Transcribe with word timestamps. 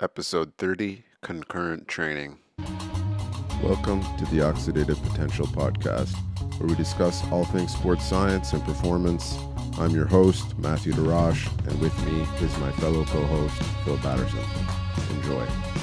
Episode 0.00 0.54
30 0.58 1.04
Concurrent 1.22 1.86
Training. 1.86 2.38
Welcome 3.62 4.02
to 4.18 4.24
the 4.24 4.40
Oxidative 4.40 5.00
Potential 5.08 5.46
Podcast, 5.46 6.16
where 6.58 6.68
we 6.68 6.74
discuss 6.74 7.22
all 7.30 7.44
things 7.44 7.72
sports 7.72 8.04
science 8.04 8.52
and 8.52 8.64
performance. 8.64 9.38
I'm 9.78 9.90
your 9.90 10.06
host, 10.06 10.58
Matthew 10.58 10.94
DeRoche, 10.94 11.46
and 11.68 11.80
with 11.80 11.96
me 12.06 12.22
is 12.44 12.58
my 12.58 12.72
fellow 12.72 13.04
co 13.04 13.24
host, 13.24 13.62
Phil 13.84 13.96
Patterson. 13.98 14.40
Enjoy. 15.16 15.73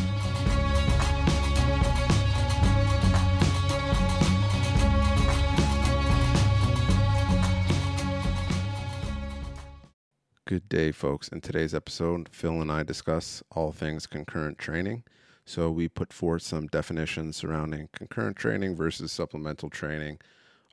Good 10.52 10.68
day, 10.68 10.92
folks. 10.92 11.30
In 11.30 11.40
today's 11.40 11.74
episode, 11.74 12.28
Phil 12.30 12.60
and 12.60 12.70
I 12.70 12.84
discuss 12.84 13.42
all 13.52 13.72
things 13.72 14.06
concurrent 14.06 14.58
training. 14.58 15.06
So, 15.46 15.72
we 15.72 15.88
put 15.88 16.12
forth 16.12 16.42
some 16.42 16.68
definitions 16.68 17.38
surrounding 17.38 17.88
concurrent 17.94 18.36
training 18.36 18.76
versus 18.76 19.14
supplemental 19.14 19.70
training. 19.70 20.20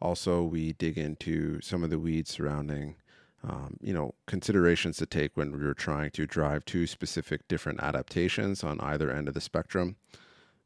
Also, 0.02 0.42
we 0.42 0.72
dig 0.72 0.98
into 0.98 1.60
some 1.60 1.84
of 1.84 1.90
the 1.90 1.98
weeds 2.00 2.28
surrounding, 2.28 2.96
um, 3.44 3.76
you 3.80 3.92
know, 3.92 4.16
considerations 4.26 4.96
to 4.96 5.06
take 5.06 5.36
when 5.36 5.52
we 5.52 5.64
are 5.64 5.74
trying 5.74 6.10
to 6.10 6.26
drive 6.26 6.64
two 6.64 6.84
specific 6.88 7.46
different 7.46 7.80
adaptations 7.80 8.64
on 8.64 8.80
either 8.80 9.12
end 9.12 9.28
of 9.28 9.34
the 9.34 9.40
spectrum. 9.40 9.94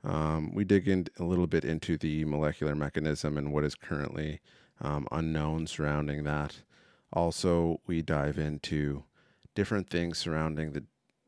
Um, 0.03 0.55
we 0.55 0.65
dig 0.65 0.89
in 0.89 1.09
a 1.19 1.25
little 1.25 1.47
bit 1.47 1.67
into 1.67 1.99
the 1.99 2.25
molecular 2.25 2.75
mechanism 2.75 3.37
and 3.37 3.53
what 3.53 3.63
is 3.63 3.75
currently 3.75 4.41
um, 4.81 5.07
unknown 5.13 5.67
surrounding 5.67 6.25
that. 6.25 6.63
Also, 7.13 7.81
we 7.87 8.03
dive 8.03 8.39
into 8.39 9.05
different 9.55 9.91
things 9.91 10.19
surrounding 10.19 10.73
the 10.73 10.85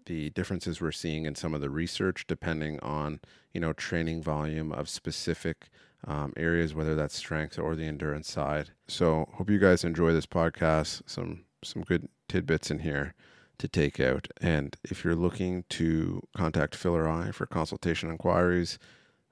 the 0.07 0.29
differences 0.31 0.83
we're 0.83 0.93
seeing 0.93 1.25
in 1.25 1.35
some 1.35 1.55
of 1.55 1.63
the 1.63 1.71
research, 1.71 2.27
depending 2.27 2.79
on 2.81 3.21
you 3.53 3.61
know 3.61 3.73
training 3.73 4.23
volume 4.23 4.73
of 4.73 4.89
specific 4.89 5.69
um, 6.07 6.33
areas, 6.37 6.75
whether 6.75 6.95
that's 6.95 7.17
strength 7.17 7.59
or 7.59 7.75
the 7.75 7.87
endurance 7.87 8.31
side. 8.31 8.71
So, 8.87 9.29
hope 9.35 9.51
you 9.51 9.59
guys 9.59 9.85
enjoy 9.85 10.13
this 10.13 10.27
podcast. 10.27 11.03
Some 11.07 11.45
some 11.63 11.83
good 11.83 12.09
tidbits 12.29 12.71
in 12.71 12.81
here 12.81 13.15
to 13.59 13.69
take 13.69 14.01
out. 14.01 14.29
And 14.41 14.77
if 14.85 15.05
you're 15.05 15.15
looking 15.15 15.65
to 15.71 16.23
contact 16.37 16.85
or 16.85 17.09
I 17.09 17.31
for 17.31 17.47
consultation 17.47 18.11
inquiries, 18.11 18.79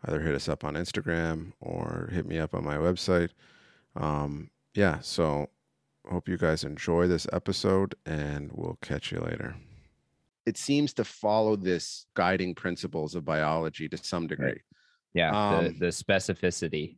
either 0.04 0.20
hit 0.20 0.34
us 0.34 0.48
up 0.48 0.64
on 0.64 0.74
Instagram 0.74 1.52
or 1.60 2.08
hit 2.12 2.26
me 2.26 2.38
up 2.38 2.54
on 2.54 2.64
my 2.64 2.76
website. 2.76 3.30
Um, 3.96 4.50
yeah, 4.74 5.00
so 5.00 5.48
hope 6.10 6.28
you 6.28 6.36
guys 6.36 6.64
enjoy 6.64 7.06
this 7.06 7.26
episode 7.32 7.94
and 8.06 8.50
we'll 8.52 8.78
catch 8.82 9.12
you 9.12 9.20
later. 9.20 9.54
It 10.46 10.56
seems 10.56 10.92
to 10.94 11.04
follow 11.04 11.54
this 11.56 12.06
guiding 12.14 12.54
principles 12.54 13.14
of 13.14 13.24
biology 13.24 13.88
to 13.88 13.96
some 13.96 14.26
degree. 14.26 14.46
Right. 14.46 14.60
Yeah, 15.14 15.30
Um, 15.58 15.64
the, 15.64 15.70
the 15.72 15.86
specificity. 15.86 16.96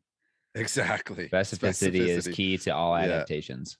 Exactly. 0.55 1.29
Specificity, 1.33 2.07
is 2.09 2.29
key 2.29 2.57
to 2.59 2.71
all 2.71 2.97
Yeah. 2.99 3.05
adaptations. 3.07 3.77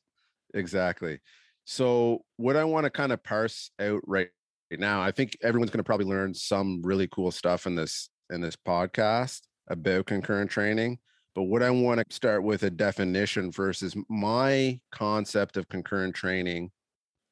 Exactly. 0.55 1.21
So, 1.65 2.25
what 2.37 2.57
I 2.57 2.65
want 2.65 2.85
to 2.85 2.91
kind 2.91 3.13
of 3.13 3.23
parse 3.23 3.71
out 3.81 4.03
right 4.07 4.29
now, 4.71 5.01
I 5.01 5.13
think 5.13 5.37
everyone's 5.43 5.71
going 5.71 5.79
to 5.79 5.85
probably 5.85 6.07
learn 6.07 6.35
some 6.35 6.83
really 6.83 7.09
cool 7.09 7.31
stuff 7.31 7.67
in 7.67 7.75
this 7.75 8.11
in 8.31 8.41
this 8.41 8.57
podcast 8.57 9.43
about 9.69 10.07
concurrent 10.07 10.51
training. 10.51 10.99
But 11.35 11.45
what 11.45 11.63
I 11.63 11.71
want 11.71 12.01
to 12.01 12.15
start 12.15 12.45
with 12.45 12.63
a 12.63 12.71
definition 12.71 13.51
versus 13.51 13.97
my 14.09 14.79
concept 14.93 15.57
of 15.57 15.69
concurrent 15.69 16.15
training 16.15 16.71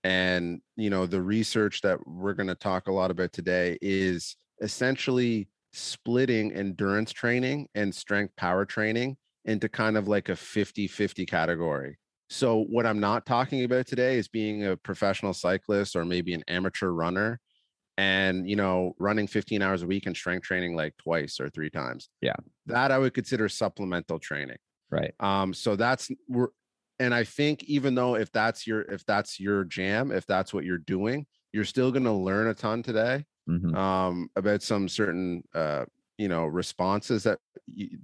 and 0.05 0.61
you 0.77 0.91
know 0.91 1.07
the 1.07 1.23
research 1.23 1.81
that 1.83 2.05
we're 2.07 2.35
going 2.35 2.49
to 2.49 2.57
talk 2.57 2.89
a 2.89 2.93
lot 2.93 3.13
about 3.13 3.33
today 3.33 3.79
is 3.81 4.37
essentially 4.61 5.49
splitting 5.73 6.53
endurance 6.53 7.13
training 7.13 7.69
and 7.75 7.95
strength 7.95 8.35
power 8.37 8.65
training 8.65 9.17
into 9.45 9.69
kind 9.69 9.97
of 9.97 10.07
like 10.07 10.29
a 10.29 10.33
50-50 10.33 11.29
category. 11.29 11.99
So 12.29 12.65
what 12.69 12.87
I'm 12.87 13.01
not 13.01 13.27
talking 13.27 13.65
about 13.65 13.87
today 13.87 14.19
is 14.19 14.29
being 14.29 14.67
a 14.67 14.77
professional 14.77 15.35
cyclist 15.35 15.97
or 15.97 16.05
maybe 16.05 16.35
an 16.35 16.45
amateur 16.49 16.91
runner 16.91 17.41
and 17.99 18.49
you 18.49 18.57
know 18.57 18.95
running 18.99 19.27
15 19.27 19.61
hours 19.63 19.83
a 19.83 19.87
week 19.87 20.07
and 20.07 20.17
strength 20.17 20.45
training 20.45 20.75
like 20.75 20.97
twice 20.97 21.39
or 21.41 21.51
three 21.51 21.71
times. 21.71 22.09
Yeah. 22.21 22.37
That 22.67 22.91
I 22.91 22.99
would 22.99 23.15
consider 23.15 23.49
supplemental 23.49 24.19
training. 24.19 24.57
Right. 24.91 25.13
Um 25.21 25.53
so 25.55 25.77
that's 25.77 26.11
we're 26.29 26.49
and 26.99 27.15
I 27.15 27.25
think 27.25 27.65
even 27.65 27.95
though 27.95 28.15
if 28.17 28.31
that's 28.33 28.67
your 28.67 28.83
if 28.83 29.05
that's 29.05 29.41
your 29.41 29.65
jam, 29.65 30.13
if 30.13 30.27
that's 30.27 30.55
what 30.55 30.65
you're 30.65 30.79
doing, 30.79 31.27
you're 31.53 31.65
still 31.65 31.91
going 31.91 32.05
to 32.05 32.13
learn 32.13 32.49
a 32.49 32.55
ton 32.55 32.83
today 32.83 33.25
Mhm. 33.49 33.75
um, 33.77 34.31
about 34.37 34.63
some 34.63 34.89
certain 34.89 35.43
uh, 35.53 35.85
you 36.17 36.29
know 36.29 36.47
responses 36.47 37.25
that 37.25 37.41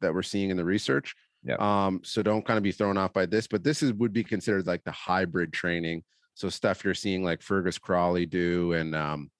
that 0.00 0.12
we're 0.12 0.22
seeing 0.22 0.50
in 0.50 0.56
the 0.56 0.64
research. 0.64 1.14
yeah 1.44 1.54
Um, 1.60 2.00
so 2.02 2.22
don't 2.24 2.44
kind 2.44 2.56
of 2.56 2.64
be 2.64 2.72
thrown 2.72 2.96
off 2.98 3.12
by 3.12 3.24
this, 3.26 3.46
but 3.46 3.62
this 3.62 3.80
is 3.82 3.92
would 3.92 4.12
be 4.12 4.24
considered 4.24 4.66
like 4.66 4.82
the 4.82 4.90
hybrid 4.90 5.52
training. 5.52 6.02
So 6.34 6.48
stuff 6.48 6.82
you're 6.84 6.94
seeing 6.94 7.22
like 7.22 7.40
Fergus 7.40 7.78
Crawley 7.78 8.26
do, 8.26 8.72
and 8.72 8.96
um, 8.96 9.30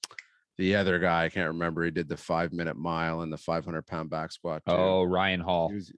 the 0.59 0.75
other 0.77 0.99
guy 0.99 1.25
I 1.25 1.29
can't 1.29 1.49
remember. 1.49 1.85
He 1.85 1.91
did 1.91 2.09
the 2.09 2.17
five 2.17 2.53
minute 2.53 2.77
mile 2.77 3.21
and 3.23 3.33
the 3.33 3.39
500 3.39 3.87
pound 3.87 4.11
back 4.11 4.33
squat. 4.33 4.63
Too. 4.67 4.73
Oh, 4.75 5.05
Ryan 5.05 5.41
Hall. 5.41 5.71
Was- 5.73 5.93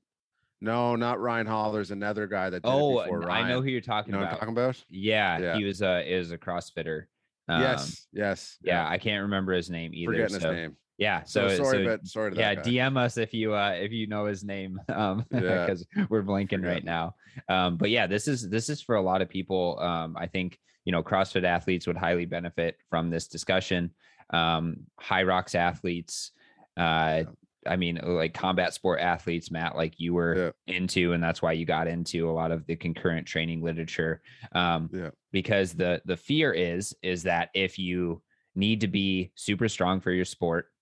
no, 0.63 0.95
not 0.95 1.19
Ryan 1.21 1.47
Hall. 1.47 1.73
There's 1.73 1.91
another 1.91 2.27
guy 2.27 2.51
that 2.51 2.63
did 2.63 2.69
Oh, 2.69 3.01
it 3.01 3.05
before 3.05 3.21
Ryan. 3.21 3.47
I 3.47 3.49
know 3.49 3.63
who 3.63 3.69
you're 3.71 3.81
talking 3.81 4.13
you 4.13 4.21
know 4.21 4.27
about. 4.27 4.39
talking 4.39 4.53
about. 4.53 4.85
Yeah, 4.91 5.39
Yeah. 5.39 5.57
he 5.57 5.65
was 5.65 5.81
a 5.81 6.03
is 6.07 6.33
a 6.33 6.39
CrossFitter. 6.39 7.05
Um, 7.49 7.63
yes, 7.63 8.07
yes. 8.13 8.59
Yeah, 8.63 8.87
I 8.87 8.99
can't 8.99 9.23
remember 9.23 9.55
his 9.55 9.71
name 9.71 9.93
either. 9.95 10.13
forgetting 10.13 10.35
his 10.35 10.43
so- 10.43 10.53
name. 10.53 10.77
Yeah. 10.99 11.23
So, 11.25 11.49
So, 11.49 11.65
sorry, 11.65 11.79
so 11.79 11.85
but 11.91 12.07
sorry 12.07 12.31
to 12.33 12.37
yeah, 12.39 12.55
guy. 12.57 12.63
DM 12.63 12.99
us 12.99 13.17
if 13.17 13.33
you 13.33 13.55
uh 13.55 13.71
if 13.71 13.91
you 13.91 14.07
know 14.07 14.27
his 14.27 14.45
name. 14.45 14.79
Um 14.95 15.25
Yeah. 15.33 15.65
because 15.65 15.87
we're 16.11 16.23
blanking 16.23 16.63
right 16.63 16.85
now. 16.85 17.15
Um, 17.49 17.79
but 17.79 17.89
yeah, 17.89 18.07
this 18.07 18.29
is 18.29 18.47
this 18.51 18.69
is 18.69 18.83
for 18.83 18.97
a 18.97 19.01
lot 19.03 19.23
of 19.23 19.31
people. 19.31 19.79
Um, 19.81 20.15
I 20.19 20.27
think 20.27 20.59
you 20.85 20.93
know, 20.93 21.03
CrossFit 21.03 21.45
athletes 21.45 21.87
would 21.87 21.97
highly 21.97 22.27
benefit 22.27 22.77
from 22.91 23.09
this 23.09 23.29
discussion. 23.29 23.95
Um, 24.33 24.87
HYROX 25.01 25.55
athletes, 25.55 26.33
uh 26.77 27.25
I 27.67 27.77
mean, 27.77 28.01
like 28.03 28.33
combat 28.33 28.73
sport 28.73 29.01
athletes, 29.01 29.51
Matt, 29.51 29.77
like 29.77 30.01
you 30.01 30.15
were 30.15 30.55
into, 30.67 31.13
and 31.13 31.23
that's 31.23 31.43
why 31.43 31.53
you 31.53 31.67
got 31.67 31.89
into 31.89 32.31
a 32.31 32.33
lot 32.33 32.53
of 32.53 32.65
the 32.67 32.75
concurrent 32.75 33.27
training 33.27 33.63
literature. 33.63 34.23
Um, 34.53 34.89
Yeah. 34.93 35.11
because 35.31 35.75
the 35.75 36.01
the 36.07 36.17
fear 36.17 36.53
is 36.55 36.97
is 37.03 37.23
that 37.25 37.51
if 37.55 37.79
you 37.79 38.23
need 38.55 38.81
to 38.81 38.89
be 38.89 39.31
super 39.35 39.69
strong 39.69 40.01
for 40.01 40.11
your 40.11 40.25
sport 40.25 40.73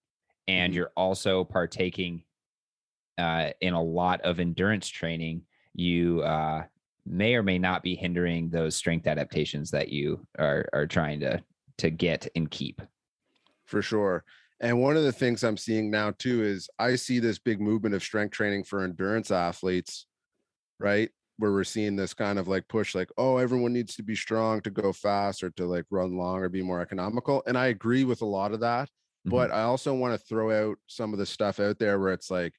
and 0.47 0.73
Mhm. 0.73 0.77
you're 0.77 0.93
also 0.97 1.43
partaking 1.45 2.23
uh, 3.19 3.51
in 3.61 3.75
a 3.75 3.83
lot 3.83 4.21
of 4.21 4.39
endurance 4.39 4.87
training, 4.89 5.43
you 5.75 6.23
uh, 6.23 6.65
may 7.05 7.35
or 7.35 7.43
may 7.43 7.59
not 7.59 7.83
be 7.83 7.97
hindering 7.97 8.51
those 8.51 8.77
strength 8.77 9.09
adaptations 9.09 9.73
that 9.73 9.89
you 9.89 10.25
are 10.39 10.69
are 10.73 10.87
trying 10.87 11.19
to 11.21 11.43
to 11.79 11.91
get 11.91 12.29
and 12.37 12.51
keep. 12.53 12.81
For 13.69 13.83
sure. 13.83 14.25
And 14.61 14.83
one 14.83 14.97
of 14.97 15.05
the 15.05 15.13
things 15.13 15.45
I'm 15.45 15.57
seeing 15.57 15.91
now 15.91 16.13
too 16.13 16.43
is 16.43 16.69
I 16.79 16.97
see 16.97 17.21
this 17.21 17.39
big 17.39 17.61
movement 17.61 17.95
of 17.95 18.03
strength 18.03 18.33
training 18.33 18.65
for 18.65 18.83
endurance 18.83 19.31
athletes, 19.31 20.07
right? 20.81 21.11
Where 21.39 21.53
we're 21.53 21.65
seeing 21.65 21.97
this 21.97 22.15
kind 22.15 22.39
of 22.39 22.49
like 22.49 22.69
push, 22.69 22.95
like, 22.95 23.11
oh, 23.19 23.39
everyone 23.39 23.73
needs 23.73 23.97
to 23.97 24.03
be 24.03 24.17
strong 24.17 24.61
to 24.63 24.71
go 24.71 24.93
fast 24.93 25.43
or 25.45 25.51
to 25.53 25.67
like 25.67 25.87
run 25.91 26.17
long 26.17 26.41
or 26.41 26.49
be 26.49 26.63
more 26.63 26.81
economical. 26.81 27.43
And 27.47 27.59
I 27.59 27.67
agree 27.69 28.05
with 28.05 28.23
a 28.23 28.27
lot 28.27 28.53
of 28.53 28.61
that. 28.61 28.91
Mhm. 29.25 29.31
But 29.31 29.51
I 29.53 29.63
also 29.63 29.95
want 29.95 30.19
to 30.19 30.27
throw 30.27 30.51
out 30.71 30.79
some 30.87 31.13
of 31.13 31.19
the 31.19 31.27
stuff 31.27 31.61
out 31.61 31.79
there 31.79 31.99
where 32.01 32.13
it's 32.13 32.31
like, 32.31 32.55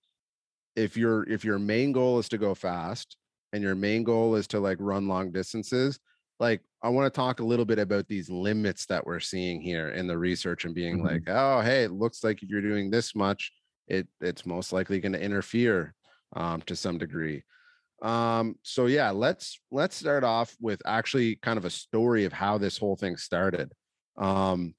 if 0.76 0.96
your 0.98 1.28
if 1.30 1.44
your 1.44 1.60
main 1.60 1.92
goal 1.92 2.20
is 2.20 2.30
to 2.30 2.38
go 2.38 2.56
fast 2.56 3.18
and 3.54 3.64
your 3.64 3.76
main 3.76 4.04
goal 4.04 4.36
is 4.36 4.48
to 4.48 4.60
like 4.60 4.78
run 4.80 5.08
long 5.08 5.32
distances, 5.32 6.00
like 6.40 6.64
I 6.82 6.90
want 6.90 7.12
to 7.14 7.16
talk 7.18 7.40
a 7.40 7.46
little 7.46 7.66
bit 7.66 7.80
about 7.80 8.08
these 8.08 8.30
limits 8.30 8.86
that 8.86 9.06
we're 9.06 9.20
seeing 9.20 9.62
here 9.62 9.90
in 9.90 10.08
the 10.08 10.18
research 10.18 10.66
and 10.66 10.74
being 10.74 11.00
Mhm. 11.00 11.04
like, 11.04 11.24
oh, 11.28 11.62
hey, 11.62 11.84
it 11.84 11.92
looks 11.92 12.24
like 12.24 12.42
if 12.42 12.50
you're 12.50 12.62
doing 12.62 12.90
this 12.90 13.16
much, 13.16 13.52
it 13.88 14.08
it's 14.22 14.46
most 14.46 14.72
likely 14.72 15.00
going 15.00 15.14
to 15.14 15.22
interfere 15.22 15.94
um, 16.34 16.62
to 16.62 16.76
some 16.76 16.98
degree. 16.98 17.44
Um, 18.02 18.56
so 18.64 18.86
yeah, 18.86 19.10
let's 19.12 19.60
let's 19.72 19.96
start 19.96 20.24
off 20.24 20.56
with 20.62 20.82
actually 20.86 21.36
kind 21.38 21.58
of 21.58 21.66
a 21.66 21.70
story 21.70 22.24
of 22.24 22.32
how 22.32 22.58
this 22.58 22.78
whole 22.78 22.96
thing 22.96 23.18
started. 23.18 23.74
Um, 24.18 24.74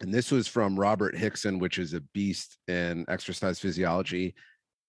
and 0.00 0.12
this 0.12 0.30
was 0.30 0.48
from 0.48 0.78
Robert 0.80 1.14
Hickson, 1.16 1.58
which 1.58 1.78
is 1.78 1.92
a 1.92 2.00
beast 2.00 2.56
in 2.68 3.04
exercise 3.08 3.58
physiology, 3.60 4.34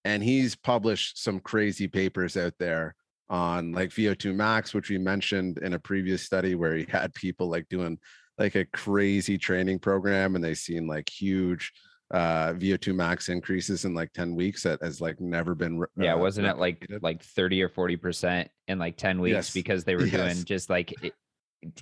and 0.06 0.24
he's 0.24 0.56
published 0.56 1.22
some 1.22 1.40
crazy 1.40 1.88
papers 1.88 2.38
out 2.38 2.54
there 2.58 2.96
on 3.30 3.72
like 3.72 3.90
VO2 3.90 4.36
max, 4.36 4.74
which 4.74 4.90
we 4.90 4.98
mentioned 4.98 5.58
in 5.60 5.74
a 5.74 5.80
previous 5.80 6.24
study 6.24 6.56
where 6.56 6.76
he 6.76 6.86
had 6.90 7.14
people 7.14 7.50
like 7.50 7.68
doing 7.70 7.98
like 8.38 8.56
a 8.56 8.66
crazy 8.66 9.38
training 9.38 9.80
program 9.80 10.36
and 10.36 10.44
they 10.44 10.54
seen 10.54 10.88
like 10.88 11.10
huge 11.10 11.72
uh 12.12 12.54
VO2 12.54 12.94
max 12.94 13.30
increases 13.30 13.86
in 13.86 13.94
like 13.96 14.12
10 14.14 14.36
weeks 14.36 14.62
that 14.64 14.80
has 14.84 15.00
like 15.02 15.20
never 15.22 15.56
been 15.56 15.80
re- 15.80 15.88
Yeah, 15.98 16.14
uh, 16.16 16.18
wasn't 16.18 16.48
it 16.48 16.58
like 16.58 16.86
like 17.02 17.24
30 17.24 17.64
or 17.64 17.70
40 17.70 17.96
percent 17.98 18.52
in 18.68 18.78
like 18.78 18.98
10 18.98 19.20
weeks 19.22 19.34
Yes. 19.34 19.54
because 19.54 19.84
they 19.84 19.96
were 19.98 20.06
doing 20.06 20.44
just 20.44 20.70
like 20.70 20.94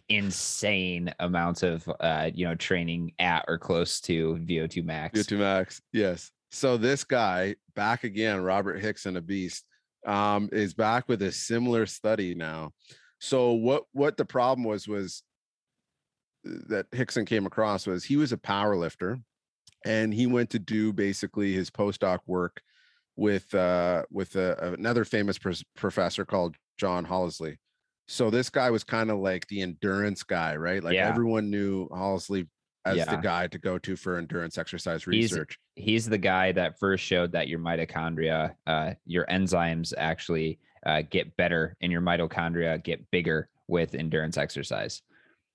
insane 0.09 1.13
amounts 1.19 1.63
of 1.63 1.89
uh 1.99 2.29
you 2.33 2.45
know 2.45 2.55
training 2.55 3.11
at 3.19 3.43
or 3.47 3.57
close 3.57 3.99
to 4.01 4.35
VO2 4.45 4.83
max. 4.83 5.19
VO2 5.19 5.37
max, 5.39 5.81
yes. 5.91 6.31
So 6.51 6.77
this 6.77 7.03
guy 7.03 7.55
back 7.75 8.03
again, 8.03 8.41
Robert 8.41 8.79
Hickson 8.79 9.15
a 9.17 9.21
beast, 9.21 9.65
um, 10.05 10.49
is 10.51 10.73
back 10.73 11.07
with 11.07 11.21
a 11.21 11.31
similar 11.31 11.85
study 11.85 12.35
now. 12.35 12.71
So 13.19 13.51
what 13.53 13.83
what 13.91 14.17
the 14.17 14.25
problem 14.25 14.65
was 14.65 14.87
was 14.87 15.23
uh, 16.47 16.51
that 16.69 16.87
Hickson 16.91 17.25
came 17.25 17.45
across 17.45 17.85
was 17.85 18.03
he 18.03 18.17
was 18.17 18.31
a 18.31 18.37
power 18.37 18.75
lifter 18.75 19.19
and 19.85 20.13
he 20.13 20.27
went 20.27 20.49
to 20.51 20.59
do 20.59 20.93
basically 20.93 21.53
his 21.53 21.69
postdoc 21.69 22.19
work 22.25 22.61
with 23.15 23.53
uh 23.53 24.03
with 24.09 24.35
a, 24.35 24.73
another 24.73 25.03
famous 25.05 25.37
pr- 25.37 25.51
professor 25.75 26.25
called 26.25 26.55
John 26.77 27.05
Holloszy. 27.05 27.57
So 28.07 28.29
this 28.29 28.49
guy 28.49 28.69
was 28.71 28.83
kind 28.83 29.11
of 29.11 29.19
like 29.19 29.47
the 29.47 29.61
endurance 29.61 30.23
guy, 30.23 30.55
right? 30.55 30.83
Like 30.83 30.95
Yeah. 30.95 31.07
everyone 31.09 31.49
knew 31.49 31.87
Holloszy 31.89 32.47
as 32.85 33.05
the 33.05 33.17
guy 33.17 33.47
to 33.47 33.59
go 33.59 33.77
to 33.77 33.95
for 33.95 34.17
endurance 34.17 34.57
exercise 34.57 35.05
research. 35.07 35.57
He's 35.81 36.07
the 36.07 36.17
guy 36.17 36.51
that 36.51 36.77
first 36.77 37.03
showed 37.03 37.31
that 37.31 37.47
your 37.47 37.57
mitochondria, 37.57 38.53
uh, 38.67 38.93
your 39.05 39.25
enzymes 39.25 39.93
actually 39.97 40.59
uh, 40.85 41.01
get 41.09 41.35
better 41.37 41.75
and 41.81 41.91
your 41.91 42.01
mitochondria 42.01 42.83
get 42.83 43.09
bigger 43.09 43.49
with 43.67 43.95
endurance 43.95 44.37
exercise. 44.37 45.01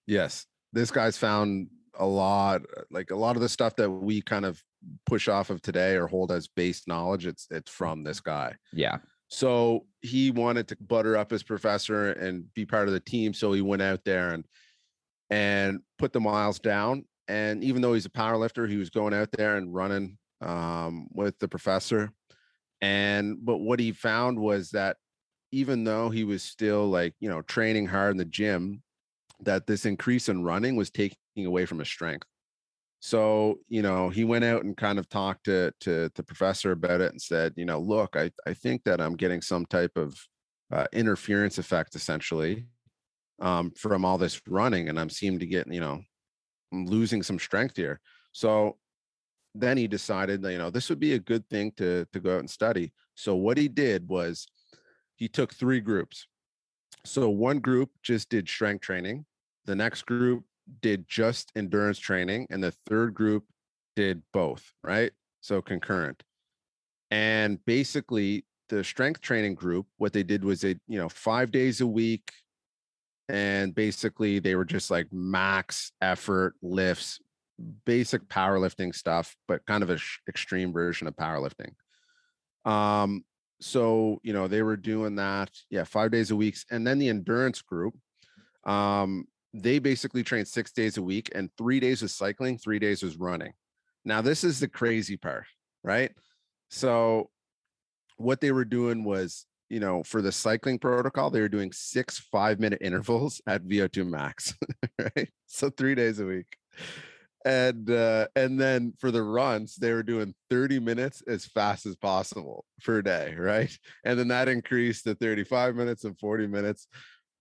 Yes. 0.07 0.47
This 0.73 0.91
guy's 0.91 1.17
found 1.17 1.69
a 1.99 2.07
lot 2.07 2.63
like 2.91 3.11
a 3.11 3.17
lot 3.17 3.37
of 3.37 3.43
the 3.43 3.49
stuff 3.49 3.77
that 3.77 3.89
we 3.89 4.21
kind 4.21 4.45
of 4.45 4.63
push 5.07 5.29
off 5.29 5.49
of 5.49 5.63
today 5.63 5.95
or 5.95 6.07
hold 6.09 6.31
as 6.31 6.47
base 6.47 6.87
knowledge 6.87 7.27
it's 7.27 7.47
it's 7.51 7.71
from 7.71 8.03
this 8.03 8.21
guy. 8.21 8.55
Yeah. 8.73 8.99
So 9.29 9.87
he 10.03 10.33
wanted 10.33 10.67
to 10.69 10.77
butter 10.81 11.17
up 11.17 11.31
his 11.31 11.45
professor 11.45 12.13
and 12.13 12.53
be 12.55 12.67
part 12.67 12.89
of 12.89 12.95
the 12.95 13.01
team 13.01 13.33
so 13.33 13.53
he 13.53 13.63
went 13.63 13.83
out 13.83 14.05
there 14.05 14.35
and 14.35 14.45
and 15.31 15.81
put 15.99 16.13
the 16.13 16.21
miles 16.21 16.59
down 16.59 17.05
and 17.29 17.63
even 17.65 17.83
though 17.83 17.95
he's 17.95 18.07
a 18.07 18.11
power 18.11 18.37
lifter 18.37 18.67
he 18.67 18.77
was 18.77 18.91
going 18.91 19.15
out 19.15 19.31
there 19.33 19.57
and 19.57 19.75
running 19.75 20.17
um 20.41 21.09
with 21.13 21.39
the 21.39 21.49
professor. 21.49 22.11
And 22.83 23.39
but 23.45 23.59
what 23.59 23.81
he 23.81 23.93
found 23.93 24.39
was 24.39 24.71
that 24.71 24.97
even 25.53 25.85
though 25.85 26.11
he 26.11 26.25
was 26.25 26.43
still 26.43 26.87
like 26.89 27.15
you 27.21 27.29
know 27.29 27.43
training 27.43 27.87
hard 27.87 28.13
in 28.13 28.17
the 28.19 28.25
gym 28.25 28.83
that 29.41 29.67
this 29.67 29.85
increase 29.87 30.29
in 30.29 30.45
running 30.45 30.77
was 30.77 30.91
taking 30.91 31.17
away 31.39 31.67
from 31.67 31.79
his 31.79 31.89
strength. 31.89 32.27
So 33.01 33.61
you 33.69 33.83
know 33.83 34.09
he 34.09 34.25
went 34.25 34.45
out 34.45 34.65
and 34.65 34.77
kind 34.77 34.99
of 34.99 35.09
talked 35.09 35.45
to 35.45 35.73
to 35.81 36.11
the 36.15 36.23
professor 36.23 36.73
about 36.73 37.01
it 37.01 37.13
and 37.13 37.21
said 37.21 37.55
you 37.57 37.65
know 37.65 37.79
look 37.79 38.17
i 38.17 38.31
i 38.47 38.55
think 38.55 38.85
that 38.85 39.01
i'm 39.01 39.17
getting 39.17 39.41
some 39.43 39.67
type 39.67 39.97
of 39.97 40.19
uh, 40.73 40.87
interference 40.93 41.59
effect 41.59 41.95
essentially 41.95 42.67
um 43.41 43.71
from 43.77 44.05
all 44.05 44.19
this 44.19 44.41
running 44.49 44.89
and 44.89 44.99
i'm 44.99 45.11
seeming 45.11 45.39
to 45.39 45.47
get 45.47 45.73
you 45.73 45.79
know 45.79 46.03
losing 46.73 47.23
some 47.23 47.39
strength 47.39 47.77
here. 47.77 48.01
So 48.33 48.77
then 49.55 49.77
he 49.77 49.89
decided 49.89 50.43
that 50.43 50.53
you 50.53 50.59
know 50.59 50.71
this 50.71 50.89
would 50.91 51.01
be 51.01 51.15
a 51.15 51.19
good 51.19 51.49
thing 51.49 51.73
to 51.77 52.07
to 52.13 52.21
go 52.21 52.35
out 52.35 52.41
and 52.41 52.51
study. 52.51 52.93
So 53.15 53.35
what 53.35 53.57
he 53.57 53.69
did 53.69 54.09
was 54.09 54.47
he 55.17 55.29
took 55.29 55.55
three 55.55 55.81
groups. 55.81 56.27
So 57.05 57.31
one 57.31 57.61
group 57.61 57.91
just 58.03 58.29
did 58.29 58.49
strength 58.49 58.83
training 58.83 59.25
the 59.67 59.77
next 59.77 60.07
group 60.07 60.45
did 60.81 61.07
just 61.09 61.53
endurance 61.55 61.99
training 61.99 62.47
and 62.51 62.63
the 62.63 62.73
third 62.89 63.15
group 63.15 63.45
did 63.95 64.23
both 64.33 64.73
right? 64.83 65.13
So 65.41 65.61
concurrent. 65.61 66.23
And 67.11 67.65
basically 67.67 68.45
the 68.69 68.83
strength 68.83 69.21
training 69.21 69.55
group 69.55 69.87
what 69.99 70.13
they 70.13 70.23
did 70.23 70.45
was 70.45 70.61
they 70.61 70.77
you 70.89 70.99
know 70.99 71.09
five 71.09 71.51
days 71.53 71.81
a 71.81 71.87
week 71.87 72.33
and 73.29 73.75
basically 73.75 74.39
they 74.39 74.55
were 74.55 74.65
just 74.65 74.91
like 74.91 75.13
max 75.13 75.93
effort 76.01 76.55
lifts 76.63 77.21
basic 77.85 78.27
powerlifting 78.29 78.95
stuff 78.95 79.35
but 79.49 79.65
kind 79.67 79.83
of 79.83 79.91
a 79.91 79.97
sh- 79.97 80.19
extreme 80.29 80.73
version 80.73 81.07
of 81.07 81.17
powerlifting. 81.17 81.73
Um 82.65 83.25
so 83.61 84.21
you 84.23 84.35
know 84.35 84.49
they 84.49 84.63
were 84.63 84.77
doing 84.77 85.17
that 85.17 85.51
yeah 85.71 85.85
five 85.85 86.11
days 86.11 86.31
a 86.31 86.37
week 86.37 86.57
and 86.71 86.87
then 86.87 86.99
the 86.99 87.09
endurance 87.09 87.63
group 87.63 87.95
um 88.65 89.27
they 89.55 89.79
basically 89.79 90.23
trained 90.23 90.47
six 90.47 90.73
days 90.73 90.99
a 90.99 91.03
week 91.03 91.31
and 91.35 91.49
three 91.57 91.81
days 91.81 92.03
was 92.03 92.15
cycling 92.15 92.59
three 92.59 92.79
days 92.79 93.03
was 93.03 93.17
running. 93.17 93.53
Now 94.05 94.21
this 94.21 94.45
is 94.45 94.61
the 94.61 94.69
crazy 94.69 95.17
part 95.17 95.45
right? 95.83 96.11
So 96.69 97.31
what 98.17 98.41
they 98.41 98.51
were 98.51 98.65
doing 98.65 99.05
was 99.05 99.47
you 99.69 99.81
know 99.81 100.03
for 100.03 100.23
the 100.23 100.33
cycling 100.33 100.79
protocol 100.79 101.31
they 101.31 101.41
were 101.41 101.49
doing 101.49 101.73
six 101.73 102.19
five 102.19 102.61
minute 102.61 102.81
intervals 102.81 103.41
at 103.47 103.65
vo2 103.65 104.07
max 104.07 104.55
right 104.99 105.29
so 105.47 105.71
three 105.71 105.95
days 105.95 106.21
a 106.21 106.27
week 106.27 106.57
and 107.45 107.91
uh 107.91 108.27
and 108.37 108.61
then 108.61 108.93
for 108.99 109.11
the 109.11 109.23
runs 109.23 109.77
they 109.77 109.93
were 109.93 110.03
doing 110.03 110.35
30 110.51 110.81
minutes 110.81 111.23
as 111.29 111.47
fast 111.47 111.87
as 111.87 111.97
possible 111.97 112.65
per 112.85 113.03
day 113.03 113.35
right 113.37 113.77
and 114.05 114.19
then 114.19 114.29
that 114.29 114.49
increased 114.49 115.05
to 115.05 115.15
35 115.15 115.75
minutes 115.75 116.05
and 116.05 116.19
40 116.19 116.47
minutes 116.47 116.89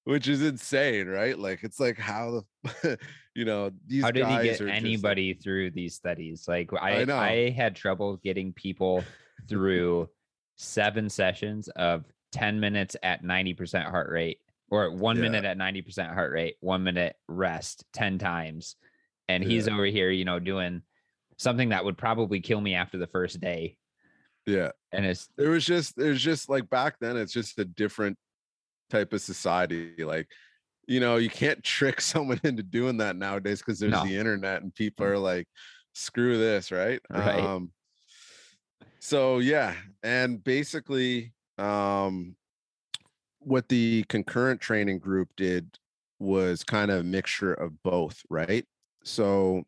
which 0.04 0.28
is 0.28 0.44
insane 0.44 1.08
right 1.08 1.40
like 1.40 1.64
it's 1.64 1.80
like 1.80 1.98
how 1.98 2.44
the 2.84 2.98
you 3.36 3.44
know 3.44 3.70
these 3.86 4.02
How 4.02 4.12
did 4.12 4.26
he 4.26 4.36
get 4.44 4.58
just, 4.58 4.62
anybody 4.62 5.34
through 5.34 5.72
these 5.72 5.94
studies? 5.94 6.46
Like 6.48 6.72
I 6.74 7.04
I. 7.04 7.30
I, 7.30 7.50
had 7.50 7.76
trouble 7.76 8.18
getting 8.18 8.54
people 8.54 9.04
through 9.50 10.10
seven 10.56 11.10
sessions 11.10 11.68
of 11.76 12.06
10 12.36 12.60
minutes 12.60 12.98
at 13.02 13.24
90% 13.24 13.86
heart 13.90 14.10
rate 14.12 14.42
or 14.70 14.92
one 14.92 15.16
Yeah. 15.16 15.22
minute 15.24 15.46
at 15.46 15.58
90% 15.58 16.14
heart 16.14 16.34
rate, 16.34 16.58
one 16.60 16.84
minute 16.84 17.16
rest 17.28 17.86
10 17.94 18.18
times. 18.20 18.76
And 19.30 19.42
he's 19.44 19.68
over 19.70 19.86
here, 19.86 20.12
you 20.12 20.26
know, 20.26 20.40
doing 20.40 20.82
something 21.38 21.70
that 21.70 21.86
would 21.86 21.98
probably 21.98 22.42
kill 22.42 22.60
me 22.60 22.76
after 22.76 22.98
the 22.98 23.08
first 23.08 23.40
day. 23.40 23.78
yeah 24.46 24.72
And 24.92 25.06
it's 25.06 25.30
there 25.38 25.50
was 25.50 25.66
just 25.66 25.96
there's 25.96 26.22
just 26.22 26.50
like 26.50 26.70
back 26.70 26.98
then 27.00 27.16
it's 27.18 27.32
just 27.34 27.58
a 27.58 27.66
different 27.66 28.18
type 28.90 29.14
of 29.14 29.22
society 29.22 30.04
like 30.04 30.28
you 30.88 31.00
know 31.00 31.16
you 31.18 31.30
can't 31.30 31.64
trick 31.64 32.00
someone 32.14 32.40
into 32.44 32.62
doing 32.64 32.98
that 32.98 33.16
nowadays 33.16 33.60
because 33.60 33.80
there's 33.80 33.94
No. 33.94 34.04
the 34.04 34.16
internet 34.18 34.62
and 34.62 34.76
people 34.76 35.06
are 35.06 35.18
like 35.18 35.48
screw 35.94 36.38
this 36.38 36.72
right 36.72 37.00
Right. 37.10 37.40
um 37.40 37.72
so 39.00 39.40
yeah 39.40 39.74
and 40.04 40.44
basically 40.44 41.34
um 41.58 42.36
what 43.40 43.70
the 43.70 44.04
concurrent 44.10 44.60
training 44.60 45.00
group 45.00 45.30
did 45.38 45.78
was 46.20 46.64
kind 46.64 46.90
of 46.92 47.02
a 47.02 47.04
mixture 47.04 47.54
of 47.54 47.72
both 47.84 48.22
right 48.30 48.66
so 49.04 49.64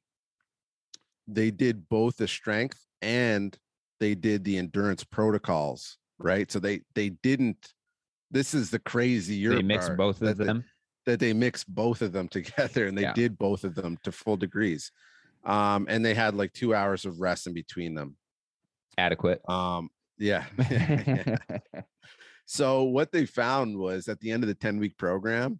they 1.27 1.51
did 1.51 1.87
both 1.89 2.17
the 2.17 2.27
strength 2.27 2.85
and 3.01 3.57
they 3.99 4.15
did 4.15 4.43
the 4.43 4.57
endurance 4.57 5.03
protocols 5.03 5.97
right 6.19 6.51
so 6.51 6.59
they 6.59 6.81
they 6.95 7.09
didn't 7.09 7.73
this 8.31 8.53
is 8.53 8.69
the 8.69 8.79
crazy 8.79 9.45
they 9.47 9.61
mix 9.61 9.89
both 9.89 10.21
of 10.21 10.37
they- 10.37 10.45
them. 10.45 10.63
that 11.05 11.19
they 11.19 11.31
mixed 11.31 11.73
both 11.73 12.01
of 12.01 12.11
them 12.11 12.27
together 12.37 12.87
and 12.87 12.97
they 12.97 13.03
Yeah. 13.03 13.13
did 13.13 13.37
both 13.37 13.63
of 13.63 13.75
them 13.75 13.97
to 14.03 14.11
full 14.11 14.35
degrees 14.37 14.91
um 15.45 15.85
and 15.89 16.03
they 16.03 16.13
had 16.13 16.35
like 16.35 16.51
two 16.53 16.73
hours 16.75 17.05
of 17.05 17.19
rest 17.21 17.47
in 17.47 17.53
between 17.53 17.93
them 17.95 18.17
Adequate. 18.97 19.47
um 19.49 19.89
yeah. 20.17 20.45
So 22.47 22.83
what 22.83 23.11
they 23.11 23.25
found 23.25 23.77
was 23.77 24.07
at 24.07 24.21
the 24.21 24.31
end 24.31 24.41
of 24.41 24.47
the 24.47 24.55
10 24.55 24.79
week 24.79 24.97
program 24.97 25.59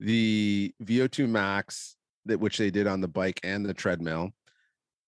the 0.00 0.74
vo2 0.82 1.28
max 1.28 1.94
that 2.24 2.40
which 2.40 2.58
they 2.58 2.70
did 2.70 2.88
on 2.88 3.00
the 3.00 3.06
bike 3.06 3.38
and 3.44 3.64
the 3.64 3.74
treadmill 3.74 4.30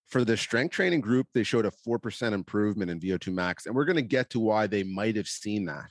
for 0.07 0.23
the 0.23 0.37
strength 0.37 0.71
training 0.71 1.01
group 1.01 1.27
they 1.33 1.43
showed 1.43 1.65
a 1.65 1.71
4% 1.85 2.31
improvement 2.31 2.89
in 2.91 2.99
vo2 2.99 3.33
max 3.33 3.65
and 3.65 3.75
we're 3.75 3.83
going 3.83 3.97
to 3.97 4.01
get 4.01 4.29
to 4.29 4.39
why 4.39 4.67
they 4.67 4.83
might 4.83 5.17
have 5.17 5.27
seen 5.27 5.65
that 5.65 5.89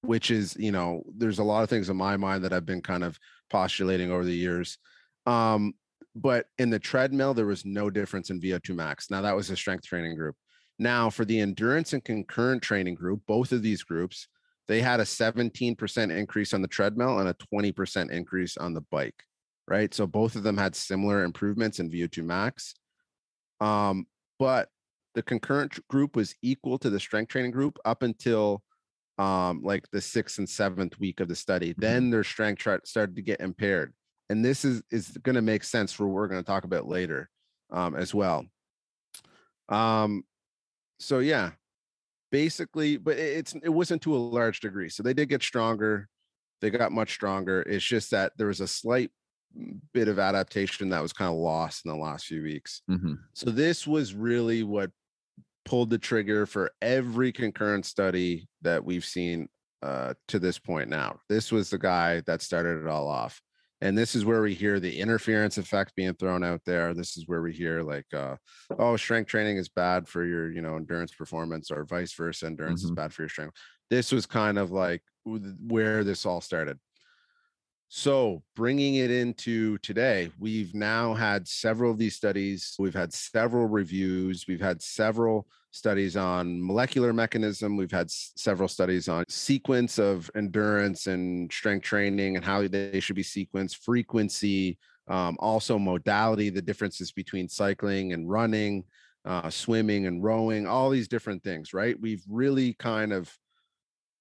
which 0.00 0.32
is 0.32 0.56
you 0.56 0.72
know 0.72 1.04
there's 1.16 1.38
a 1.38 1.44
lot 1.44 1.62
of 1.62 1.68
things 1.68 1.88
in 1.88 1.96
my 1.96 2.16
mind 2.16 2.42
that 2.42 2.52
i've 2.52 2.66
been 2.66 2.82
kind 2.82 3.04
of 3.04 3.16
postulating 3.48 4.10
over 4.10 4.24
the 4.24 4.34
years 4.34 4.78
um 5.26 5.72
but 6.14 6.46
in 6.58 6.70
the 6.70 6.78
treadmill 6.78 7.34
there 7.34 7.46
was 7.46 7.64
no 7.64 7.90
difference 7.90 8.30
in 8.30 8.40
vo2 8.40 8.74
max. 8.74 9.10
Now 9.10 9.22
that 9.22 9.36
was 9.36 9.50
a 9.50 9.56
strength 9.56 9.86
training 9.86 10.16
group 10.16 10.36
now 10.82 11.08
for 11.08 11.24
the 11.24 11.40
endurance 11.40 11.92
and 11.92 12.04
concurrent 12.04 12.62
training 12.62 12.94
group 12.94 13.20
both 13.26 13.52
of 13.52 13.62
these 13.62 13.82
groups 13.82 14.28
they 14.68 14.80
had 14.80 15.00
a 15.00 15.04
17% 15.04 16.16
increase 16.16 16.54
on 16.54 16.62
the 16.62 16.68
treadmill 16.68 17.18
and 17.18 17.28
a 17.28 17.36
20% 17.52 18.10
increase 18.10 18.56
on 18.56 18.74
the 18.74 18.80
bike 18.92 19.24
right? 19.66 19.94
So 19.94 20.06
both 20.06 20.36
of 20.36 20.42
them 20.42 20.56
had 20.56 20.74
similar 20.74 21.24
improvements 21.24 21.78
in 21.78 21.90
vo2 21.90 22.24
max. 22.24 22.74
Um 23.60 24.06
but 24.38 24.68
the 25.14 25.22
concurrent 25.22 25.86
group 25.88 26.16
was 26.16 26.34
equal 26.42 26.78
to 26.78 26.90
the 26.90 26.98
strength 26.98 27.28
training 27.28 27.52
group 27.52 27.78
up 27.84 28.02
until 28.02 28.62
um 29.18 29.62
like 29.62 29.88
the 29.90 30.00
sixth 30.00 30.38
and 30.38 30.48
seventh 30.48 30.98
week 30.98 31.20
of 31.20 31.28
the 31.28 31.36
study. 31.36 31.74
Then 31.76 32.10
their 32.10 32.24
strength 32.24 32.60
chart 32.60 32.88
started 32.88 33.16
to 33.16 33.22
get 33.22 33.40
impaired. 33.40 33.92
And 34.30 34.44
this 34.44 34.64
is 34.64 34.82
is 34.90 35.08
going 35.22 35.36
to 35.36 35.42
make 35.42 35.64
sense 35.64 35.92
for 35.92 36.06
what 36.06 36.14
we're 36.14 36.28
going 36.28 36.42
to 36.42 36.46
talk 36.46 36.64
about 36.64 36.88
later 36.88 37.30
um 37.70 37.94
as 37.94 38.14
well. 38.14 38.44
Um 39.68 40.24
so 41.02 41.18
yeah 41.18 41.50
basically 42.30 42.96
but 42.96 43.18
it's 43.18 43.54
it 43.62 43.68
wasn't 43.68 44.00
to 44.00 44.14
a 44.14 44.16
large 44.16 44.60
degree 44.60 44.88
so 44.88 45.02
they 45.02 45.12
did 45.12 45.28
get 45.28 45.42
stronger 45.42 46.08
they 46.60 46.70
got 46.70 46.92
much 46.92 47.12
stronger 47.12 47.62
it's 47.62 47.84
just 47.84 48.10
that 48.10 48.32
there 48.38 48.46
was 48.46 48.60
a 48.60 48.68
slight 48.68 49.10
bit 49.92 50.08
of 50.08 50.18
adaptation 50.18 50.88
that 50.90 51.02
was 51.02 51.12
kind 51.12 51.30
of 51.30 51.36
lost 51.36 51.84
in 51.84 51.90
the 51.90 51.96
last 51.96 52.26
few 52.26 52.42
weeks. 52.42 52.82
Mhm. 52.88 53.18
So 53.34 53.50
this 53.50 53.86
was 53.86 54.14
really 54.14 54.62
what 54.62 54.90
pulled 55.64 55.90
the 55.90 55.98
trigger 55.98 56.46
for 56.46 56.72
every 56.80 57.32
concurrent 57.32 57.86
study 57.86 58.48
that 58.62 58.84
we've 58.84 59.04
seen 59.04 59.48
uh, 59.82 60.14
to 60.28 60.38
this 60.38 60.58
point 60.58 60.88
now. 60.88 61.20
This 61.28 61.52
was 61.52 61.70
the 61.70 61.78
guy 61.78 62.20
that 62.22 62.40
started 62.40 62.80
it 62.80 62.86
all 62.86 63.08
off. 63.08 63.40
And 63.82 63.98
this 63.98 64.14
is 64.14 64.24
where 64.24 64.42
we 64.42 64.54
hear 64.54 64.78
the 64.78 65.00
interference 65.00 65.58
effect 65.58 65.96
being 65.96 66.14
thrown 66.14 66.44
out 66.44 66.60
there. 66.64 66.94
This 66.94 67.16
is 67.16 67.26
where 67.26 67.42
we 67.42 67.52
hear 67.52 67.82
like, 67.82 68.06
uh, 68.14 68.36
oh, 68.78 68.96
strength 68.96 69.26
training 69.26 69.56
is 69.56 69.68
bad 69.68 70.06
for 70.06 70.24
your, 70.24 70.52
you 70.52 70.62
know, 70.62 70.76
endurance 70.76 71.12
performance, 71.12 71.68
or 71.68 71.84
vice 71.84 72.14
versa. 72.14 72.46
Endurance 72.46 72.84
is 72.84 72.92
Mhm. 72.92 72.94
bad 72.94 73.12
for 73.12 73.22
your 73.22 73.28
strength. 73.28 73.56
This 73.90 74.12
was 74.12 74.24
kind 74.24 74.56
of 74.56 74.70
like 74.70 75.02
where 75.24 76.04
this 76.04 76.24
all 76.24 76.40
started. 76.40 76.78
So, 77.88 78.44
bringing 78.54 78.94
it 78.94 79.10
into 79.10 79.78
today, 79.78 80.30
we've 80.38 80.74
now 80.76 81.14
had 81.14 81.48
several 81.48 81.90
of 81.90 81.98
these 81.98 82.14
studies. 82.14 82.76
We've 82.78 82.94
had 82.94 83.12
several 83.12 83.66
reviews. 83.66 84.46
We've 84.46 84.60
had 84.60 84.80
several 84.80 85.48
studies 85.72 86.16
on 86.16 86.64
molecular 86.64 87.12
mechanism. 87.12 87.76
We've 87.76 87.90
had 87.90 88.06
s- 88.06 88.32
several 88.36 88.68
studies 88.68 89.08
on 89.08 89.24
sequence 89.28 89.98
of 89.98 90.30
endurance 90.36 91.08
and 91.08 91.50
strength 91.52 91.84
training 91.84 92.36
and 92.36 92.44
how 92.44 92.68
they 92.68 93.00
should 93.00 93.16
be 93.16 93.24
sequenced, 93.24 93.78
frequency, 93.78 94.78
um, 95.08 95.36
also 95.40 95.78
modality, 95.78 96.50
the 96.50 96.62
differences 96.62 97.10
between 97.10 97.48
cycling 97.48 98.12
and 98.12 98.30
running, 98.30 98.84
uh, 99.24 99.50
swimming 99.50 100.06
and 100.06 100.22
rowing, 100.22 100.66
all 100.66 100.90
these 100.90 101.08
different 101.08 101.42
things, 101.42 101.72
right? 101.74 101.98
We've 102.00 102.22
really 102.28 102.74
kind 102.74 103.12
of 103.12 103.34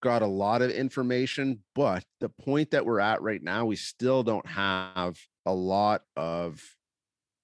got 0.02 0.22
a 0.22 0.28
lot 0.28 0.62
of 0.62 0.72
information, 0.72 1.60
but 1.76 2.04
the 2.22 2.30
point 2.30 2.72
that 2.72 2.86
we're 2.86 3.00
at 3.00 3.22
right 3.22 3.42
now, 3.42 3.66
we 3.66 3.76
still 3.76 4.24
don't 4.24 4.48
have 4.48 5.18
a 5.46 5.54
lot 5.54 6.02
of 6.16 6.62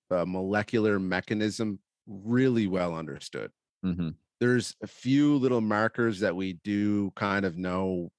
uh, 0.09 0.25
molecular 0.25 0.97
mechanism 0.99 1.79
really 2.07 2.67
well 2.67 2.95
understood. 2.95 3.51
Mhm. 3.83 4.17
There's 4.39 4.75
a 4.81 4.87
few 4.87 5.35
little 5.37 5.61
markers 5.61 6.19
that 6.19 6.35
we 6.35 6.53
do 6.63 7.11
kind 7.11 7.45
of 7.45 7.57
know 7.57 8.11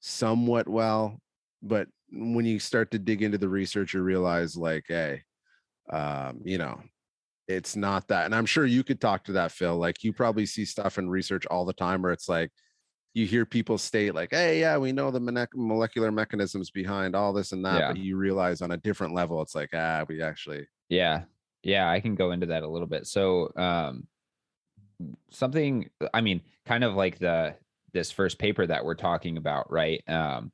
somewhat 0.00 0.68
well, 0.68 1.20
but 1.62 1.88
when 2.12 2.46
you 2.46 2.60
start 2.60 2.90
to 2.92 2.98
dig 3.00 3.22
into 3.22 3.38
the 3.38 3.48
research, 3.48 3.94
you 3.94 4.02
realize 4.02 4.56
like, 4.56 4.84
hey, 4.88 5.24
um, 5.90 6.42
you 6.44 6.58
know, 6.58 6.82
it's 7.48 7.76
not 7.76 8.08
that. 8.08 8.26
And 8.26 8.34
I'm 8.34 8.46
sure 8.46 8.66
you 8.66 8.84
could 8.84 9.00
talk 9.00 9.24
to 9.24 9.32
that, 9.34 9.52
Phil. 9.52 9.76
Like 9.78 10.04
you 10.04 10.12
probably 10.12 10.46
see 10.46 10.64
stuff 10.66 10.98
in 10.98 11.10
research 11.10 11.46
all 11.46 11.64
the 11.66 11.74
time 11.74 12.02
where 12.02 12.12
it's 12.12 12.28
like, 12.28 12.52
you 13.14 13.26
hear 13.26 13.46
people 13.46 13.78
state 13.78 14.14
like, 14.14 14.30
"Hey, 14.32 14.60
yeah, 14.60 14.78
we 14.78 14.92
know 14.92 15.10
the 15.10 15.20
molecular 15.56 16.12
mechanisms 16.12 16.70
behind 16.70 17.16
all 17.16 17.32
this 17.32 17.52
and 17.52 17.64
that," 17.66 17.86
Yeah. 17.86 17.88
but 17.88 17.96
you 17.98 18.16
realize 18.18 18.62
on 18.62 18.72
a 18.72 18.76
different 18.78 19.14
level, 19.14 19.42
it's 19.42 19.54
like, 19.54 19.70
ah, 19.74 20.04
we 20.08 20.22
actually, 20.22 20.66
Yeah. 20.90 21.24
Yeah, 21.62 21.90
I 21.90 22.00
can 22.00 22.14
go 22.14 22.30
into 22.30 22.46
that 22.46 22.62
a 22.62 22.68
little 22.68 22.86
bit. 22.86 23.06
So, 23.06 23.52
um 23.56 24.08
something 25.30 25.90
I 26.12 26.20
mean, 26.20 26.40
kind 26.64 26.84
of 26.84 26.94
like 26.94 27.18
the 27.18 27.54
this 27.92 28.10
first 28.10 28.38
paper 28.38 28.66
that 28.66 28.84
we're 28.84 28.94
talking 28.94 29.36
about, 29.36 29.70
right? 29.70 30.02
Um 30.08 30.52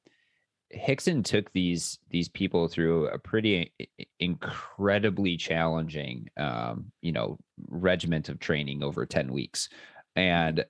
Hickson 0.70 1.22
took 1.22 1.52
these 1.52 1.99
these 2.11 2.28
people 2.28 2.66
through 2.66 3.08
a 3.08 3.18
pretty 3.18 3.72
incredibly 4.20 5.37
challenging 5.37 6.28
um, 6.37 6.90
you 7.02 7.12
know, 7.12 7.38
regiment 7.68 8.28
of 8.28 8.40
training 8.40 8.82
over 8.82 9.04
10 9.04 9.32
weeks. 9.32 9.68
And 10.16 10.64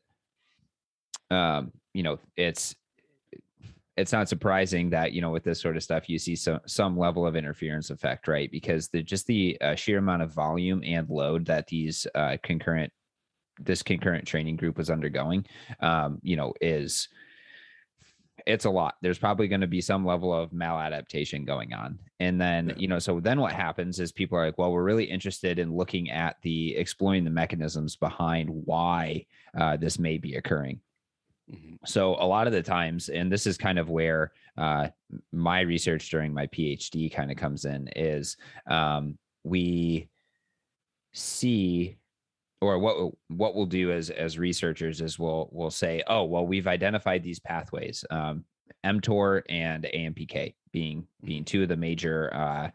um, 1.30 1.72
you 1.94 2.02
know, 2.02 2.18
it's 2.36 2.74
it's 3.96 4.12
not 4.12 4.28
surprising 4.28 4.90
that 4.90 5.12
you 5.12 5.20
know 5.20 5.30
with 5.30 5.44
this 5.44 5.60
sort 5.60 5.76
of 5.76 5.82
stuff 5.82 6.08
you 6.08 6.18
see 6.18 6.34
some 6.34 6.60
some 6.66 6.98
level 6.98 7.26
of 7.26 7.36
interference 7.36 7.90
effect 7.90 8.26
right 8.26 8.50
because 8.50 8.88
the 8.88 9.02
just 9.02 9.26
the 9.26 9.60
uh, 9.60 9.74
sheer 9.74 9.98
amount 9.98 10.22
of 10.22 10.32
volume 10.32 10.82
and 10.84 11.10
load 11.10 11.44
that 11.44 11.66
these 11.66 12.06
uh, 12.14 12.36
concurrent 12.42 12.90
this 13.60 13.82
concurrent 13.82 14.26
training 14.26 14.56
group 14.56 14.76
was 14.78 14.90
undergoing 14.90 15.44
um, 15.80 16.18
you 16.22 16.36
know 16.36 16.52
is 16.60 17.08
it's 18.46 18.64
a 18.64 18.70
lot 18.70 18.96
there's 19.02 19.18
probably 19.18 19.46
going 19.46 19.60
to 19.60 19.66
be 19.66 19.80
some 19.80 20.04
level 20.04 20.32
of 20.34 20.50
maladaptation 20.50 21.46
going 21.46 21.72
on 21.74 21.98
and 22.18 22.40
then 22.40 22.70
Yeah. 22.70 22.74
you 22.78 22.88
know 22.88 22.98
so 22.98 23.20
then 23.20 23.38
what 23.40 23.52
happens 23.52 24.00
is 24.00 24.10
people 24.10 24.36
are 24.38 24.46
like 24.46 24.58
well 24.58 24.72
we're 24.72 24.82
really 24.82 25.04
interested 25.04 25.58
in 25.58 25.74
looking 25.76 26.10
at 26.10 26.36
the 26.42 26.74
exploring 26.76 27.24
the 27.24 27.30
mechanisms 27.30 27.94
behind 27.94 28.48
why 28.50 29.26
uh, 29.56 29.76
this 29.76 29.98
may 29.98 30.18
be 30.18 30.34
occurring 30.34 30.80
Mhm. 31.52 31.78
so 31.84 32.14
a 32.14 32.24
lot 32.26 32.46
of 32.46 32.52
the 32.52 32.62
times 32.62 33.08
and 33.10 33.30
this 33.30 33.46
is 33.46 33.58
kind 33.58 33.78
of 33.78 33.90
where 33.90 34.32
uh, 34.56 34.88
my 35.32 35.60
research 35.60 36.08
during 36.08 36.32
my 36.32 36.46
phd 36.46 37.12
kind 37.12 37.30
of 37.30 37.36
comes 37.36 37.64
in 37.64 37.88
is 37.96 38.36
um, 38.66 39.18
we 39.44 40.08
see 41.12 41.96
or 42.62 42.78
what 42.78 43.12
what 43.28 43.54
we'll 43.54 43.66
do 43.66 43.92
as 43.92 44.08
as 44.10 44.38
researchers 44.38 45.00
is 45.00 45.18
we'll 45.18 45.48
we'll 45.52 45.70
say 45.70 46.02
oh 46.06 46.24
well 46.24 46.46
we've 46.46 46.66
identified 46.66 47.22
these 47.22 47.40
pathways 47.40 48.04
um, 48.10 48.44
mtor 48.84 49.42
and 49.48 49.86
ampk 49.94 50.54
being 50.72 51.06
being 51.24 51.44
two 51.44 51.62
of 51.62 51.68
the 51.68 51.76
major 51.76 52.32
uh, 52.34 52.70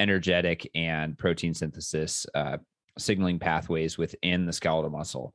energetic 0.00 0.70
and 0.74 1.18
protein 1.18 1.54
synthesis 1.54 2.26
uh, 2.34 2.58
signaling 2.98 3.38
pathways 3.38 3.96
within 3.96 4.46
the 4.46 4.52
skeletal 4.52 4.90
muscle. 4.90 5.34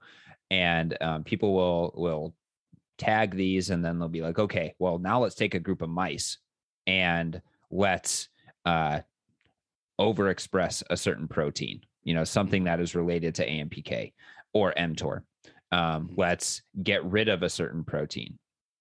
And 0.52 0.96
um, 1.02 1.24
people 1.24 1.54
will 1.54 1.94
will 1.96 2.36
tag 3.00 3.36
these 3.36 3.72
and 3.72 3.84
then 3.84 3.98
they'll 3.98 4.08
be 4.08 4.22
like 4.22 4.38
okay 4.38 4.76
well 4.78 5.00
now 5.00 5.20
let's 5.20 5.34
take 5.34 5.56
a 5.56 5.60
group 5.60 5.82
of 5.82 5.90
mice 5.90 6.38
and 6.86 7.42
let's 7.72 8.30
uh 8.66 9.00
overexpress 10.00 10.84
a 10.92 10.96
certain 10.96 11.28
protein 11.28 11.82
you 12.04 12.14
know 12.14 12.24
something 12.24 12.64
that 12.66 12.80
is 12.80 12.96
related 12.96 13.36
to 13.36 13.48
ampk 13.48 14.14
or 14.54 14.74
mtor. 14.78 15.22
Um, 15.72 16.10
Mhm. 16.10 16.14
let's 16.18 16.62
get 16.84 17.04
rid 17.06 17.30
of 17.30 17.44
a 17.44 17.50
certain 17.50 17.84
protein. 17.84 18.38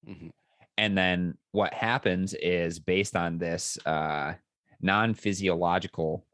Mhm. 0.06 0.32
and 0.78 0.96
then 0.98 1.36
what 1.52 1.72
happens 1.74 2.34
is 2.34 2.78
based 2.80 3.14
on 3.14 3.38
this 3.38 3.78
uh 3.86 4.34
non-physiological 4.80 6.24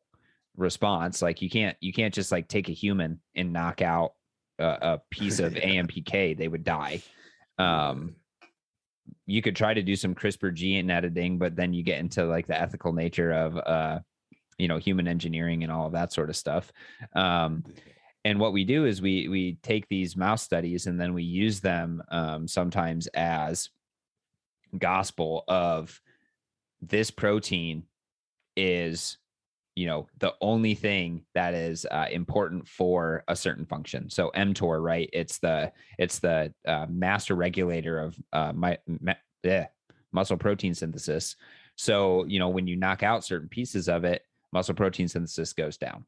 response 0.56 1.20
like 1.22 1.42
you 1.42 1.50
can't 1.50 1.76
you 1.80 1.92
can't 1.92 2.14
just 2.14 2.32
like 2.32 2.48
take 2.48 2.68
a 2.68 2.72
human 2.72 3.20
and 3.34 3.52
knock 3.52 3.82
out 3.82 4.14
a, 4.58 4.64
a 4.64 5.02
piece 5.10 5.38
of 5.38 5.52
ampk 5.54 6.36
they 6.36 6.48
would 6.48 6.64
die. 6.64 7.02
Um 7.58 8.16
you 9.26 9.42
could 9.42 9.54
try 9.56 9.74
to 9.74 9.82
do 9.82 9.94
some 9.96 10.14
crispr 10.14 10.52
gene 10.54 10.90
editing 10.90 11.38
but 11.38 11.54
then 11.54 11.72
you 11.74 11.82
get 11.82 11.98
into 12.00 12.24
like 12.24 12.46
the 12.46 12.58
ethical 12.58 12.92
nature 12.92 13.32
of 13.32 13.56
uh 13.58 13.98
you 14.58 14.68
know 14.68 14.78
human 14.78 15.08
engineering 15.08 15.62
and 15.62 15.72
all 15.72 15.86
of 15.86 15.92
that 15.92 16.12
sort 16.12 16.28
of 16.28 16.36
stuff 16.36 16.72
um 17.14 17.64
and 18.24 18.38
what 18.38 18.52
we 18.52 18.64
do 18.64 18.84
is 18.84 19.00
we 19.00 19.28
we 19.28 19.54
take 19.62 19.88
these 19.88 20.16
mouse 20.16 20.42
studies 20.42 20.86
and 20.86 21.00
then 21.00 21.14
we 21.14 21.22
use 21.22 21.60
them 21.60 22.02
um, 22.10 22.46
sometimes 22.48 23.06
as 23.08 23.70
gospel 24.76 25.44
of 25.48 26.00
this 26.82 27.10
protein 27.10 27.84
is 28.56 29.18
you 29.76 29.86
know 29.86 30.08
the 30.18 30.34
only 30.40 30.74
thing 30.74 31.24
that 31.34 31.54
is 31.54 31.86
uh, 31.90 32.06
important 32.10 32.66
for 32.66 33.24
a 33.28 33.36
certain 33.36 33.64
function. 33.64 34.10
So 34.10 34.32
mtor 34.34 34.82
right? 34.82 35.08
It's 35.12 35.38
the 35.38 35.72
it's 35.98 36.18
the 36.18 36.52
uh, 36.66 36.86
master 36.88 37.34
regulator 37.36 38.00
of 38.00 38.16
uh, 38.32 38.52
my 38.52 38.78
ma- 38.86 39.14
eh, 39.44 39.66
muscle 40.12 40.36
protein 40.36 40.74
synthesis. 40.74 41.36
So 41.76 42.24
you 42.24 42.40
know 42.40 42.48
when 42.48 42.66
you 42.66 42.76
knock 42.76 43.04
out 43.04 43.24
certain 43.24 43.48
pieces 43.48 43.88
of 43.88 44.04
it 44.04 44.22
muscle 44.52 44.74
protein 44.74 45.08
synthesis 45.08 45.52
goes 45.52 45.76
down 45.76 46.04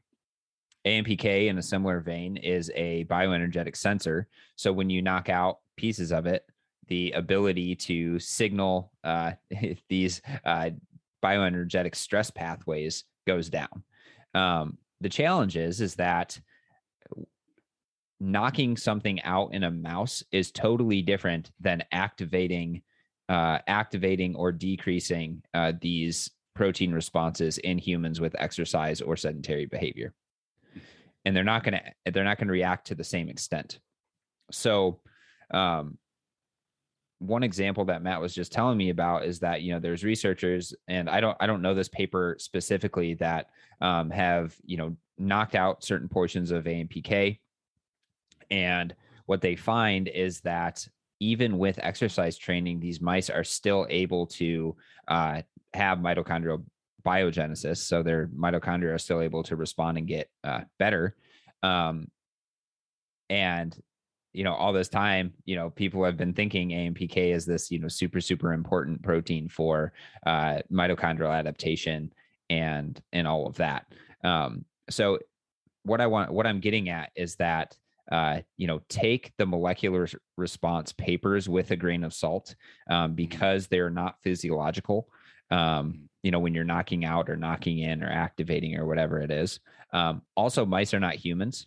ampk 0.86 1.48
in 1.48 1.58
a 1.58 1.62
similar 1.62 2.00
vein 2.00 2.36
is 2.36 2.70
a 2.74 3.04
bioenergetic 3.04 3.76
sensor 3.76 4.26
so 4.56 4.72
when 4.72 4.88
you 4.88 5.02
knock 5.02 5.28
out 5.28 5.58
pieces 5.76 6.12
of 6.12 6.26
it 6.26 6.44
the 6.88 7.12
ability 7.12 7.74
to 7.76 8.18
signal 8.18 8.92
uh, 9.04 9.32
these 9.88 10.20
uh, 10.44 10.70
bioenergetic 11.22 11.94
stress 11.94 12.30
pathways 12.30 13.04
goes 13.26 13.48
down. 13.48 13.82
Um, 14.34 14.78
the 15.00 15.08
challenge 15.08 15.56
is 15.56 15.80
is 15.80 15.94
that 15.96 16.38
knocking 18.18 18.76
something 18.76 19.22
out 19.22 19.54
in 19.54 19.64
a 19.64 19.70
mouse 19.70 20.22
is 20.30 20.50
totally 20.50 21.00
different 21.00 21.50
than 21.58 21.82
activating 21.90 22.82
uh, 23.28 23.58
activating 23.66 24.34
or 24.34 24.50
decreasing 24.52 25.40
uh, 25.54 25.72
these 25.80 26.30
protein 26.60 26.92
responses 26.92 27.56
in 27.56 27.78
humans 27.78 28.20
with 28.20 28.36
exercise 28.38 29.00
or 29.00 29.16
sedentary 29.16 29.64
behavior. 29.64 30.12
And 31.24 31.34
they're 31.34 31.42
not 31.42 31.64
going 31.64 31.80
to 31.80 32.10
they're 32.12 32.22
not 32.22 32.36
going 32.36 32.48
to 32.48 32.52
react 32.52 32.88
to 32.88 32.94
the 32.94 33.02
same 33.02 33.30
extent. 33.30 33.78
So 34.50 35.00
um, 35.54 35.96
one 37.18 37.44
example 37.44 37.86
that 37.86 38.02
Matt 38.02 38.20
was 38.20 38.34
just 38.34 38.52
telling 38.52 38.76
me 38.76 38.90
about 38.90 39.24
is 39.24 39.38
that 39.38 39.62
you 39.62 39.72
know 39.72 39.80
there's 39.80 40.04
researchers 40.04 40.74
and 40.86 41.08
I 41.08 41.22
don't 41.22 41.36
I 41.40 41.46
don't 41.46 41.62
know 41.62 41.72
this 41.72 41.88
paper 41.88 42.36
specifically 42.38 43.14
that 43.14 43.46
um, 43.80 44.10
have 44.10 44.54
you 44.62 44.76
know 44.76 44.94
knocked 45.16 45.54
out 45.54 45.82
certain 45.82 46.10
portions 46.10 46.50
of 46.50 46.64
AMPK, 46.64 47.38
and 48.50 48.94
what 49.24 49.40
they 49.40 49.56
find 49.56 50.08
is 50.08 50.42
that 50.42 50.86
even 51.20 51.58
with 51.58 51.78
exercise 51.82 52.36
training, 52.36 52.80
these 52.80 53.00
mice 53.00 53.30
are 53.30 53.44
still 53.44 53.86
able 53.90 54.26
to 54.26 54.76
uh, 55.08 55.42
have 55.74 55.98
mitochondrial 55.98 56.64
biogenesis, 57.04 57.78
so 57.78 58.02
their 58.02 58.26
mitochondria 58.28 58.94
are 58.94 58.98
still 58.98 59.20
able 59.20 59.42
to 59.44 59.56
respond 59.56 59.98
and 59.98 60.06
get 60.06 60.28
uh, 60.44 60.62
better. 60.78 61.14
Um, 61.62 62.08
and 63.28 63.78
you 64.32 64.44
know, 64.44 64.54
all 64.54 64.72
this 64.72 64.88
time, 64.88 65.32
you 65.44 65.56
know, 65.56 65.70
people 65.70 66.04
have 66.04 66.16
been 66.16 66.32
thinking 66.32 66.68
AMPK 66.68 67.34
is 67.34 67.44
this, 67.44 67.70
you 67.70 67.80
know, 67.80 67.88
super 67.88 68.20
super 68.20 68.52
important 68.52 69.02
protein 69.02 69.48
for 69.48 69.92
uh, 70.26 70.58
mitochondrial 70.70 71.36
adaptation 71.36 72.12
and 72.48 73.00
and 73.12 73.26
all 73.26 73.46
of 73.46 73.56
that. 73.56 73.86
Um, 74.22 74.64
so 74.88 75.18
what 75.82 76.00
I 76.00 76.06
want, 76.06 76.32
what 76.32 76.46
I'm 76.46 76.60
getting 76.60 76.90
at 76.90 77.10
is 77.16 77.36
that 77.36 77.76
uh, 78.10 78.40
you 78.56 78.66
know, 78.66 78.80
take 78.88 79.32
the 79.38 79.46
molecular 79.46 80.08
response 80.36 80.92
papers 80.92 81.48
with 81.48 81.70
a 81.70 81.76
grain 81.76 82.04
of 82.04 82.14
salt 82.14 82.54
um, 82.88 83.10
mm-hmm. 83.10 83.14
because 83.14 83.66
they're 83.66 83.90
not 83.90 84.20
physiological. 84.22 85.08
Um, 85.50 85.58
mm-hmm. 85.58 86.04
you 86.22 86.30
know, 86.30 86.38
when 86.40 86.54
you're 86.54 86.64
knocking 86.64 87.04
out 87.04 87.28
or 87.28 87.36
knocking 87.36 87.78
in 87.78 88.02
or 88.02 88.10
activating 88.10 88.76
or 88.76 88.86
whatever 88.86 89.20
it 89.20 89.30
is. 89.30 89.60
Um, 89.92 90.22
also, 90.36 90.64
mice 90.64 90.94
are 90.94 91.00
not 91.00 91.14
humans. 91.14 91.66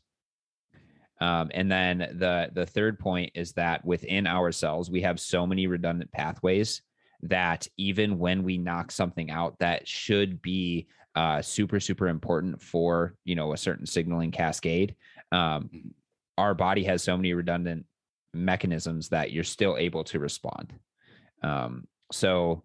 Um, 1.22 1.52
and 1.54 1.72
then 1.72 2.00
the 2.00 2.50
the 2.54 2.66
third 2.66 3.00
point 3.00 3.32
is 3.36 3.54
that 3.54 3.86
within 3.86 4.28
our 4.28 4.52
cells, 4.52 4.90
we 4.90 5.02
have 5.02 5.20
so 5.20 5.48
many 5.48 5.68
redundant 5.68 6.12
pathways 6.12 6.82
that 7.22 7.68
even 7.78 8.20
when 8.20 8.44
we 8.44 8.58
knock 8.58 8.92
something 8.92 9.32
out 9.32 9.58
that 9.60 9.88
should 9.88 10.42
be 10.42 10.88
uh, 11.16 11.42
super 11.42 11.80
super 11.80 12.08
important 12.08 12.62
for 12.62 13.16
you 13.24 13.36
know 13.36 13.54
a 13.54 13.58
certain 13.58 13.86
signaling 13.86 14.32
cascade, 14.32 14.96
um, 15.32 15.70
mm-hmm. 15.74 15.90
Our 16.38 16.54
body 16.54 16.84
has 16.84 17.04
so 17.04 17.16
many 17.16 17.34
redundant 17.34 17.86
mechanisms 18.34 19.10
that 19.10 19.32
you're 19.32 19.44
still 19.44 19.78
able 19.78 20.04
to 20.06 20.20
respond. 20.20 20.74
Um, 21.42 21.88
so 22.12 22.64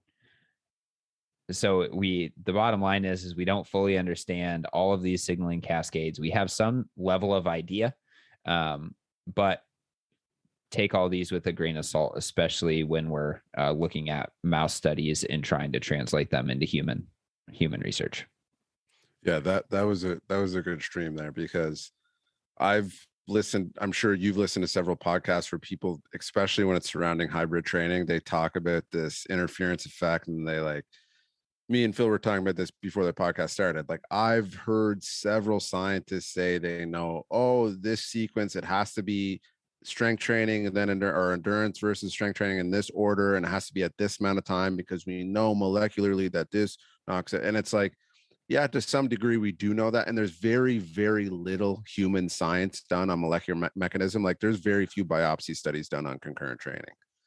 so 1.51 1.89
we 1.93 2.33
the 2.45 2.53
bottom 2.53 2.81
line 2.81 3.05
is 3.05 3.25
is 3.25 3.35
we 3.35 3.47
don't 3.47 3.67
fully 3.67 3.97
understand 3.97 4.67
all 4.73 4.93
of 4.93 5.01
these 5.01 5.25
signaling 5.25 5.63
cascades 5.63 6.21
we 6.21 6.29
have 6.29 6.51
some 6.51 6.91
level 6.99 7.35
of 7.35 7.47
idea 7.47 7.95
um, 8.45 8.95
but 9.35 9.63
take 10.71 10.95
all 10.95 11.09
these 11.09 11.33
with 11.33 11.47
a 11.47 11.53
grain 11.53 11.77
of 11.77 11.87
salt, 11.87 12.15
especially 12.17 12.85
when 12.85 13.09
we're 13.09 13.41
uh, 13.57 13.73
looking 13.73 14.11
at 14.11 14.33
mouse 14.43 14.75
studies 14.75 15.25
and 15.25 15.43
trying 15.43 15.73
to 15.73 15.81
translate 15.81 16.31
them 16.31 16.51
into 16.51 16.67
human 16.67 17.07
human 17.51 17.81
research. 17.81 18.27
Yeah, 19.23 19.39
that 19.41 19.71
that 19.71 19.83
was 19.83 20.05
a 20.05 20.21
that 20.29 20.39
was 20.39 20.55
a 20.55 20.63
good 20.63 20.83
stream 20.83 21.15
there 21.15 21.33
because 21.33 21.93
I've 22.59 23.07
listened. 23.29 23.77
I'm 23.81 23.93
sure 23.93 24.15
you've 24.15 24.37
listened 24.37 24.65
to 24.65 24.69
several 24.69 24.97
podcasts 24.97 25.53
where 25.53 25.59
people, 25.59 26.01
especially 26.19 26.65
when 26.65 26.77
it's 26.77 26.91
surrounding 26.91 27.29
hybrid 27.29 27.65
training, 27.65 28.07
they 28.07 28.21
talk 28.21 28.57
about 28.57 28.85
this 28.91 29.27
interference 29.31 29.87
effect 29.87 30.29
and 30.29 30.47
they 30.47 30.61
like 30.61 30.85
me 31.69 31.85
and 31.85 31.95
Phil 31.95 32.09
were 32.09 32.19
talking 32.19 32.43
about 32.43 32.57
this 32.57 32.71
before 32.71 33.05
the 33.05 33.13
podcast 33.13 33.51
started. 33.51 33.89
Like 33.89 34.01
I've 34.11 34.55
heard 34.55 35.03
several 35.03 35.61
scientists 35.61 36.33
say 36.33 36.59
they 36.59 36.85
know, 36.87 37.27
oh, 37.31 37.71
this 37.71 38.05
sequence 38.05 38.57
it 38.57 38.65
has 38.65 38.95
to 38.95 39.03
be 39.03 39.41
strength 39.85 40.21
training 40.21 40.67
and 40.67 40.77
then 40.77 41.03
or 41.03 41.33
endurance 41.33 41.79
versus 41.79 42.13
strength 42.13 42.37
training 42.37 42.59
in 42.59 42.71
this 42.71 42.91
order, 42.91 43.37
and 43.37 43.45
it 43.45 43.49
has 43.49 43.67
to 43.69 43.75
be 43.75 43.83
at 43.83 43.97
this 43.99 44.19
amount 44.21 44.39
of 44.39 44.45
time 44.45 44.77
because 44.77 45.07
we 45.07 45.25
know 45.25 45.55
molecularly 45.55 46.33
that 46.33 46.51
this 46.51 46.79
knocks 47.07 47.33
it. 47.35 47.45
And 47.45 47.57
it's 47.57 47.73
like, 47.73 47.95
yeah, 48.49 48.67
to 48.67 48.81
some 48.81 49.09
degree 49.09 49.37
we 49.37 49.53
do 49.53 49.75
know 49.75 49.91
that, 49.91 50.09
and 50.09 50.17
there's 50.17 50.33
very 50.33 50.79
very 50.79 51.29
little 51.29 51.83
human 51.87 52.29
science 52.29 52.83
done 52.83 53.11
on 53.11 53.21
molecular 53.21 53.61
me- 53.61 53.69
mechanism. 53.77 54.23
Like 54.23 54.41
there's 54.41 54.59
very 54.59 54.87
few 54.87 55.05
biopsy 55.05 55.55
studies 55.55 55.89
done 55.89 56.07
on 56.07 56.19
concurrent 56.19 56.61
training. 56.61 56.85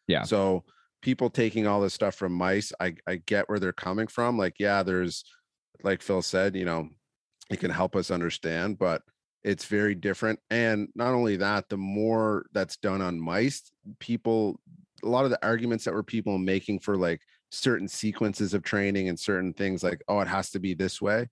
Yeah. 0.08 0.24
So 0.24 0.64
people 1.02 1.30
taking 1.30 1.68
all 1.68 1.82
this 1.82 1.94
stuff 1.94 2.16
from 2.16 2.32
mice 2.32 2.72
i 2.80 2.94
i 3.08 3.16
get 3.26 3.48
where 3.50 3.60
they're 3.60 3.74
coming 3.74 4.08
from 4.08 4.38
like 4.38 4.56
yeah 4.60 4.84
there's 4.84 5.24
like 5.84 6.02
phil 6.02 6.22
said 6.22 6.56
you 6.56 6.66
know 6.66 6.88
it 7.50 7.60
can 7.60 7.72
help 7.72 7.96
us 7.96 8.12
understand 8.12 8.78
but 8.78 9.02
it's 9.44 9.66
very 9.66 9.96
different 9.96 10.40
and 10.50 10.88
not 10.96 11.14
only 11.14 11.36
that 11.38 11.68
the 11.70 11.78
more 11.78 12.46
that's 12.54 12.78
done 12.78 13.02
on 13.02 13.20
mice 13.20 13.72
people 14.00 14.60
a 15.04 15.08
lot 15.08 15.26
of 15.26 15.32
the 15.32 15.46
arguments 15.46 15.84
that 15.86 15.94
were 15.94 16.04
people 16.04 16.38
making 16.38 16.80
for 16.80 16.96
like 16.96 17.22
certain 17.52 17.88
sequences 17.88 18.54
of 18.54 18.64
training 18.64 19.10
and 19.10 19.20
certain 19.20 19.54
things 19.54 19.84
like 19.84 20.02
oh 20.08 20.20
it 20.20 20.28
has 20.28 20.50
to 20.50 20.60
be 20.60 20.74
this 20.74 21.02
way 21.02 21.28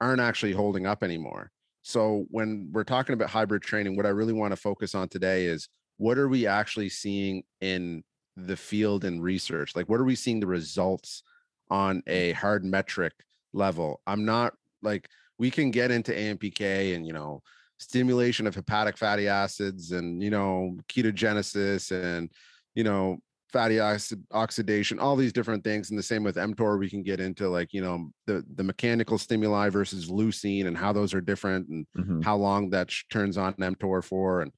aren't 0.00 0.20
actually 0.20 0.52
holding 0.52 0.86
up 0.86 1.02
anymore 1.02 1.50
so 1.82 2.26
when 2.30 2.68
we're 2.72 2.84
talking 2.84 3.12
about 3.12 3.28
hybrid 3.28 3.62
training 3.62 3.96
what 3.96 4.06
i 4.06 4.10
really 4.10 4.32
want 4.32 4.52
to 4.52 4.56
focus 4.56 4.94
on 4.94 5.08
today 5.08 5.46
is 5.46 5.68
what 5.98 6.16
are 6.16 6.28
we 6.28 6.46
actually 6.46 6.88
seeing 6.88 7.42
in 7.60 8.02
the 8.46 8.56
field 8.56 9.04
and 9.04 9.22
research? 9.22 9.76
Like, 9.76 9.88
what 9.88 10.00
are 10.00 10.04
we 10.04 10.14
seeing 10.14 10.40
the 10.40 10.46
results 10.46 11.22
on 11.70 11.98
mm. 12.02 12.02
a 12.10 12.32
hard 12.32 12.64
metric 12.64 13.12
level? 13.52 14.00
I'm 14.06 14.24
not 14.24 14.54
like 14.82 15.08
we 15.38 15.50
can 15.50 15.70
get 15.70 15.90
into 15.90 16.12
AMPK 16.12 16.94
and 16.94 17.06
you 17.06 17.12
know 17.12 17.42
stimulation 17.78 18.46
of 18.46 18.54
hepatic 18.54 18.96
fatty 18.96 19.28
acids 19.28 19.92
and 19.92 20.22
you 20.22 20.30
know 20.30 20.76
ketogenesis 20.88 21.92
and 21.92 22.30
you 22.74 22.84
know 22.84 23.18
fatty 23.52 23.80
acid 23.80 24.22
oxidation 24.32 24.98
all 24.98 25.16
these 25.16 25.32
different 25.32 25.64
things 25.64 25.88
and 25.88 25.98
the 25.98 26.02
same 26.02 26.22
with 26.22 26.36
mtor 26.36 26.78
we 26.78 26.90
can 26.90 27.02
get 27.02 27.18
into 27.18 27.48
like 27.48 27.72
you 27.72 27.80
know 27.80 28.10
the 28.26 28.44
the 28.56 28.62
mechanical 28.62 29.16
stimuli 29.16 29.70
versus 29.70 30.10
leucine 30.10 30.66
and 30.66 30.76
how 30.76 30.92
those 30.92 31.14
are 31.14 31.20
different 31.20 31.66
and 31.68 31.86
mm-hmm. 31.96 32.20
how 32.20 32.36
long 32.36 32.68
that 32.68 32.90
sh- 32.90 33.04
turns 33.10 33.38
on 33.38 33.54
mtor 33.54 34.04
for 34.04 34.42
and 34.42 34.52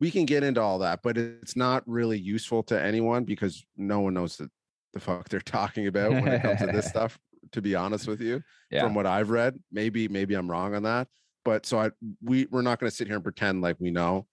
we 0.00 0.10
can 0.10 0.24
get 0.24 0.42
into 0.42 0.60
all 0.60 0.80
that, 0.80 1.00
but 1.02 1.16
it's 1.16 1.56
not 1.56 1.82
really 1.86 2.18
useful 2.18 2.62
to 2.64 2.80
anyone 2.80 3.24
because 3.24 3.64
no 3.76 4.00
one 4.00 4.14
knows 4.14 4.36
the, 4.36 4.50
the 4.92 5.00
fuck 5.00 5.28
they're 5.28 5.40
talking 5.40 5.86
about 5.86 6.10
when 6.12 6.28
it 6.28 6.42
comes 6.42 6.60
to 6.60 6.66
this 6.66 6.86
stuff. 6.90 7.18
To 7.52 7.62
be 7.62 7.74
honest 7.74 8.08
with 8.08 8.20
you, 8.20 8.42
yeah. 8.70 8.82
from 8.82 8.94
what 8.94 9.06
I've 9.06 9.30
read, 9.30 9.56
maybe 9.70 10.08
maybe 10.08 10.34
I'm 10.34 10.50
wrong 10.50 10.74
on 10.74 10.82
that, 10.84 11.08
but 11.44 11.66
so 11.66 11.78
I 11.78 11.90
we 12.22 12.46
we're 12.50 12.62
not 12.62 12.80
going 12.80 12.90
to 12.90 12.96
sit 12.96 13.06
here 13.06 13.16
and 13.16 13.22
pretend 13.22 13.60
like 13.60 13.76
we 13.78 13.90
know. 13.90 14.26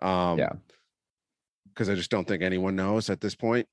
Um, 0.00 0.38
yeah, 0.38 0.52
because 1.78 1.88
I 1.88 1.94
just 1.94 2.10
don't 2.10 2.26
think 2.26 2.42
anyone 2.42 2.74
knows 2.74 3.08
at 3.08 3.20
this 3.20 3.36
point. 3.36 3.68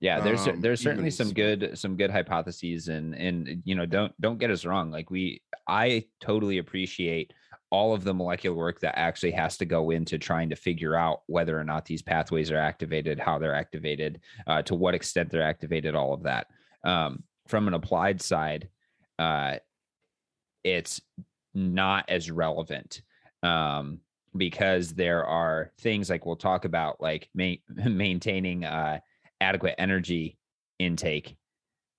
Yeah, 0.00 0.20
there's 0.20 0.46
um, 0.46 0.60
there's 0.60 0.80
certainly 0.80 1.10
some 1.10 1.32
good 1.32 1.76
some 1.76 1.96
good 1.96 2.10
hypotheses 2.10 2.88
and 2.88 3.14
and 3.14 3.62
you 3.64 3.74
know 3.74 3.86
don't 3.86 4.12
don't 4.20 4.38
get 4.38 4.50
us 4.50 4.64
wrong. 4.64 4.90
Like 4.90 5.10
we, 5.10 5.42
I 5.66 6.04
totally 6.20 6.58
appreciate 6.58 7.32
all 7.70 7.92
of 7.92 8.04
the 8.04 8.14
molecular 8.14 8.54
work 8.54 8.80
that 8.80 8.96
actually 8.96 9.32
has 9.32 9.56
to 9.56 9.64
go 9.64 9.90
into 9.90 10.16
trying 10.16 10.50
to 10.50 10.56
figure 10.56 10.94
out 10.94 11.22
whether 11.26 11.58
or 11.58 11.64
not 11.64 11.84
these 11.84 12.02
pathways 12.02 12.52
are 12.52 12.58
activated, 12.58 13.18
how 13.18 13.38
they're 13.38 13.54
activated, 13.54 14.20
uh, 14.46 14.62
to 14.62 14.74
what 14.76 14.94
extent 14.94 15.30
they're 15.30 15.42
activated, 15.42 15.94
all 15.96 16.12
of 16.12 16.22
that. 16.22 16.46
Um, 16.84 17.24
from 17.48 17.66
an 17.66 17.74
applied 17.74 18.20
side, 18.22 18.68
uh, 19.18 19.56
it's 20.62 21.00
not 21.54 22.04
as 22.08 22.30
relevant 22.30 23.02
um, 23.42 24.00
because 24.36 24.94
there 24.94 25.24
are 25.24 25.72
things 25.78 26.10
like 26.10 26.26
we'll 26.26 26.36
talk 26.36 26.64
about, 26.64 27.00
like 27.00 27.28
ma- 27.34 27.54
maintaining 27.68 28.64
uh, 28.64 28.98
adequate 29.40 29.74
energy 29.78 30.38
intake 30.78 31.30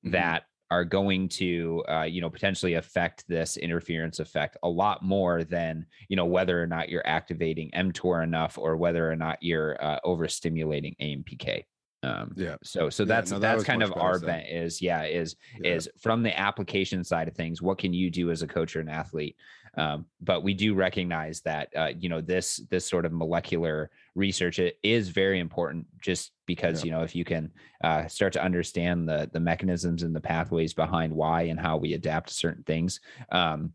mm-hmm. 0.03 0.11
that 0.11 0.43
are 0.71 0.83
going 0.83 1.29
to 1.29 1.83
uh, 1.87 2.03
you 2.03 2.21
know 2.21 2.29
potentially 2.29 2.73
affect 2.73 3.23
this 3.27 3.57
interference 3.57 4.19
effect 4.19 4.57
a 4.63 4.69
lot 4.69 5.03
more 5.03 5.43
than 5.43 5.85
you 6.09 6.15
know 6.15 6.25
whether 6.25 6.61
or 6.61 6.67
not 6.67 6.89
you're 6.89 7.05
activating 7.05 7.69
mtor 7.71 8.23
enough 8.23 8.57
or 8.57 8.75
whether 8.75 9.09
or 9.09 9.15
not 9.15 9.37
you're 9.41 9.81
uh, 9.83 9.99
overstimulating 10.03 10.95
ampk 10.99 11.63
um, 12.03 12.33
yeah 12.35 12.55
so 12.63 12.89
so 12.89 13.05
that's 13.05 13.31
yeah, 13.31 13.37
no, 13.37 13.41
that 13.41 13.53
that's 13.53 13.63
kind 13.63 13.83
of 13.83 13.93
our 13.95 14.19
bent 14.19 14.47
is 14.49 14.81
yeah 14.81 15.03
is 15.03 15.35
yeah. 15.59 15.75
is 15.75 15.89
from 15.99 16.23
the 16.23 16.37
application 16.39 17.03
side 17.03 17.27
of 17.27 17.35
things 17.35 17.61
what 17.61 17.77
can 17.77 17.93
you 17.93 18.09
do 18.09 18.31
as 18.31 18.41
a 18.41 18.47
coach 18.47 18.75
or 18.75 18.79
an 18.79 18.89
athlete 18.89 19.35
um, 19.77 20.05
but 20.21 20.43
we 20.43 20.53
do 20.53 20.73
recognize 20.73 21.41
that 21.41 21.69
uh, 21.75 21.91
you 21.97 22.09
know 22.09 22.21
this 22.21 22.61
this 22.69 22.85
sort 22.85 23.05
of 23.05 23.11
molecular 23.11 23.91
research 24.15 24.59
it 24.59 24.77
is 24.83 25.09
very 25.09 25.39
important 25.39 25.85
just 26.01 26.31
because 26.45 26.81
yeah. 26.81 26.85
you 26.85 26.91
know 26.91 27.03
if 27.03 27.15
you 27.15 27.25
can 27.25 27.51
uh, 27.83 28.07
start 28.07 28.33
to 28.33 28.43
understand 28.43 29.07
the 29.07 29.29
the 29.33 29.39
mechanisms 29.39 30.03
and 30.03 30.15
the 30.15 30.21
pathways 30.21 30.73
behind 30.73 31.13
why 31.13 31.43
and 31.43 31.59
how 31.59 31.77
we 31.77 31.93
adapt 31.93 32.29
to 32.29 32.33
certain 32.33 32.63
things 32.63 32.99
um, 33.31 33.73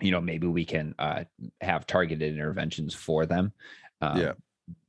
you 0.00 0.10
know 0.10 0.20
maybe 0.20 0.46
we 0.46 0.64
can 0.64 0.94
uh, 0.98 1.24
have 1.60 1.86
targeted 1.86 2.34
interventions 2.34 2.94
for 2.94 3.26
them. 3.26 3.52
Um, 4.00 4.20
yeah. 4.20 4.32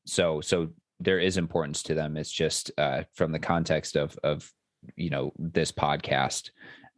so 0.06 0.42
so 0.42 0.70
there 1.00 1.20
is 1.20 1.38
importance 1.38 1.84
to 1.84 1.94
them. 1.94 2.18
It's 2.18 2.32
just 2.32 2.72
uh, 2.78 3.04
from 3.14 3.32
the 3.32 3.40
context 3.40 3.96
of 3.96 4.18
of 4.24 4.52
you 4.96 5.10
know 5.10 5.34
this 5.38 5.72
podcast 5.72 6.52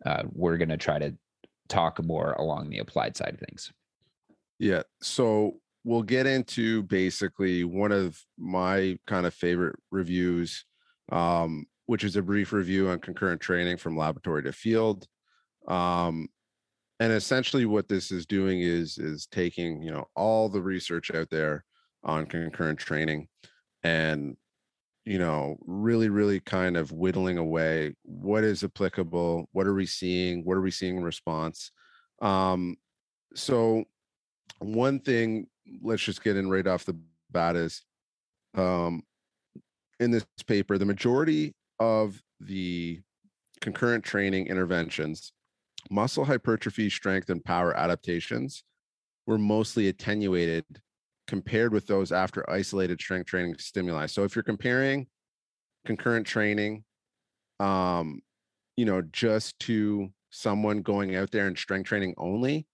uh, 0.05 0.23
we're 0.31 0.57
going 0.57 0.69
to 0.69 0.77
try 0.77 0.99
to 0.99 1.13
talk 1.69 2.03
more 2.03 2.33
along 2.33 2.69
the 2.69 2.79
applied 2.79 3.15
side 3.15 3.33
of 3.33 3.39
things. 3.39 3.71
Yeah. 4.59 4.83
So 5.01 5.59
we'll 5.83 6.03
get 6.03 6.25
into 6.25 6.83
basically 6.83 7.63
one 7.63 7.91
of 7.91 8.19
my 8.37 8.99
kind 9.07 9.25
of 9.25 9.33
favorite 9.33 9.77
reviews, 9.91 10.65
um, 11.11 11.65
which 11.85 12.03
is 12.03 12.15
a 12.15 12.21
brief 12.21 12.51
review 12.51 12.89
on 12.89 12.99
concurrent 12.99 13.41
training 13.41 13.77
from 13.77 13.97
laboratory 13.97 14.43
to 14.43 14.51
field. 14.51 15.07
Um, 15.67 16.27
and 16.99 17.13
essentially 17.13 17.65
what 17.65 17.87
this 17.87 18.11
is 18.11 18.25
doing 18.25 18.61
is 18.61 18.97
is 18.97 19.25
taking 19.27 19.81
you 19.81 19.91
know 19.91 20.05
all 20.15 20.49
the 20.49 20.61
research 20.61 21.11
out 21.11 21.29
there 21.29 21.63
on 22.03 22.25
concurrent 22.25 22.79
training 22.79 23.27
and 23.83 24.35
you 25.05 25.17
know, 25.17 25.57
really, 25.65 26.09
really 26.09 26.39
kind 26.39 26.77
of 26.77 26.91
whittling 26.91 27.37
away 27.37 27.95
what 28.03 28.43
is 28.43 28.63
applicable, 28.63 29.47
what 29.51 29.67
are 29.67 29.73
we 29.73 29.85
seeing, 29.85 30.43
what 30.43 30.57
are 30.57 30.61
we 30.61 30.71
seeing 30.71 30.97
in 30.97 31.03
response. 31.03 31.71
Um, 32.21 32.77
so 33.35 33.85
one 34.59 34.99
thing, 34.99 35.47
let's 35.81 36.03
just 36.03 36.23
get 36.23 36.37
in 36.37 36.49
right 36.49 36.67
off 36.67 36.85
the 36.85 36.97
bat 37.31 37.55
is 37.55 37.83
um, 38.55 39.03
in 39.99 40.11
this 40.11 40.25
paper, 40.47 40.77
the 40.77 40.85
majority 40.85 41.53
of 41.79 42.21
the 42.39 42.99
concurrent 43.61 44.03
training 44.03 44.47
interventions, 44.47 45.33
muscle 45.89 46.25
hypertrophy, 46.25 46.89
strength, 46.89 47.29
and 47.29 47.43
power 47.43 47.75
adaptations 47.75 48.63
were 49.25 49.37
mostly 49.37 49.87
attenuated 49.87 50.65
compared 51.29 51.71
with 51.71 51.85
those 51.85 52.11
after 52.11 52.49
isolated 52.49 52.99
strength 52.99 53.27
training 53.27 53.55
stimuli. 53.59 54.07
So 54.07 54.23
if 54.23 54.35
you're 54.35 54.41
comparing 54.41 55.05
concurrent 55.85 56.25
training, 56.25 56.83
um, 57.59 58.21
you 58.75 58.85
know, 58.85 59.03
just 59.11 59.57
to 59.59 60.09
someone 60.31 60.81
going 60.81 61.15
out 61.15 61.29
there 61.29 61.45
and 61.45 61.55
strength 61.55 61.85
training 61.87 62.15
only, 62.17 62.65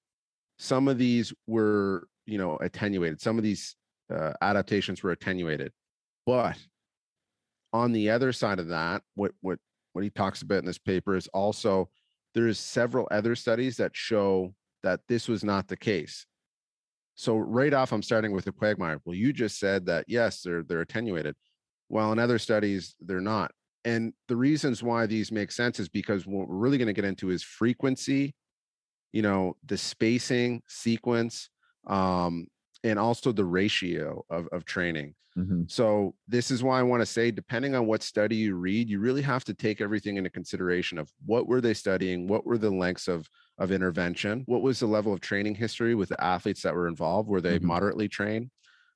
some 0.58 0.88
of 0.88 0.98
these 0.98 1.34
were, 1.48 2.08
you 2.26 2.38
know, 2.38 2.56
attenuated. 2.62 3.20
Some 3.20 3.38
of 3.38 3.44
these 3.44 3.76
uh, 4.10 4.32
adaptations 4.41 5.04
were 5.04 5.12
attenuated, 5.12 5.74
but 6.26 6.58
on 7.74 7.91
the 7.91 8.10
other 8.10 8.32
side 8.32 8.60
of 8.60 8.70
that, 8.70 9.02
what 9.15 9.34
what 9.41 9.60
what 9.91 10.06
he 10.06 10.10
talks 10.10 10.44
about 10.44 10.60
in 10.60 10.65
this 10.65 10.78
paper 10.78 11.18
is 11.18 11.28
also 11.34 11.89
there's 12.34 12.58
several 12.58 13.06
other 13.12 13.36
studies 13.36 13.76
that 13.78 13.91
show 13.94 14.54
that 14.84 15.02
this 15.10 15.28
was 15.28 15.44
not 15.44 15.68
the 15.68 15.76
case. 15.76 16.26
So 17.15 17.38
right 17.38 17.73
off, 17.73 17.91
I'm 17.91 18.04
starting 18.04 18.34
with 18.34 18.45
the 18.45 18.51
quagmire. 18.51 18.99
Well, 19.06 19.15
you 19.15 19.34
just 19.34 19.60
said 19.60 19.86
that 19.88 20.06
yes, 20.08 20.41
they're 20.41 20.63
they're 20.63 20.82
attenuated. 20.82 21.36
Well, 21.89 22.12
in 22.12 22.19
other 22.19 22.39
studies, 22.39 22.95
they're 22.99 23.21
not. 23.21 23.51
And 23.86 24.13
the 24.28 24.36
reasons 24.36 24.82
why 24.82 25.06
these 25.06 25.32
make 25.32 25.51
sense 25.51 25.80
is 25.80 25.88
because 25.88 26.25
what 26.25 26.47
we're 26.47 26.56
really 26.56 26.78
going 26.78 26.88
to 26.88 26.93
get 26.93 27.06
into 27.06 27.30
is 27.30 27.43
frequency, 27.43 28.34
you 29.13 29.21
know, 29.21 29.56
the 29.65 29.78
spacing, 29.78 30.63
sequence, 30.67 31.49
um, 31.86 32.47
and 32.84 32.97
also 32.97 33.32
the 33.32 33.45
ratio 33.45 34.25
of, 34.30 34.47
of 34.51 34.65
training. 34.65 35.13
Mm-hmm. 35.38 35.63
So 35.67 36.15
this 36.28 36.49
is 36.49 36.63
why 36.63 36.80
I 36.80 36.84
want 36.84 37.01
to 37.01 37.06
say, 37.06 37.30
depending 37.30 37.75
on 37.75 37.86
what 37.86 38.01
study 38.01 38.38
you 38.38 38.56
read, 38.56 38.89
you 38.89 38.99
really 38.99 39.21
have 39.21 39.43
to 39.45 39.54
take 39.54 39.82
everything 39.82 40.17
into 40.17 40.30
consideration 40.30 40.97
of 40.97 41.12
what 41.25 41.47
were 41.47 41.62
they 41.62 41.73
studying, 41.73 42.28
what 42.28 42.45
were 42.45 42.58
the 42.58 42.69
lengths 42.69 43.08
of 43.08 43.28
of 43.58 43.72
intervention, 43.72 44.44
what 44.46 44.62
was 44.62 44.80
the 44.80 44.86
level 44.86 45.13
of 45.13 45.22
training 45.22 45.56
history 45.56 45.96
with 45.96 46.10
the 46.10 46.24
athletes 46.24 46.62
that 46.63 46.76
were 46.76 46.88
involved, 46.88 47.30
were 47.30 47.41
they 47.41 47.58
mm-hmm. 47.58 47.68
moderately 47.68 48.08
trained? 48.08 48.50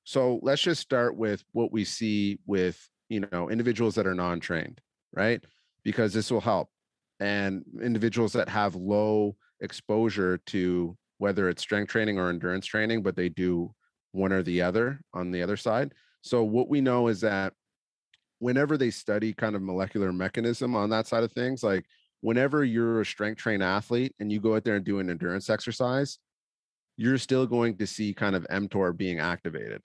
So 0.04 0.38
let's 0.42 0.62
just 0.62 0.80
start 0.80 1.16
with 1.16 1.44
what 1.52 1.72
we 1.72 1.84
see 1.84 2.38
with 2.46 2.88
you 3.08 3.20
know 3.32 3.50
individuals 3.50 3.94
that 3.96 4.06
are 4.06 4.14
non-trained, 4.14 4.80
right? 5.12 5.42
Because 5.82 6.12
this 6.12 6.30
will 6.30 6.40
help, 6.40 6.68
and 7.20 7.64
individuals 7.82 8.32
that 8.34 8.48
have 8.48 8.74
low 8.74 9.36
exposure 9.60 10.38
to 10.46 10.96
whether 11.18 11.48
it's 11.48 11.62
strength 11.62 11.90
training 11.90 12.18
or 12.18 12.30
endurance 12.30 12.66
training, 12.66 13.02
but 13.02 13.14
they 13.14 13.28
do 13.28 13.74
one 14.12 14.32
or 14.32 14.42
the 14.42 14.62
other 14.62 15.00
on 15.12 15.30
the 15.30 15.42
other 15.42 15.56
side 15.56 15.92
so 16.22 16.42
what 16.44 16.68
we 16.68 16.80
know 16.80 17.08
is 17.08 17.20
that 17.22 17.52
whenever 18.38 18.76
they 18.76 18.90
study 18.90 19.32
kind 19.32 19.56
of 19.56 19.62
molecular 19.62 20.12
mechanism 20.12 20.74
on 20.76 20.90
that 20.90 21.06
side 21.06 21.24
of 21.24 21.32
things, 21.32 21.62
like 21.62 21.84
whenever 22.20 22.64
you're 22.64 23.00
a 23.00 23.06
strength 23.06 23.38
trained 23.38 23.62
athlete 23.62 24.14
and 24.20 24.30
you 24.30 24.40
go 24.40 24.54
out 24.54 24.64
there 24.64 24.76
and 24.76 24.84
do 24.84 24.98
an 24.98 25.10
endurance 25.10 25.48
exercise, 25.50 26.18
you're 26.96 27.18
still 27.18 27.46
going 27.46 27.76
to 27.78 27.86
see 27.86 28.12
kind 28.12 28.36
of 28.36 28.46
mTOR 28.50 28.96
being 28.96 29.18
activated. 29.18 29.82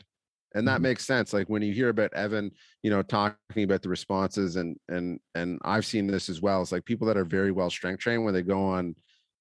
And 0.54 0.68
that 0.68 0.76
mm-hmm. 0.76 0.84
makes 0.84 1.06
sense. 1.06 1.34
Like 1.34 1.50
when 1.50 1.62
you 1.62 1.74
hear 1.74 1.90
about 1.90 2.14
Evan, 2.14 2.52
you 2.82 2.90
know, 2.90 3.02
talking 3.02 3.64
about 3.64 3.82
the 3.82 3.90
responses 3.90 4.56
and 4.56 4.78
and 4.88 5.20
and 5.34 5.60
I've 5.64 5.86
seen 5.86 6.08
this 6.08 6.30
as 6.30 6.42
well. 6.42 6.62
It's 6.62 6.72
like 6.72 6.86
people 6.86 7.08
that 7.08 7.18
are 7.18 7.26
very 7.26 7.52
well 7.52 7.70
strength 7.70 8.00
trained 8.00 8.24
when 8.24 8.34
they 8.34 8.42
go 8.42 8.64
on 8.64 8.96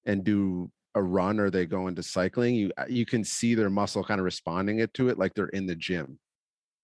and 0.05 0.23
do 0.23 0.69
a 0.93 1.01
run 1.01 1.39
or 1.39 1.49
they 1.49 1.65
go 1.65 1.87
into 1.87 2.03
cycling, 2.03 2.55
you 2.55 2.71
you 2.89 3.05
can 3.05 3.23
see 3.23 3.55
their 3.55 3.69
muscle 3.69 4.03
kind 4.03 4.19
of 4.19 4.25
responding 4.25 4.79
it 4.79 4.93
to 4.95 5.09
it 5.09 5.17
like 5.17 5.33
they're 5.33 5.47
in 5.47 5.65
the 5.65 5.75
gym. 5.75 6.19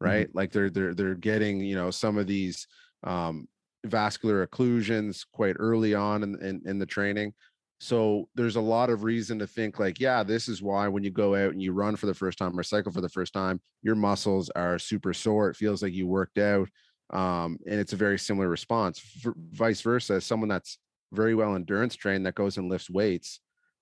Mm-hmm. 0.01 0.05
right 0.05 0.27
mm-hmm. 0.27 0.37
like 0.37 0.51
they're 0.51 0.69
they're 0.69 0.93
they're 0.93 1.15
getting 1.15 1.59
you 1.59 1.75
know 1.75 1.91
some 1.91 2.17
of 2.17 2.27
these 2.27 2.67
um 3.03 3.47
vascular 3.85 4.45
occlusions 4.45 5.25
quite 5.31 5.55
early 5.59 5.93
on 5.93 6.23
in, 6.23 6.43
in, 6.43 6.61
in 6.65 6.79
the 6.79 6.85
training. 6.85 7.33
So 7.79 8.29
there's 8.35 8.57
a 8.57 8.61
lot 8.61 8.91
of 8.91 9.03
reason 9.03 9.39
to 9.39 9.47
think 9.47 9.79
like 9.79 9.99
yeah 9.99 10.21
this 10.21 10.47
is 10.47 10.61
why 10.61 10.87
when 10.87 11.03
you 11.03 11.09
go 11.09 11.33
out 11.33 11.51
and 11.51 11.61
you 11.61 11.73
run 11.73 11.95
for 11.95 12.05
the 12.05 12.13
first 12.13 12.37
time 12.37 12.57
or 12.57 12.61
cycle 12.61 12.91
for 12.91 13.01
the 13.01 13.09
first 13.09 13.33
time 13.33 13.59
your 13.81 13.95
muscles 13.95 14.51
are 14.51 14.77
super 14.77 15.13
sore 15.15 15.49
it 15.49 15.55
feels 15.55 15.81
like 15.81 15.91
you 15.91 16.05
worked 16.05 16.37
out 16.37 16.69
um, 17.09 17.57
and 17.67 17.79
it's 17.79 17.93
a 17.93 17.97
very 17.97 18.19
similar 18.19 18.49
response. 18.49 19.01
Vice 19.51 19.81
versa 19.81 20.21
someone 20.21 20.47
that's 20.47 20.77
very 21.11 21.33
well 21.33 21.55
endurance 21.55 21.95
trained 21.95 22.23
that 22.27 22.35
goes 22.35 22.57
and 22.57 22.69
lifts 22.69 22.87
weights 22.87 23.39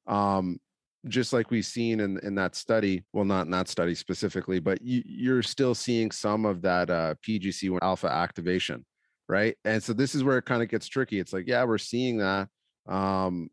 um, 0.07 0.59
just 1.07 1.31
like 1.31 1.49
we've 1.49 1.65
seen 1.65 1.99
in, 2.01 2.19
in 2.23 2.35
that 2.35 2.55
study, 2.55 3.03
well, 3.13 3.25
not 3.25 3.45
in 3.45 3.51
that 3.51 3.69
study 3.69 3.95
specifically, 3.95 4.59
but 4.59 4.81
you, 4.81 5.35
are 5.35 5.43
still 5.43 5.73
seeing 5.73 6.11
some 6.11 6.45
of 6.45 6.61
that 6.61 6.89
uh, 6.89 7.15
PGC 7.25 7.69
one 7.69 7.79
alpha 7.81 8.07
activation, 8.07 8.85
right? 9.29 9.55
And 9.63 9.81
so 9.81 9.93
this 9.93 10.15
is 10.15 10.23
where 10.23 10.39
it 10.39 10.45
kind 10.45 10.61
of 10.61 10.67
gets 10.67 10.87
tricky. 10.87 11.19
It's 11.19 11.31
like, 11.31 11.47
yeah, 11.47 11.63
we're 11.63 11.77
seeing 11.77 12.17
that. 12.17 12.49
Um, 12.87 13.49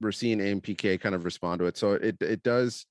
we're 0.00 0.12
seeing 0.12 0.38
AMPK 0.38 1.00
kind 1.00 1.14
of 1.14 1.24
respond 1.24 1.58
to 1.58 1.66
it. 1.66 1.76
So 1.76 1.92
it 1.92 2.16
it 2.22 2.42
does 2.42 2.86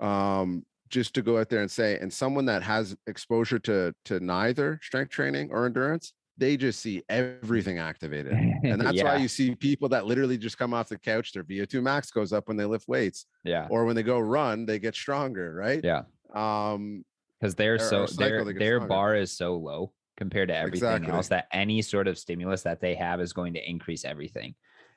um, 0.00 0.64
just 0.88 1.14
to 1.14 1.22
go 1.22 1.38
out 1.38 1.48
there 1.48 1.60
and 1.60 1.70
say, 1.70 1.98
and 1.98 2.12
someone 2.12 2.46
that 2.46 2.62
has 2.62 2.96
exposure 3.06 3.60
to 3.60 3.94
to 4.06 4.18
neither 4.18 4.80
strength 4.82 5.10
training 5.10 5.50
or 5.52 5.66
endurance, 5.66 6.14
they 6.38 6.56
just 6.56 6.80
see 6.80 7.02
everything 7.08 7.78
activated. 7.78 8.32
And 8.32 8.80
that's 8.80 8.96
yeah. 8.96 9.04
why 9.04 9.16
you 9.16 9.28
see 9.28 9.54
people 9.54 9.88
that 9.90 10.06
literally 10.06 10.38
just 10.38 10.58
come 10.58 10.74
off 10.74 10.88
the 10.88 10.98
couch, 10.98 11.32
their 11.32 11.44
VO2 11.44 11.82
max 11.82 12.10
goes 12.10 12.32
up 12.32 12.48
when 12.48 12.56
they 12.56 12.64
lift 12.64 12.88
weights. 12.88 13.26
Yeah. 13.44 13.68
Or 13.70 13.84
when 13.84 13.94
they 13.94 14.02
go 14.02 14.18
run, 14.18 14.66
they 14.66 14.78
get 14.78 14.94
stronger, 14.94 15.54
right? 15.54 15.84
Yeah. 15.84 16.02
Um, 16.34 17.04
because 17.40 17.54
they're 17.56 17.78
so 17.78 18.06
their 18.06 18.44
their 18.52 18.78
bar 18.78 19.16
is 19.16 19.32
so 19.32 19.56
low 19.56 19.92
compared 20.16 20.48
to 20.48 20.56
everything 20.56 20.88
exactly. 20.88 21.12
else 21.12 21.28
that 21.28 21.46
any 21.52 21.82
sort 21.82 22.08
of 22.08 22.18
stimulus 22.18 22.62
that 22.62 22.80
they 22.80 22.94
have 22.94 23.20
is 23.20 23.32
going 23.32 23.54
to 23.54 23.70
increase 23.70 24.04
everything. 24.04 24.54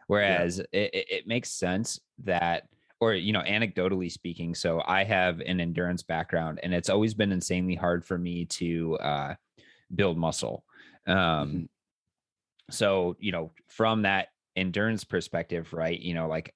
Whereas 0.07 0.59
yeah. 0.71 0.81
it, 0.81 1.05
it 1.09 1.27
makes 1.27 1.51
sense 1.51 1.99
that 2.23 2.67
or 2.99 3.13
you 3.13 3.33
know 3.33 3.41
anecdotally 3.41 4.09
speaking 4.09 4.55
so 4.55 4.81
i 4.87 5.03
have 5.03 5.41
an 5.41 5.59
endurance 5.59 6.01
background 6.01 6.61
and 6.63 6.73
it's 6.73 6.89
always 6.89 7.13
been 7.13 7.33
insanely 7.33 7.75
hard 7.75 8.05
for 8.05 8.17
me 8.17 8.45
to 8.45 8.97
uh, 8.99 9.35
build 9.93 10.17
muscle 10.17 10.63
um, 11.05 11.15
mm-hmm. 11.17 11.63
So, 12.71 13.15
you 13.19 13.31
know, 13.31 13.51
from 13.67 14.03
that 14.03 14.29
endurance 14.55 15.03
perspective, 15.03 15.73
right? 15.73 15.99
You 15.99 16.13
know, 16.13 16.27
like 16.27 16.53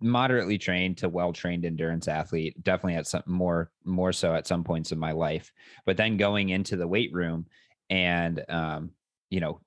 moderately 0.00 0.58
trained 0.58 0.98
to 0.98 1.08
well 1.08 1.32
trained 1.32 1.64
endurance 1.64 2.08
athlete, 2.08 2.62
definitely 2.62 2.94
at 2.94 3.06
some 3.06 3.22
more, 3.26 3.70
more 3.84 4.12
so 4.12 4.34
at 4.34 4.46
some 4.46 4.64
points 4.64 4.92
in 4.92 4.98
my 4.98 5.12
life. 5.12 5.52
But 5.84 5.96
then 5.96 6.16
going 6.16 6.50
into 6.50 6.76
the 6.76 6.88
weight 6.88 7.12
room 7.12 7.46
and, 7.90 8.44
um, 8.48 8.90
you 9.30 9.40
know, 9.40 9.60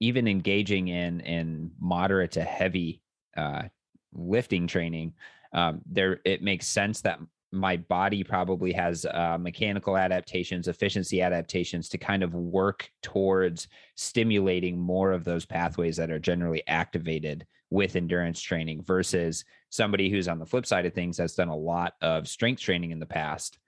even 0.00 0.26
engaging 0.26 0.88
in 0.88 1.20
in 1.20 1.70
moderate 1.78 2.32
to 2.32 2.42
heavy 2.42 3.02
uh, 3.36 3.64
lifting 4.12 4.66
training, 4.66 5.12
um, 5.52 5.82
there 5.86 6.20
it 6.24 6.42
makes 6.42 6.66
sense 6.66 7.00
that 7.02 7.20
my 7.52 7.76
body 7.76 8.22
probably 8.22 8.72
has 8.72 9.04
uh, 9.06 9.36
mechanical 9.38 9.96
adaptations, 9.96 10.68
efficiency 10.68 11.20
adaptations 11.20 11.88
to 11.88 11.98
kind 11.98 12.22
of 12.22 12.34
work 12.34 12.88
towards 13.02 13.68
stimulating 13.96 14.78
more 14.78 15.12
of 15.12 15.24
those 15.24 15.44
pathways 15.44 15.96
that 15.96 16.10
are 16.10 16.18
generally 16.18 16.62
activated 16.68 17.46
with 17.70 17.96
endurance 17.96 18.40
training 18.40 18.82
versus 18.82 19.44
somebody 19.70 20.10
who's 20.10 20.28
on 20.28 20.38
the 20.38 20.46
flip 20.46 20.66
side 20.66 20.86
of 20.86 20.92
things 20.92 21.18
has 21.18 21.34
done 21.34 21.48
a 21.48 21.56
lot 21.56 21.94
of 22.02 22.28
strength 22.28 22.60
training 22.60 22.90
in 22.90 22.98
the 22.98 23.06
past. 23.06 23.58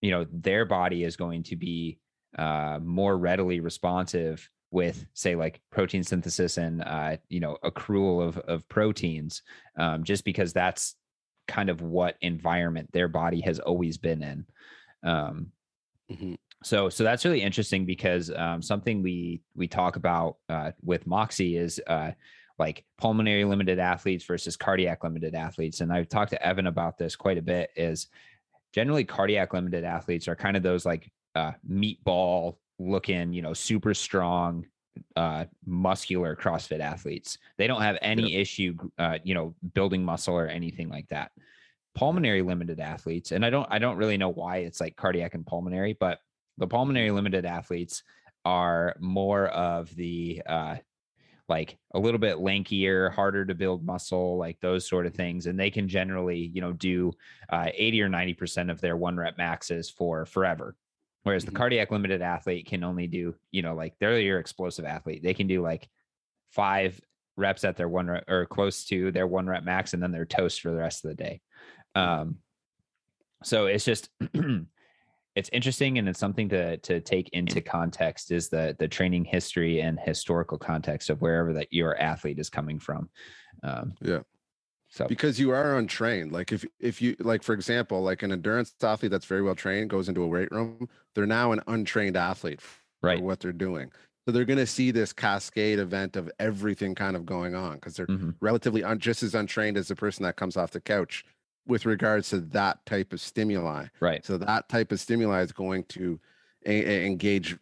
You 0.00 0.10
know, 0.10 0.26
their 0.30 0.64
body 0.64 1.04
is 1.04 1.16
going 1.16 1.44
to 1.44 1.56
be 1.56 1.98
uh, 2.38 2.78
more 2.82 3.16
readily 3.16 3.60
responsive 3.60 4.48
with 4.70 5.04
say 5.12 5.34
like 5.34 5.60
protein 5.70 6.02
synthesis 6.02 6.56
and 6.56 6.82
uh, 6.82 7.16
you 7.28 7.40
know 7.40 7.58
accrual 7.62 8.26
of 8.26 8.38
of 8.38 8.66
proteins 8.68 9.42
um, 9.76 10.02
just 10.02 10.24
because 10.24 10.52
that's 10.52 10.96
kind 11.46 11.68
of 11.68 11.82
what 11.82 12.16
environment 12.20 12.90
their 12.92 13.08
body 13.08 13.40
has 13.40 13.58
always 13.58 13.98
been 13.98 14.22
in. 14.22 14.46
Um, 15.04 15.48
mm-hmm. 16.10 16.34
So, 16.64 16.88
so 16.88 17.02
that's 17.02 17.24
really 17.24 17.42
interesting 17.42 17.84
because 17.84 18.30
um, 18.34 18.62
something 18.62 19.02
we 19.02 19.42
we 19.54 19.66
talk 19.66 19.96
about 19.96 20.36
uh, 20.48 20.72
with 20.82 21.06
Moxy 21.06 21.56
is 21.56 21.80
uh, 21.86 22.12
like 22.62 22.84
pulmonary 22.96 23.44
limited 23.44 23.80
athletes 23.80 24.24
versus 24.24 24.56
cardiac 24.56 25.02
limited 25.02 25.34
athletes, 25.34 25.80
and 25.80 25.92
I've 25.92 26.08
talked 26.08 26.30
to 26.30 26.46
Evan 26.46 26.68
about 26.68 26.96
this 26.96 27.16
quite 27.16 27.36
a 27.36 27.42
bit. 27.42 27.70
Is 27.74 28.06
generally 28.72 29.04
cardiac 29.04 29.52
limited 29.52 29.82
athletes 29.82 30.28
are 30.28 30.36
kind 30.36 30.56
of 30.56 30.62
those 30.62 30.86
like 30.86 31.10
uh, 31.34 31.52
meatball 31.68 32.58
looking, 32.78 33.32
you 33.32 33.42
know, 33.42 33.52
super 33.52 33.94
strong, 33.94 34.64
uh, 35.16 35.44
muscular 35.66 36.36
CrossFit 36.36 36.78
athletes. 36.78 37.36
They 37.58 37.66
don't 37.66 37.82
have 37.82 37.98
any 38.00 38.36
issue, 38.36 38.76
uh, 38.96 39.18
you 39.24 39.34
know, 39.34 39.56
building 39.74 40.04
muscle 40.04 40.36
or 40.36 40.46
anything 40.46 40.88
like 40.88 41.08
that. 41.08 41.32
Pulmonary 41.96 42.42
limited 42.42 42.78
athletes, 42.78 43.32
and 43.32 43.44
I 43.44 43.50
don't, 43.50 43.66
I 43.70 43.80
don't 43.80 43.96
really 43.96 44.18
know 44.18 44.30
why 44.30 44.58
it's 44.58 44.80
like 44.80 44.94
cardiac 44.94 45.34
and 45.34 45.44
pulmonary, 45.44 45.96
but 45.98 46.20
the 46.58 46.68
pulmonary 46.68 47.10
limited 47.10 47.44
athletes 47.44 48.04
are 48.44 48.94
more 49.00 49.48
of 49.48 49.92
the 49.96 50.42
uh, 50.46 50.76
like 51.52 51.76
a 51.92 51.98
little 51.98 52.18
bit 52.18 52.38
lankier, 52.38 53.12
harder 53.12 53.44
to 53.44 53.54
build 53.54 53.84
muscle, 53.84 54.38
like 54.38 54.58
those 54.60 54.88
sort 54.88 55.04
of 55.04 55.12
things. 55.12 55.46
And 55.46 55.60
they 55.60 55.70
can 55.70 55.86
generally, 55.86 56.50
you 56.54 56.62
know, 56.62 56.72
do 56.72 57.12
uh, 57.50 57.68
80 57.74 58.00
or 58.00 58.08
90% 58.08 58.70
of 58.70 58.80
their 58.80 58.96
one 58.96 59.18
rep 59.18 59.36
maxes 59.36 59.90
for 59.90 60.24
forever. 60.24 60.74
Whereas 61.24 61.44
Mhm. 61.44 61.48
the 61.50 61.52
cardiac 61.52 61.90
limited 61.90 62.22
athlete 62.22 62.66
can 62.66 62.82
only 62.82 63.06
do, 63.06 63.34
you 63.50 63.60
know, 63.60 63.74
like 63.74 63.92
they're 64.00 64.18
your 64.18 64.38
explosive 64.38 64.86
athlete. 64.86 65.22
They 65.22 65.34
can 65.34 65.46
do 65.46 65.60
like 65.60 65.90
five 66.52 66.98
reps 67.36 67.64
at 67.64 67.76
their 67.76 67.88
one 67.88 68.06
rep 68.06 68.24
or 68.30 68.46
close 68.46 68.86
to 68.86 69.12
their 69.12 69.26
one 69.26 69.46
rep 69.46 69.62
max, 69.62 69.92
and 69.92 70.02
then 70.02 70.10
they're 70.10 70.24
toast 70.24 70.62
for 70.62 70.70
the 70.70 70.78
rest 70.78 71.04
of 71.04 71.10
the 71.10 71.22
day. 71.22 71.42
Um, 71.94 72.38
so 73.44 73.66
it's 73.66 73.84
just 73.84 74.08
it's 75.34 75.48
interesting 75.52 75.98
and 75.98 76.08
it's 76.08 76.18
something 76.18 76.48
to 76.50 76.76
to 76.78 77.00
take 77.00 77.28
into 77.30 77.60
context 77.60 78.30
is 78.30 78.48
the 78.48 78.76
the 78.78 78.88
training 78.88 79.24
history 79.24 79.80
and 79.80 79.98
historical 80.00 80.58
context 80.58 81.10
of 81.10 81.20
wherever 81.22 81.52
that 81.54 81.72
your 81.72 81.96
athlete 81.98 82.38
is 82.38 82.50
coming 82.50 82.78
from. 82.78 83.10
Um, 83.62 83.94
Yeah. 84.00 84.22
So 84.88 85.08
because 85.08 85.38
you 85.40 85.50
are 85.50 85.76
untrained 85.78 86.32
like 86.32 86.52
if 86.52 86.64
if 86.78 87.02
you 87.02 87.16
like 87.18 87.42
for 87.42 87.54
example 87.54 88.02
like 88.02 88.22
an 88.22 88.32
endurance 88.32 88.74
athlete 88.82 89.10
that's 89.10 89.26
very 89.26 89.42
well 89.42 89.54
trained 89.54 89.90
goes 89.90 90.08
into 90.08 90.22
a 90.22 90.26
weight 90.26 90.50
room 90.52 90.88
they're 91.14 91.26
now 91.26 91.52
an 91.52 91.60
untrained 91.66 92.16
athlete 92.16 92.60
for 92.60 92.80
Right. 93.02 93.18
what 93.18 93.40
they're 93.40 93.52
doing 93.52 93.90
so 94.26 94.32
they're 94.32 94.44
going 94.44 94.58
to 94.58 94.66
see 94.66 94.92
this 94.92 95.12
cascade 95.12 95.80
event 95.80 96.14
of 96.16 96.30
everything 96.38 96.94
kind 96.94 97.16
of 97.16 97.26
going 97.26 97.54
on 97.56 97.74
because 97.74 97.96
they're 97.96 98.08
mhm, 98.08 98.38
relatively 98.40 98.84
un- 98.84 99.00
just 99.00 99.22
as 99.24 99.34
untrained 99.34 99.76
as 99.76 99.88
the 99.88 99.96
person 99.96 100.22
that 100.22 100.36
comes 100.36 100.56
off 100.56 100.70
the 100.70 100.80
couch 100.80 101.24
with 101.66 101.86
regards 101.86 102.30
to 102.30 102.40
that 102.40 102.84
type 102.86 103.12
of 103.12 103.20
stimuli 103.20 103.86
right. 104.00 104.24
so 104.24 104.36
that 104.36 104.68
type 104.68 104.90
of 104.92 104.98
stimuli 105.00 105.40
is 105.42 105.52
going 105.52 105.84
to 105.84 106.18
a- 106.66 106.84
a- 106.84 107.06
engage 107.06 107.56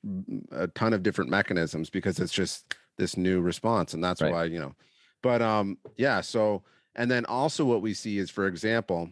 a 0.53 0.67
ton 0.69 0.93
of 0.93 1.03
different 1.03 1.31
mechanisms 1.31 1.91
because 1.91 2.19
it's 2.19 2.33
just 2.33 2.75
this 2.99 3.17
new 3.17 3.41
response, 3.41 3.95
and 3.95 4.05
that's 4.05 4.21
Right. 4.21 4.33
why 4.33 4.45
you 4.45 4.59
know. 4.59 4.75
But 5.23 5.43
um, 5.43 5.79
yeah. 5.97 6.21
So 6.21 6.63
and 6.95 7.11
then 7.11 7.25
also 7.27 7.65
what 7.65 7.83
we 7.83 7.95
see 7.95 8.19
is, 8.19 8.31
for 8.31 8.47
example, 8.47 9.11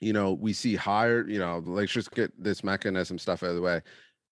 you 0.00 0.12
know, 0.12 0.32
we 0.32 0.52
see 0.52 0.74
higher. 0.74 1.26
You 1.28 1.38
know, 1.38 1.62
let's 1.64 1.92
just 1.92 2.10
get 2.10 2.32
this 2.42 2.64
mechanism 2.64 3.18
stuff 3.18 3.42
out 3.42 3.50
of 3.50 3.54
the 3.56 3.62
way. 3.62 3.80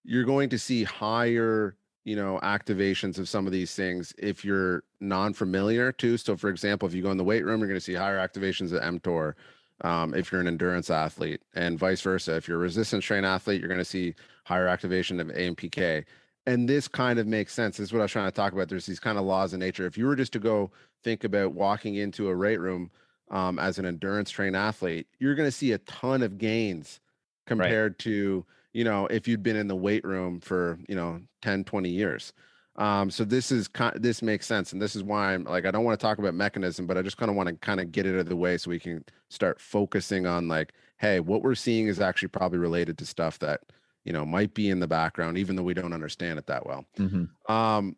You're 0.05 0.25
going 0.25 0.49
to 0.51 0.59
see 0.59 0.83
higher, 0.83 1.77
you 2.05 2.17
know, 2.17 2.41
activations 2.43 3.19
of 3.19 3.29
some 3.29 3.47
of 3.47 3.53
these 3.53 3.75
things 3.75 4.13
if 4.19 4.45
you're 4.45 4.83
non-familiar 5.01 5.93
too. 5.93 6.17
So, 6.17 6.37
for 6.37 6.49
example, 6.51 6.89
if 6.89 6.95
you 6.95 7.03
go 7.03 7.11
in 7.13 7.17
the 7.19 7.25
weight 7.25 7.45
room, 7.45 7.61
you're 7.61 7.69
going 7.69 7.79
to 7.79 7.85
see 7.85 7.95
higher 7.95 8.19
activations 8.19 8.73
of 8.73 8.83
mTOR 8.83 9.35
um, 9.83 10.15
if 10.15 10.31
you're 10.31 10.41
an 10.41 10.47
endurance 10.47 10.91
athlete, 10.91 11.43
and 11.55 11.79
vice 11.79 12.01
versa. 12.01 12.37
If 12.37 12.49
you're 12.49 12.59
a 12.59 12.61
resistance 12.61 13.05
train 13.05 13.25
athlete, 13.25 13.61
you're 13.61 13.69
going 13.69 13.79
to 13.79 13.85
see 13.85 14.15
higher 14.45 14.69
activation 14.69 15.21
of 15.21 15.29
AMPK. 15.29 16.05
And 16.47 16.69
this 16.69 16.89
kind 16.89 17.19
of 17.19 17.27
makes 17.27 17.53
sense. 17.53 17.77
This 17.77 17.89
is 17.89 17.93
what 17.93 18.01
I 18.01 18.05
was 18.05 18.13
trying 18.13 18.29
to 18.29 18.35
talk 18.35 18.53
about. 18.53 18.69
There's 18.69 18.87
these 18.87 19.01
kind 19.01 19.19
of 19.19 19.25
laws 19.25 19.53
in 19.53 19.61
nature. 19.61 19.87
If 19.87 19.99
you 19.99 20.07
were 20.07 20.17
just 20.17 20.33
to 20.33 20.39
go 20.39 20.71
think 21.05 21.25
about 21.25 21.53
walking 21.53 21.97
into 21.97 22.31
a 22.31 22.37
weight 22.37 22.61
room 22.61 22.91
um, 23.31 23.59
as 23.59 23.79
an 23.79 23.87
endurance 23.87 24.31
train 24.31 24.55
athlete, 24.55 25.07
you're 25.19 25.35
going 25.35 25.49
to 25.49 25.53
see 25.53 25.73
a 25.73 25.79
ton 25.79 26.23
of 26.23 26.39
gains 26.39 27.01
compared 27.47 27.99
to, 28.01 28.45
you 28.73 28.85
know, 28.85 29.07
if 29.07 29.29
you'd 29.29 29.43
been 29.43 29.57
in 29.57 29.69
the 29.69 29.77
weight 29.77 30.05
room 30.05 30.41
for, 30.41 30.79
you 30.89 30.95
know, 30.95 31.21
10, 31.43 31.65
20 31.65 31.89
years. 31.89 32.33
Um, 32.77 33.11
so 33.11 33.25
this 33.25 33.53
is 33.53 33.69
kind 33.69 34.01
this 34.03 34.23
makes 34.23 34.47
sense. 34.47 34.73
And 34.73 34.81
this 34.81 34.97
is 34.97 35.03
why 35.03 35.35
I'm 35.35 35.45
like, 35.45 35.67
I 35.67 35.71
don't 35.71 35.85
want 35.85 35.99
to 35.99 36.03
talk 36.03 36.19
about 36.19 36.35
mechanism, 36.35 36.87
but 36.87 36.97
I 36.97 37.03
just 37.03 37.17
kind 37.17 37.31
of 37.31 37.37
want 37.37 37.49
to 37.49 37.55
kind 37.57 37.81
of 37.81 37.93
get 37.93 38.07
it 38.07 38.15
out 38.15 38.21
of 38.21 38.29
the 38.29 38.37
way 38.37 38.57
so 38.57 38.71
we 38.71 38.79
can 38.79 39.05
start 39.29 39.61
focusing 39.61 40.27
on 40.27 40.49
like, 40.49 40.73
hey, 40.99 41.21
what 41.21 41.43
we're 41.43 41.55
seeing 41.55 41.89
is 41.89 42.01
actually 42.01 42.29
probably 42.29 42.59
related 42.59 42.97
to 42.99 43.07
stuff 43.07 43.39
that, 43.41 43.63
you 44.05 44.13
know, 44.13 44.25
might 44.25 44.55
be 44.55 44.71
in 44.71 44.81
the 44.81 44.87
background, 44.87 45.37
even 45.37 45.57
though 45.57 45.63
we 45.63 45.75
don't 45.75 45.93
understand 45.93 46.39
it 46.39 46.47
that 46.47 46.65
well. 46.65 46.85
mhm, 46.99 47.29
Um, 47.51 47.97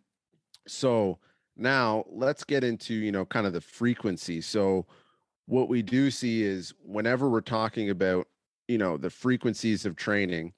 so 0.67 1.19
now 1.57 2.05
let's 2.09 2.45
get 2.45 2.65
into, 2.65 2.95
you 2.95 3.13
know, 3.13 3.25
kind 3.27 3.47
of 3.47 3.53
the 3.53 3.61
frequency. 3.61 4.41
So 4.41 4.87
what 5.47 5.69
we 5.69 5.83
do 5.83 6.11
see 6.11 6.43
is 6.43 6.73
whenever 6.83 7.29
we're 7.29 7.41
talking 7.41 7.91
about, 7.91 8.27
you 8.69 8.79
know, 8.79 8.97
the 8.97 9.11
frequencies 9.11 9.85
of 9.85 9.97
training, 9.97 10.55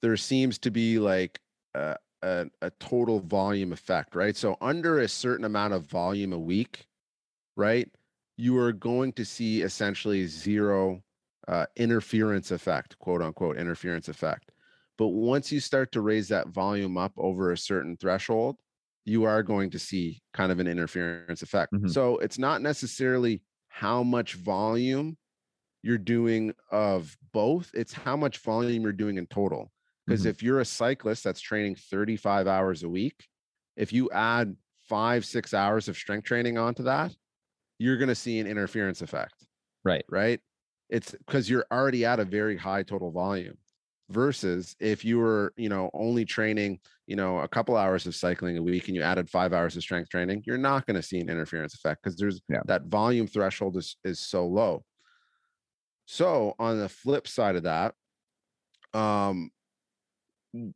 there 0.00 0.16
seems 0.16 0.58
to 0.60 0.70
be 0.70 0.98
like 0.98 1.40
a, 1.74 1.96
a, 2.22 2.46
a 2.62 2.70
total 2.80 3.20
volume 3.20 3.72
effect, 3.72 4.14
right? 4.14 4.36
So 4.36 4.56
under 4.60 5.00
a 5.00 5.08
certain 5.08 5.44
amount 5.44 5.74
of 5.74 5.86
volume 5.86 6.32
a 6.32 6.38
week, 6.38 6.86
right, 7.56 7.90
you 8.36 8.56
are 8.58 8.72
going 8.72 9.12
to 9.14 9.24
see 9.24 9.62
essentially 9.62 10.26
zero 10.26 11.02
uh, 11.48 11.66
interference 11.76 12.50
effect, 12.50 12.98
quote 12.98 13.22
unquote, 13.22 13.56
interference 13.56 14.08
effect. 14.08 14.52
But 14.96 15.08
once 15.08 15.52
you 15.52 15.60
start 15.60 15.92
to 15.92 16.00
raise 16.00 16.28
that 16.28 16.48
volume 16.48 16.96
up 16.96 17.12
over 17.16 17.52
a 17.52 17.58
certain 17.58 17.96
threshold, 17.96 18.56
you 19.04 19.24
are 19.24 19.42
going 19.42 19.70
to 19.70 19.78
see 19.78 20.20
kind 20.34 20.52
of 20.52 20.58
an 20.60 20.66
interference 20.66 21.42
effect. 21.42 21.72
Mhm. 21.72 21.90
So 21.90 22.18
it's 22.18 22.38
not 22.38 22.62
necessarily 22.62 23.42
how 23.68 24.02
much 24.02 24.34
volume 24.34 25.16
you're 25.82 25.98
doing 25.98 26.52
of 26.70 27.16
both, 27.32 27.70
it's 27.74 27.92
how 27.92 28.16
much 28.16 28.38
volume 28.38 28.82
you're 28.82 28.92
doing 28.92 29.16
in 29.16 29.26
total. 29.26 29.72
Because 30.08 30.24
Mhm. 30.24 30.26
if 30.26 30.42
you're 30.42 30.60
a 30.60 30.64
cyclist 30.64 31.24
that's 31.24 31.40
training 31.40 31.76
35 31.76 32.46
hours 32.46 32.82
a 32.82 32.88
week, 32.88 33.28
if 33.76 33.92
you 33.92 34.10
add 34.10 34.56
five, 34.88 35.24
six 35.24 35.54
hours 35.54 35.88
of 35.88 35.96
strength 35.96 36.24
training 36.24 36.58
onto 36.58 36.84
that, 36.84 37.14
you're 37.78 37.98
going 37.98 38.08
to 38.08 38.14
see 38.14 38.38
an 38.40 38.46
interference 38.46 39.02
effect 39.02 39.46
right. 39.84 40.04
right? 40.08 40.40
It's 40.88 41.12
because 41.12 41.50
you're 41.50 41.66
already 41.70 42.04
at 42.04 42.20
a 42.20 42.24
very 42.24 42.56
high 42.56 42.82
total 42.82 43.10
volume 43.10 43.58
versus 44.10 44.74
if 44.80 45.04
you 45.04 45.18
were, 45.18 45.52
you 45.56 45.68
know, 45.68 45.90
only 45.92 46.24
training, 46.24 46.80
you 47.06 47.16
know, 47.16 47.40
a 47.40 47.48
couple 47.48 47.76
hours 47.76 48.06
of 48.06 48.14
cycling 48.14 48.56
a 48.56 48.62
week 48.62 48.88
and 48.88 48.96
you 48.96 49.02
added 49.02 49.28
five 49.28 49.52
hours 49.52 49.76
of 49.76 49.82
strength 49.82 50.08
training, 50.08 50.42
you're 50.46 50.58
not 50.58 50.86
going 50.86 50.96
to 50.96 51.02
see 51.02 51.20
an 51.20 51.28
interference 51.28 51.74
effect 51.74 52.02
because 52.02 52.16
there's 52.16 52.40
Yeah. 52.48 52.62
that 52.64 52.84
volume 52.86 53.26
threshold 53.26 53.76
is 53.76 53.96
is 54.04 54.18
so 54.18 54.46
low. 54.46 54.84
So 56.06 56.54
on 56.58 56.78
the 56.78 56.88
flip 56.88 57.28
side 57.28 57.56
of 57.56 57.64
that, 57.64 57.94
um, 58.94 59.50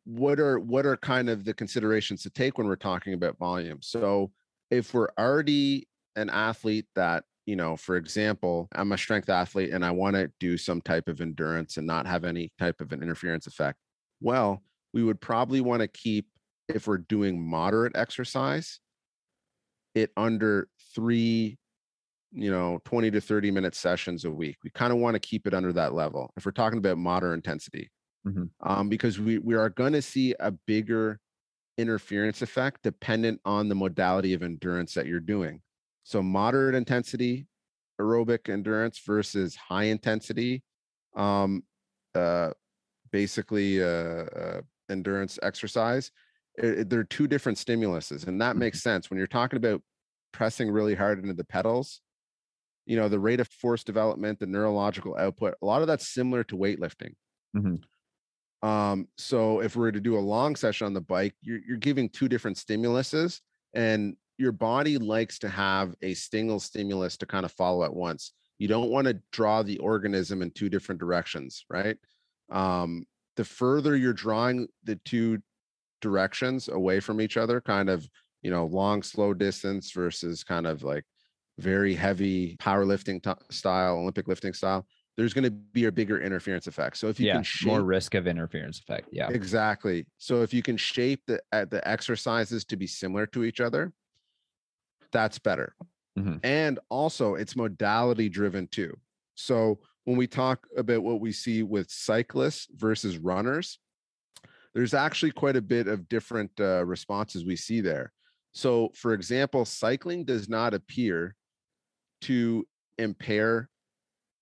what 0.05 0.39
are 0.39 0.59
what 0.59 0.87
are 0.87 0.97
kind 0.97 1.29
of 1.31 1.45
the 1.45 1.55
considerations 1.55 2.23
to 2.23 2.31
take 2.31 2.59
when 2.59 2.67
we're 2.67 2.77
talking 2.77 3.15
about 3.15 3.39
volume? 3.39 3.79
So 3.81 4.31
if 4.71 4.95
we're 4.95 5.09
already 5.19 5.89
an 6.17 6.31
athlete 6.31 6.87
that 6.95 7.25
you 7.47 7.57
know 7.57 7.77
for 7.77 7.97
example 7.97 8.69
i'm 8.75 8.93
a 8.93 8.99
strength 8.99 9.29
athlete 9.29 9.71
and 9.71 9.85
i 9.85 9.91
want 9.91 10.15
to 10.15 10.31
do 10.39 10.57
some 10.57 10.81
type 10.81 11.09
of 11.09 11.21
endurance 11.21 11.77
and 11.77 11.87
not 11.87 12.07
have 12.07 12.25
any 12.25 12.51
type 12.59 12.81
of 12.81 12.93
an 12.93 13.03
interference 13.03 13.47
effect 13.47 13.79
well 14.21 14.63
we 14.93 15.03
would 15.03 15.21
probably 15.21 15.61
want 15.61 15.81
to 15.81 15.89
keep 15.89 16.27
if 16.69 16.87
we're 16.87 16.99
doing 16.99 17.41
moderate 17.41 17.97
exercise 17.97 18.81
it 19.95 20.11
under 20.17 20.69
three 20.95 21.59
you 22.33 22.51
know 22.51 22.81
20 22.85 23.11
to 23.11 23.21
30 23.21 23.51
minute 23.51 23.75
sessions 23.75 24.25
a 24.25 24.31
week 24.31 24.57
we 24.63 24.71
kind 24.71 24.93
of 24.93 24.99
want 24.99 25.15
to 25.15 25.21
keep 25.21 25.47
it 25.47 25.55
under 25.55 25.73
that 25.73 25.95
level 25.95 26.33
if 26.37 26.47
we're 26.47 26.53
talking 26.53 26.79
about 26.79 26.99
moderate 26.99 27.35
intensity 27.35 27.91
Mhm. 28.25 28.51
um, 28.61 28.89
because 28.89 29.19
we 29.19 29.39
we 29.39 29.55
are 29.55 29.71
going 29.71 29.93
to 29.93 30.03
see 30.03 30.35
a 30.41 30.51
bigger 30.51 31.21
interference 31.79 32.43
effect 32.43 32.83
dependent 32.83 33.41
on 33.45 33.69
the 33.69 33.75
modality 33.75 34.35
of 34.35 34.43
endurance 34.43 34.95
that 34.95 35.07
you're 35.07 35.21
doing 35.21 35.63
so 36.05 36.23
moderate 36.23 36.75
intensity 36.75 37.49
aerobic 38.01 38.49
endurance 38.51 39.01
versus 39.01 39.57
high 39.57 39.85
intensity 39.85 40.63
um 41.17 41.65
uh 42.15 42.51
basically 43.13 43.83
uh, 43.83 43.87
uh 43.87 44.63
endurance 44.91 45.39
exercise 45.43 46.13
it- 46.59 46.81
it- 46.81 46.91
they're 46.91 47.05
two 47.05 47.27
different 47.29 47.59
stimuluses 47.59 48.27
and 48.27 48.41
that 48.41 48.57
makes 48.57 48.83
sense 48.83 49.11
when 49.11 49.19
you're 49.19 49.27
talking 49.27 49.57
about 49.57 49.83
pressing 50.33 50.71
really 50.71 50.95
hard 50.95 51.19
into 51.19 51.35
the 51.35 51.45
pedals 51.45 52.01
you 52.87 52.97
know 52.97 53.09
the 53.09 53.21
rate 53.21 53.41
of 53.41 53.49
force 53.49 53.85
development 53.85 54.39
the 54.41 54.47
neurological 54.47 55.17
output 55.17 55.55
a 55.63 55.67
lot 55.67 55.83
of 55.83 55.89
that's 55.89 56.09
similar 56.09 56.45
to 56.45 56.57
weightlifting 56.57 57.15
Mhm. 57.55 57.83
Um 58.63 59.09
so 59.17 59.61
if 59.61 59.75
we 59.75 59.81
were 59.81 59.93
to 59.93 60.01
do 60.01 60.17
a 60.17 60.21
long 60.21 60.55
session 60.55 60.87
on 60.87 60.93
the 60.93 61.01
bike 61.01 61.35
you're, 61.43 61.61
you're 61.67 61.77
giving 61.77 62.09
two 62.09 62.29
different 62.29 62.57
stimuluses 62.57 63.41
and 63.75 64.17
your 64.39 64.53
body 64.53 64.99
likes 64.99 65.39
to 65.39 65.49
have 65.49 65.95
a 66.03 66.15
single 66.15 66.59
stimulus 66.59 67.17
to 67.17 67.27
kind 67.27 67.45
of 67.45 67.53
follow 67.53 67.85
at 67.85 67.95
once. 67.95 68.33
You 68.59 68.67
don't 68.67 68.91
want 68.91 69.07
to 69.07 69.21
draw 69.31 69.63
the 69.63 69.79
organism 69.79 70.43
in 70.43 70.51
two 70.51 70.69
different 70.69 71.01
directions 71.01 71.65
right? 71.69 71.97
Um 72.51 73.07
the 73.37 73.45
further 73.45 73.97
you're 73.97 74.13
drawing 74.13 74.69
the 74.85 74.97
two 75.05 75.39
directions 76.01 76.69
away 76.69 77.01
from 77.01 77.21
each 77.21 77.37
other 77.37 77.61
kind 77.61 77.89
of 77.89 78.07
you 78.43 78.51
know 78.51 78.67
long 78.67 79.03
slow 79.03 79.33
distance 79.33 79.93
versus 79.93 80.45
kind 80.45 80.67
of 80.67 80.83
like 80.83 81.05
very 81.59 81.95
heavy 81.95 82.57
powerlifting 82.57 83.23
t- 83.23 83.45
style 83.51 83.97
olympic 83.97 84.27
lifting 84.27 84.53
style 84.53 84.87
there's 85.17 85.35
going 85.35 85.45
to 85.45 85.51
be 85.51 85.85
a 85.85 85.93
bigger 85.93 86.21
interference 86.21 86.67
effect 86.67 86.97
so 86.97 87.09
if 87.09 87.21
you 87.21 87.27
yeah. 87.27 87.35
can 87.35 87.43
shape 87.43 87.69
More 87.69 87.83
risk 87.83 88.15
of 88.15 88.27
interference 88.27 88.79
effect. 88.79 89.09
Yeah. 89.13 89.29
Exactly. 89.29 90.07
So 90.19 90.43
if 90.43 90.55
you 90.55 90.63
can 90.63 90.77
shape 90.77 91.23
the 91.27 91.41
uh, 91.53 91.67
the 91.67 91.87
exercises 91.87 92.65
to 92.67 92.77
be 92.77 92.87
similar 92.87 93.27
to 93.27 93.45
each 93.45 93.61
other, 93.61 93.93
that's 95.13 95.39
better. 95.39 95.75
Mhm. 96.19 96.41
And 96.43 96.79
also, 96.89 97.35
it's 97.35 97.57
modality 97.57 98.29
driven 98.29 98.69
too. 98.69 98.95
So 99.35 99.81
when 100.05 100.17
we 100.17 100.27
talk 100.27 100.67
about 100.77 101.03
what 101.03 101.21
we 101.21 101.33
see 101.33 101.63
with 101.63 101.91
cyclists 101.91 102.69
versus 102.75 103.19
runners, 103.19 103.79
there's 104.75 104.95
actually 104.95 105.33
quite 105.33 105.57
a 105.57 105.63
bit 105.63 105.87
of 105.87 106.09
different 106.09 106.51
uh, 106.59 106.85
responses 106.85 107.45
we 107.45 107.57
see 107.57 107.81
there. 107.81 108.13
So, 108.53 108.91
for 108.95 109.15
example, 109.15 109.65
cycling 109.65 110.25
does 110.25 110.49
not 110.49 110.75
appear 110.75 111.35
to 112.23 112.67
impair 112.99 113.69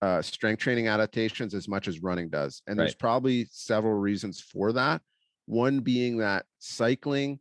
uh, 0.03 0.23
strength 0.23 0.61
training 0.61 0.89
adaptations 0.89 1.55
as 1.55 1.69
much 1.69 1.87
as 1.89 2.03
running 2.03 2.29
does. 2.29 2.63
And 2.67 2.79
there's 2.79 2.95
probably 2.95 3.47
several 3.51 3.95
reasons 3.95 4.41
for 4.41 4.73
that. 4.73 5.03
One 5.47 5.81
being 5.81 6.19
that 6.19 6.47
cycling, 6.59 7.39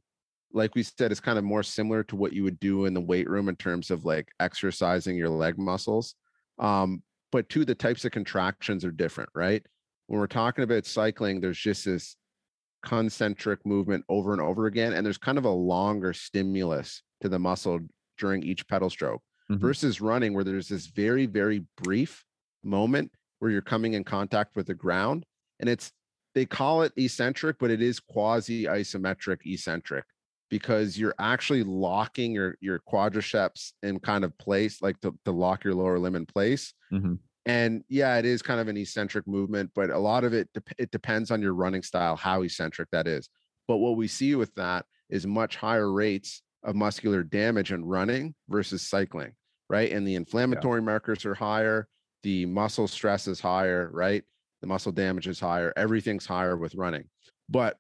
like 0.52 0.76
we 0.76 0.84
said, 0.84 1.12
is 1.12 1.20
kind 1.20 1.38
of 1.38 1.44
more 1.44 1.64
similar 1.64 2.04
to 2.06 2.16
what 2.16 2.34
you 2.34 2.44
would 2.44 2.60
do 2.60 2.86
in 2.86 2.94
the 2.94 3.02
weight 3.02 3.30
room 3.30 3.50
in 3.50 3.56
terms 3.56 3.92
of 3.92 4.04
like 4.04 4.30
exercising 4.40 5.16
your 5.16 5.30
leg 5.30 5.58
muscles. 5.58 6.16
Um, 6.58 7.04
but 7.32 7.48
two, 7.50 7.64
the 7.64 7.76
types 7.76 8.04
of 8.06 8.12
contractions 8.12 8.84
are 8.84 8.92
different, 8.92 9.30
right? 9.36 9.64
When 10.08 10.20
we're 10.20 10.28
talking 10.28 10.64
about 10.64 10.86
cycling, 10.86 11.40
there's 11.40 11.60
just 11.60 11.86
this 11.86 12.16
concentric 12.84 13.66
movement 13.66 14.04
over 14.10 14.34
and 14.34 14.42
over 14.42 14.66
again, 14.66 14.94
and 14.94 15.06
there's 15.06 15.18
kind 15.18 15.38
of 15.38 15.46
a 15.46 15.50
longer 15.50 16.14
stimulus 16.14 17.04
to 17.22 17.30
the 17.30 17.40
muscle 17.40 17.80
during 18.18 18.42
each 18.44 18.68
pedal 18.68 18.90
stroke 18.90 19.22
Mhm. 19.50 19.60
versus 19.60 20.02
running, 20.02 20.34
where 20.34 20.44
there's 20.44 20.70
this 20.70 20.88
very, 20.88 21.26
very 21.26 21.66
brief 21.82 22.24
moment 22.64 23.12
where 23.40 23.52
you're 23.52 23.62
coming 23.62 23.94
in 23.94 24.04
contact 24.04 24.56
with 24.56 24.68
the 24.68 24.74
ground. 24.74 25.26
And 25.60 25.70
it's, 25.70 25.92
they 26.36 26.46
call 26.46 26.84
it 26.84 26.94
eccentric, 26.96 27.58
but 27.60 27.72
it 27.72 27.82
is 27.82 28.00
quasi 28.00 28.66
isometric 28.66 29.40
eccentric 29.46 30.06
because 30.50 30.98
you're 30.98 31.16
actually 31.20 31.64
locking 31.64 32.32
your, 32.32 32.56
your 32.60 32.80
quadriceps 32.80 33.74
in 33.84 34.00
kind 34.00 34.24
of 34.24 34.38
place, 34.38 34.82
like 34.82 35.00
to, 35.02 35.18
to 35.26 35.32
lock 35.32 35.64
your 35.64 35.76
lower 35.76 36.00
limb 36.00 36.16
in 36.16 36.26
place. 36.26 36.74
Mhm. 36.92 37.20
And 37.46 37.84
yeah, 37.88 38.18
it 38.18 38.26
is 38.26 38.42
kind 38.42 38.60
of 38.60 38.68
an 38.68 38.78
eccentric 38.78 39.28
movement, 39.28 39.72
but 39.74 39.90
a 39.90 39.98
lot 39.98 40.24
of 40.24 40.34
it, 40.34 40.50
it 40.78 40.92
depends 40.92 41.32
on 41.32 41.42
your 41.42 41.54
running 41.54 41.82
style, 41.82 42.16
how 42.16 42.44
eccentric 42.44 42.90
that 42.92 43.08
is. 43.08 43.30
But 43.68 43.78
what 43.78 43.98
we 43.98 44.08
see 44.08 44.36
with 44.36 44.54
that 44.56 44.86
is 45.10 45.26
much 45.26 45.56
higher 45.56 45.92
rates 45.92 46.42
of 46.64 46.76
muscular 46.76 47.24
damage 47.24 47.72
in 47.72 47.86
running 47.86 48.36
versus 48.50 48.82
cycling, 48.82 49.34
right? 49.70 49.92
And 49.92 50.08
the 50.08 50.16
inflammatory 50.16 50.82
markers 50.82 51.26
are 51.26 51.36
higher, 51.36 51.88
the 52.24 52.46
muscle 52.46 52.88
stress 52.88 53.28
is 53.28 53.40
higher, 53.40 53.90
right? 53.94 54.24
The 54.62 54.68
muscle 54.68 54.92
damage 54.92 55.28
is 55.28 55.40
higher, 55.40 55.74
everything's 55.76 56.26
higher 56.26 56.58
with 56.58 56.76
running. 56.76 57.06
But 57.50 57.78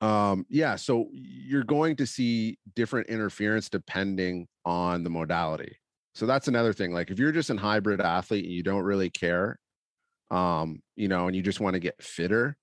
um 0.00 0.44
yeah, 0.50 0.76
so 0.76 1.08
you're 1.12 1.64
going 1.64 1.96
to 1.96 2.06
see 2.06 2.58
different 2.74 3.08
interference 3.08 3.68
depending 3.68 4.46
on 4.64 5.04
the 5.04 5.10
modality. 5.10 5.76
So 6.14 6.26
that's 6.26 6.48
another 6.48 6.72
thing. 6.72 6.92
Like 6.92 7.10
if 7.10 7.18
you're 7.18 7.32
just 7.32 7.50
an 7.50 7.58
hybrid 7.58 8.00
athlete 8.00 8.44
and 8.44 8.52
you 8.54 8.62
don't 8.62 8.84
really 8.84 9.10
care, 9.10 9.58
um, 10.30 10.82
you 10.96 11.08
know, 11.08 11.26
and 11.26 11.36
you 11.36 11.42
just 11.42 11.60
want 11.60 11.74
to 11.74 11.80
get 11.80 12.02
fitter, 12.02 12.56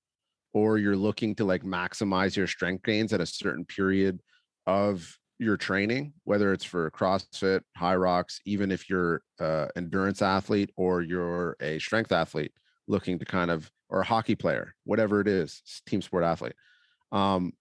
or 0.53 0.77
you're 0.77 0.95
looking 0.95 1.35
to 1.35 1.45
like 1.45 1.63
maximize 1.63 2.35
your 2.35 2.47
strength 2.47 2.83
gains 2.83 3.13
at 3.13 3.21
a 3.21 3.25
certain 3.25 3.65
period 3.65 4.19
of 4.67 5.17
your 5.43 5.57
training, 5.57 6.13
whether 6.23 6.53
it's 6.53 6.63
for 6.63 6.89
CrossFit, 6.91 7.61
HYROX, 7.77 8.39
even 8.45 8.71
if 8.71 8.89
you're 8.89 9.21
uh 9.39 9.67
endurance 9.75 10.21
athlete 10.21 10.71
or 10.75 11.01
you're 11.01 11.55
a 11.61 11.79
strength 11.79 12.11
athlete 12.11 12.53
looking 12.87 13.19
to 13.19 13.25
kind 13.25 13.51
of 13.51 13.71
or 13.89 14.01
a 14.01 14.05
hockey 14.05 14.35
player, 14.35 14.73
whatever 14.85 15.21
it 15.21 15.27
is, 15.27 15.61
team 15.85 16.01
sport 16.01 16.23
athlete. 16.23 16.55
Um, 17.11 17.53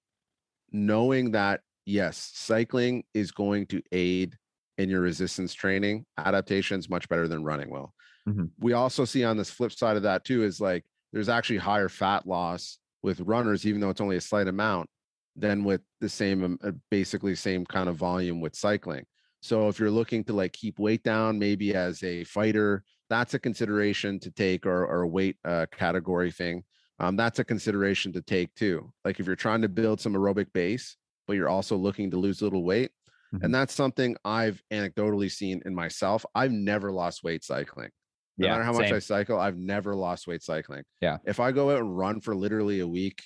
knowing 0.71 1.33
that 1.33 1.61
yes, 1.85 2.31
cycling 2.35 3.05
is 3.13 3.31
going 3.31 3.67
to 3.67 3.83
aid 3.93 4.37
in 4.79 4.89
your 4.89 5.03
resistance 5.03 5.53
training 5.53 6.07
adaptations 6.17 6.89
much 6.89 7.09
better 7.09 7.29
than 7.29 7.45
running 7.45 7.71
will. 7.71 7.93
Mhm. 8.27 8.51
We 8.59 8.73
also 8.73 9.05
see 9.05 9.25
on 9.25 9.37
this 9.37 9.51
flip 9.51 9.73
side 9.73 9.97
of 9.97 10.05
that 10.05 10.25
too 10.25 10.43
is 10.45 10.61
like 10.61 10.85
there's 11.13 11.29
actually 11.29 11.59
higher 11.59 11.89
fat 11.89 12.27
loss 12.27 12.79
with 13.03 13.21
runners, 13.21 13.67
even 13.67 13.81
though 13.81 13.91
it's 13.91 14.01
only 14.01 14.17
a 14.17 14.21
slight 14.21 14.49
amount, 14.49 14.89
than 15.37 15.65
with 15.65 15.81
the 16.01 16.09
same, 16.09 16.59
uh, 16.63 16.73
basically 16.91 17.35
same 17.35 17.65
kind 17.65 17.89
of 17.89 17.97
volume 17.97 18.41
with 18.41 18.55
cycling. 18.55 19.05
So 19.41 19.69
if 19.69 19.79
you're 19.79 19.91
looking 19.91 20.23
to 20.25 20.33
like 20.33 20.53
keep 20.53 20.79
weight 20.79 21.03
down, 21.03 21.39
maybe 21.39 21.75
as 21.75 22.03
a 22.03 22.25
fighter, 22.25 22.85
that's 23.11 23.35
a 23.35 23.39
consideration 23.39 24.21
to 24.21 24.31
take, 24.31 24.67
or, 24.67 24.87
or 24.87 25.03
a 25.03 25.09
weight 25.09 25.37
uh, 25.45 25.67
category 25.73 26.31
thing. 26.31 26.65
Um, 26.99 27.17
that's 27.17 27.39
a 27.41 27.45
consideration 27.45 28.13
to 28.13 28.23
take 28.23 28.55
too. 28.55 28.93
Like 29.05 29.19
if 29.19 29.27
you're 29.27 29.35
trying 29.37 29.63
to 29.63 29.69
build 29.69 30.01
some 30.01 30.13
aerobic 30.15 30.53
base, 30.53 30.97
but 31.27 31.35
you're 31.35 31.49
also 31.49 31.77
looking 31.77 32.11
to 32.13 32.17
lose 32.19 32.41
a 32.41 32.45
little 32.45 32.65
weight, 32.65 32.93
Mhm. 33.35 33.45
and 33.45 33.55
that's 33.55 33.73
something 33.75 34.17
I've 34.25 34.63
anecdotally 34.71 35.31
seen 35.31 35.63
in 35.65 35.75
myself. 35.75 36.25
I've 36.35 36.53
never 36.53 36.93
lost 36.93 37.25
weight 37.25 37.43
cycling. 37.43 37.91
No 38.39 38.47
Yeah, 38.47 38.53
matter 38.53 38.65
how 38.65 38.73
much. 38.73 38.93
I 38.93 38.99
cycle, 38.99 39.39
I've 39.39 39.57
never 39.57 39.95
lost 39.95 40.27
weight 40.27 40.43
cycling. 40.43 40.85
Yeah. 41.01 41.19
If 41.27 41.41
I 41.41 41.51
go 41.53 41.71
out 41.71 41.81
and 41.81 41.97
run 41.97 42.21
for 42.21 42.35
literally 42.37 42.81
a 42.81 42.87
week, 42.89 43.25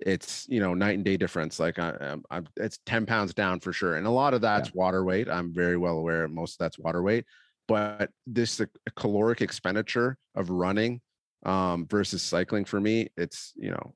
it's 0.00 0.46
you 0.48 0.60
know 0.60 0.74
night 0.74 0.94
and 0.96 1.04
day 1.04 1.16
difference. 1.16 1.58
Like 1.58 1.78
I, 1.78 1.96
I'm, 2.00 2.24
I'm, 2.30 2.46
it's 2.56 2.78
ten 2.86 3.06
pounds 3.06 3.34
down 3.34 3.60
for 3.60 3.72
sure, 3.72 3.96
and 3.96 4.06
a 4.06 4.10
lot 4.10 4.34
of 4.34 4.40
that's 4.40 4.74
water 4.74 5.04
weight. 5.04 5.28
I'm 5.28 5.52
very 5.52 5.76
well 5.76 5.98
aware 5.98 6.28
most 6.28 6.54
of 6.54 6.58
that's 6.58 6.78
water 6.78 7.02
weight, 7.02 7.24
but 7.68 8.10
this 8.26 8.56
the 8.56 8.68
caloric 8.96 9.40
expenditure 9.40 10.18
of 10.34 10.50
running 10.50 11.00
um, 11.44 11.86
versus 11.86 12.22
cycling 12.22 12.64
for 12.64 12.80
me, 12.80 13.08
it's 13.16 13.52
you 13.56 13.70
know 13.70 13.94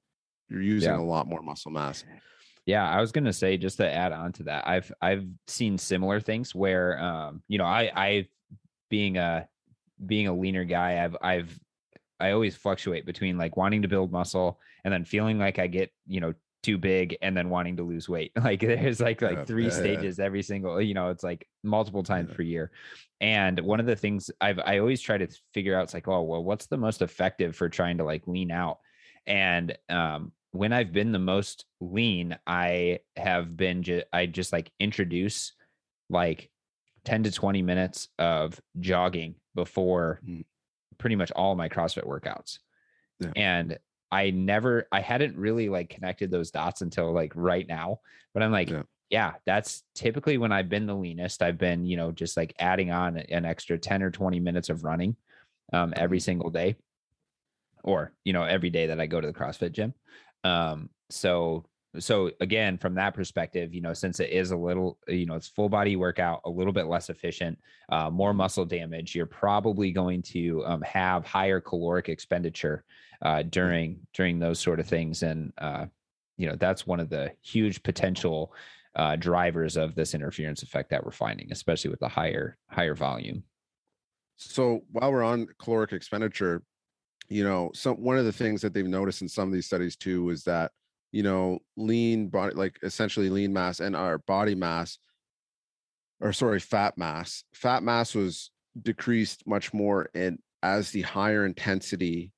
you're 0.49 0.63
using 0.63 0.93
Yeah. 0.93 0.99
a 0.99 1.03
lot 1.03 1.27
more 1.27 1.43
muscle 1.43 1.71
mass. 1.71 2.05
Yeah, 2.67 2.89
I 2.89 3.01
was 3.01 3.13
gonna 3.13 3.33
say 3.33 3.57
just 3.57 3.79
to 3.79 3.91
add 3.91 4.13
on 4.13 4.33
to 4.35 4.43
that, 4.45 4.67
I've 4.69 4.93
I've 5.01 5.27
seen 5.47 5.79
similar 5.79 6.21
things 6.21 6.55
where 6.55 6.99
um, 7.03 7.43
you 7.49 7.59
know, 7.59 7.65
I 7.65 7.91
I 7.95 8.29
being 8.89 9.17
a 9.17 9.49
being 10.05 10.29
a 10.29 10.35
leaner 10.35 10.65
guy, 10.65 11.03
I've 11.03 11.17
I've 11.23 11.59
I 12.19 12.33
always 12.33 12.57
fluctuate 12.57 13.07
between 13.07 13.39
like 13.39 13.57
wanting 13.57 13.83
to 13.83 13.89
build 13.89 14.13
muscle 14.13 14.61
and 14.85 14.93
then 14.93 15.05
feeling 15.05 15.39
like 15.39 15.59
I 15.59 15.67
get, 15.67 15.91
you 16.07 16.21
know, 16.21 16.35
too 16.63 16.77
big 16.77 17.17
and 17.23 17.35
then 17.35 17.49
wanting 17.49 17.77
to 17.79 17.83
lose 17.83 18.09
weight. 18.09 18.33
Like 18.45 18.61
there's 18.61 19.01
like 19.01 19.23
like 19.23 19.47
three 19.47 19.65
yeah. 19.65 19.71
stages 19.71 20.19
every 20.19 20.43
single, 20.43 20.81
you 20.81 20.93
know, 20.95 21.09
it's 21.09 21.25
like 21.25 21.47
multiple 21.63 22.03
times 22.03 22.29
Yeah. 22.31 22.37
per 22.37 22.43
year. 22.43 22.71
And 23.21 23.59
one 23.61 23.81
of 23.81 23.87
the 23.87 23.97
things 23.97 24.31
I've 24.41 24.59
I 24.59 24.79
always 24.79 25.01
try 25.01 25.17
to 25.19 25.29
figure 25.55 25.75
out 25.79 25.85
it's 25.85 25.95
like, 25.95 26.09
oh, 26.09 26.23
well, 26.23 26.45
what's 26.45 26.67
the 26.67 26.77
most 26.77 27.01
effective 27.03 27.57
for 27.57 27.69
trying 27.69 27.99
to 27.99 28.05
like 28.05 28.27
lean 28.27 28.51
out? 28.51 28.79
And 29.27 29.77
um 29.89 30.33
when 30.53 30.73
I've 30.73 30.93
been 30.93 31.13
the 31.13 31.19
most 31.19 31.65
lean, 31.81 32.37
I 32.47 32.99
have 33.17 33.57
been 33.57 33.83
just 33.83 34.05
I 34.13 34.27
just 34.27 34.53
like 34.53 34.71
introduce 34.81 35.53
like 36.11 36.51
10 37.05 37.23
to 37.23 37.31
20 37.31 37.63
minutes 37.63 38.09
of 38.19 38.61
jogging 38.81 39.37
before 39.55 40.21
Mm. 40.29 40.45
pretty 40.99 41.17
much 41.17 41.31
all 41.33 41.55
my 41.55 41.69
CrossFit 41.71 42.05
workouts. 42.05 42.59
Yeah. 43.21 43.31
And 43.37 43.79
I 44.13 44.31
never 44.31 44.87
I 44.93 45.01
hadn't 45.01 45.37
really 45.37 45.69
like 45.69 45.91
connected 45.91 46.31
those 46.31 46.51
dots 46.51 46.83
until 46.83 47.13
like 47.13 47.33
right 47.37 47.67
now. 47.67 48.01
But 48.35 48.43
I'm 48.43 48.53
like, 48.53 48.71
Yeah. 48.71 48.83
yeah, 49.11 49.35
that's 49.47 49.85
typically 49.95 50.39
when 50.39 50.53
I've 50.53 50.69
been 50.69 50.87
the 50.87 50.97
leanest. 50.97 51.43
I've 51.43 51.59
been, 51.59 51.85
you 51.85 51.97
know, 51.97 52.13
just 52.13 52.37
like 52.37 52.55
adding 52.59 52.91
on 52.91 53.17
an 53.19 53.45
extra 53.45 53.79
10 53.79 54.03
or 54.03 54.11
20 54.11 54.41
minutes 54.41 54.69
of 54.69 54.85
running 54.85 55.17
um, 55.73 55.93
every 55.97 56.21
Mhm. 56.21 56.21
single 56.21 56.51
day 56.51 56.77
or, 57.85 58.15
you 58.25 58.33
know, 58.33 58.45
every 58.45 58.71
day 58.71 58.87
that 58.87 59.01
I 59.01 59.07
go 59.07 59.21
to 59.21 59.27
the 59.27 59.33
CrossFit 59.33 59.73
gym. 59.73 59.95
Um, 60.45 60.91
so, 61.11 61.65
so 61.99 62.31
again, 62.41 62.79
from 62.79 62.95
that 62.95 63.15
perspective, 63.15 63.75
you 63.75 63.81
know, 63.81 63.93
since 63.93 64.21
it 64.21 64.31
is 64.31 64.53
a 64.53 64.57
little, 64.57 64.99
you 65.09 65.27
know, 65.27 65.35
it's 65.35 65.49
full 65.49 65.69
body 65.69 65.97
workout, 65.97 66.41
a 66.45 66.51
little 66.51 66.73
bit 66.73 66.87
less 66.87 67.11
efficient, 67.11 67.59
uh, 67.91 68.09
more 68.09 68.33
muscle 68.33 68.65
damage, 68.65 69.15
you're 69.15 69.27
probably 69.27 69.91
going 69.91 70.23
to 70.23 70.65
um, 70.67 70.83
have 70.83 71.27
higher 71.27 71.61
caloric 71.61 72.09
expenditure 72.09 72.85
uh, 73.23 73.43
during 73.43 73.99
during 74.15 74.39
those 74.39 74.61
sort 74.61 74.79
of 74.79 74.87
things, 74.87 75.23
and 75.23 75.53
uh, 75.59 75.87
you 76.37 76.47
know 76.49 76.57
that's 76.57 76.87
one 76.87 77.01
of 77.01 77.11
the 77.11 77.33
huge 77.43 77.83
potential 77.83 78.55
uh, 78.95 79.17
drivers 79.17 79.77
of 79.77 79.95
this 79.95 80.15
interference 80.15 80.63
effect 80.63 80.91
that 80.91 81.05
we're 81.05 81.11
finding, 81.11 81.51
especially 81.51 81.91
with 81.91 82.01
the 82.01 82.09
higher 82.09 82.57
higher 82.69 82.95
volume. 82.95 83.43
So 84.37 84.83
while 84.93 85.13
we're 85.13 85.25
on 85.25 85.49
caloric 85.59 85.93
expenditure, 85.93 86.63
you 87.29 87.45
know, 87.45 87.71
some 87.75 87.97
one 87.97 88.17
of 88.17 88.25
the 88.25 88.33
things 88.33 88.63
that 88.63 88.73
they've 88.73 88.87
noticed 88.87 89.23
in 89.23 89.29
some 89.29 89.49
of 89.49 89.53
these 89.53 89.67
studies 89.67 89.97
too 89.97 90.31
is 90.31 90.45
that 90.45 90.71
you 91.13 91.23
know 91.23 91.59
lean 91.77 92.29
body, 92.29 92.55
like 92.55 92.79
essentially 92.83 93.31
lean 93.31 93.53
mass 93.53 93.81
and 93.81 93.97
our 93.97 94.19
body 94.19 94.55
mass, 94.55 94.99
or 96.21 96.33
sorry, 96.33 96.61
fat 96.61 96.97
mass. 96.97 97.45
Fat 97.55 97.83
mass 97.83 98.15
was 98.15 98.51
decreased 98.81 99.47
much 99.47 99.73
more 99.75 100.09
in 100.15 100.39
as 100.63 100.91
the 100.91 101.03
higher 101.03 101.47
intensity 101.47 102.33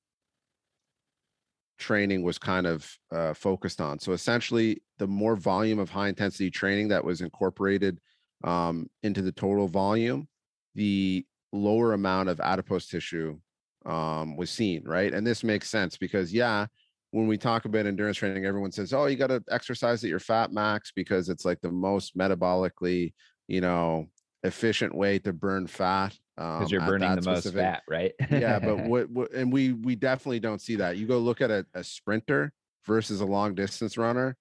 training 1.77 2.23
was 2.23 2.37
kind 2.37 2.65
of 2.65 2.89
uh, 3.11 3.33
focused 3.33 3.81
on. 3.81 3.99
So 3.99 4.13
essentially, 4.13 4.81
the 4.99 5.07
more 5.07 5.35
volume 5.35 5.79
of 5.79 5.89
high 5.89 6.07
intensity 6.07 6.49
training 6.49 6.87
that 6.89 7.03
was 7.03 7.21
incorporated 7.21 7.99
um, 8.43 8.89
into 9.03 9.21
the 9.21 9.31
total 9.31 9.67
volume, 9.67 10.27
the 10.75 11.25
lower 11.51 11.93
amount 11.93 12.29
of 12.29 12.39
adipose 12.39 12.87
tissue 12.87 13.37
um, 13.85 14.37
was 14.37 14.49
seen, 14.49 14.83
right? 14.85 15.13
And 15.13 15.27
this 15.27 15.43
makes 15.43 15.69
sense 15.69 15.97
because, 15.97 16.33
yeah, 16.33 16.67
when 17.13 17.27
we 17.27 17.37
talk 17.37 17.65
about 17.65 17.85
endurance 17.85 18.17
training, 18.17 18.43
everyone 18.43 18.71
says, 18.71 18.91
"Oh, 18.91 19.05
you 19.05 19.15
got 19.15 19.27
to 19.27 19.43
exercise 19.51 20.03
at 20.03 20.09
your 20.09 20.19
fat 20.19 20.51
max 20.51 20.91
because 20.95 21.29
it's 21.29 21.45
like 21.45 21.61
the 21.61 21.71
most 21.71 22.17
metabolically, 22.17 23.13
you 23.47 23.61
know, 23.61 24.07
efficient 24.41 24.95
way 24.95 25.19
to 25.19 25.31
burn 25.31 25.67
fat." 25.67 26.17
Because 26.35 26.63
um, 26.63 26.69
you're 26.71 26.81
burning 26.81 27.13
the 27.13 27.21
most 27.21 27.53
fat, 27.53 27.83
right? 27.87 28.13
yeah, 28.31 28.57
but 28.57 28.79
what, 28.87 29.11
what 29.11 29.31
and 29.31 29.53
we 29.53 29.73
we 29.73 29.95
definitely 29.95 30.39
don't 30.39 30.59
see 30.59 30.75
that. 30.77 30.97
You 30.97 31.05
go 31.05 31.19
look 31.19 31.39
at 31.39 31.51
a, 31.51 31.63
a 31.75 31.83
sprinter 31.83 32.51
versus 32.87 33.21
a 33.21 33.25
long 33.25 33.53
distance 33.53 33.95
runner, 33.95 34.35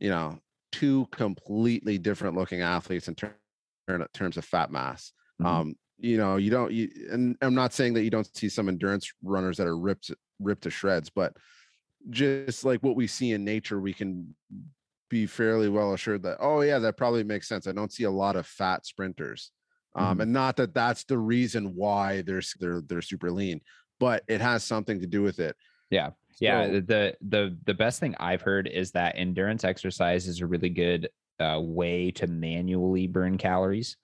you 0.00 0.10
know, 0.10 0.40
two 0.72 1.06
completely 1.12 1.96
different 1.96 2.34
looking 2.36 2.60
athletes 2.60 3.06
in 3.06 3.14
ter- 3.14 3.36
ter- 3.86 4.08
terms 4.12 4.36
of 4.36 4.44
fat 4.44 4.72
mass. 4.72 5.12
Mhm. 5.40 5.46
Um, 5.46 5.74
you 5.98 6.16
know, 6.16 6.36
you 6.36 6.50
don't, 6.50 6.72
you, 6.72 6.90
and 7.10 7.36
I'm 7.40 7.54
not 7.54 7.72
saying 7.72 7.94
that 7.94 8.02
you 8.02 8.10
don't 8.10 8.28
see 8.36 8.48
some 8.48 8.68
endurance 8.68 9.10
runners 9.22 9.56
that 9.58 9.66
are 9.68 9.78
ripped, 9.78 10.10
ripped 10.40 10.64
to 10.64 10.70
shreds, 10.70 11.08
but 11.08 11.36
just 12.10 12.64
like 12.64 12.82
what 12.82 12.96
we 12.96 13.06
see 13.06 13.32
in 13.32 13.44
nature, 13.44 13.80
we 13.80 13.92
can 13.92 14.34
be 15.08 15.26
fairly 15.26 15.68
well 15.68 15.94
assured 15.94 16.22
that, 16.24 16.36
oh, 16.40 16.60
yeah, 16.62 16.78
that 16.78 16.96
probably 16.96 17.22
makes 17.24 17.48
sense. 17.48 17.66
I 17.66 17.72
don't 17.72 17.92
see 17.92 18.04
a 18.04 18.10
lot 18.10 18.36
of 18.36 18.46
fat 18.46 18.84
sprinters. 18.86 19.52
Um, 19.94 20.18
Mhm. 20.18 20.22
and 20.22 20.32
not 20.32 20.56
that 20.56 20.74
that's 20.74 21.04
the 21.04 21.18
reason 21.18 21.74
why 21.74 22.22
they're, 22.22 22.42
they're, 22.60 22.80
they're 22.82 23.02
super 23.02 23.30
lean, 23.30 23.60
but 23.98 24.24
it 24.28 24.40
has 24.40 24.62
something 24.64 25.00
to 25.00 25.06
do 25.06 25.22
with 25.22 25.38
it. 25.38 25.56
Yeah. 25.90 26.10
Yeah, 26.38 26.66
So- 26.66 26.80
the 26.80 27.16
the 27.22 27.58
the 27.64 27.72
best 27.74 27.98
thing 28.00 28.14
I've 28.20 28.42
heard 28.42 28.66
is 28.68 28.90
that 28.90 29.14
endurance 29.16 29.64
exercise 29.64 30.26
is 30.26 30.40
a 30.42 30.46
really 30.46 30.68
good 30.68 31.08
uh, 31.38 31.60
way 31.62 32.10
to 32.10 32.26
manually 32.26 33.06
burn 33.06 33.38
calories, 33.38 33.96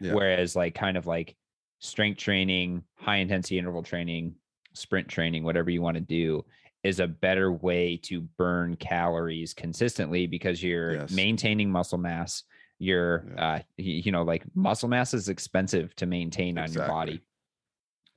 Yeah. 0.00 0.14
whereas 0.14 0.56
like 0.56 0.74
kind 0.74 0.96
of 0.96 1.06
like 1.06 1.36
strength 1.78 2.18
training, 2.18 2.82
high 2.96 3.16
intensity 3.18 3.58
interval 3.58 3.82
training, 3.84 4.34
sprint 4.72 5.08
training, 5.08 5.44
whatever 5.44 5.70
you 5.70 5.80
want 5.82 5.96
to 5.96 6.00
do, 6.00 6.44
is 6.86 7.00
a 7.00 7.06
better 7.06 7.50
way 7.50 7.96
to 7.96 8.20
burn 8.20 8.76
calories 8.76 9.52
consistently 9.52 10.26
because 10.26 10.62
you're 10.62 10.94
Yes. 10.94 11.10
maintaining 11.10 11.70
muscle 11.70 11.98
mass. 11.98 12.44
You're 12.78 13.24
Yeah. 13.34 13.54
uh, 13.54 13.58
you 13.76 14.12
know 14.12 14.22
like 14.22 14.44
muscle 14.54 14.88
mass 14.88 15.12
is 15.14 15.28
expensive 15.28 15.94
to 15.96 16.06
maintain 16.06 16.58
on 16.58 16.72
your 16.72 16.86
body 16.86 17.20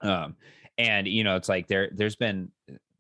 um 0.02 0.36
and 0.78 1.08
you 1.08 1.24
know 1.24 1.36
it's 1.36 1.50
like 1.50 1.68
there 1.68 1.90
there's 1.94 2.16
been 2.18 2.52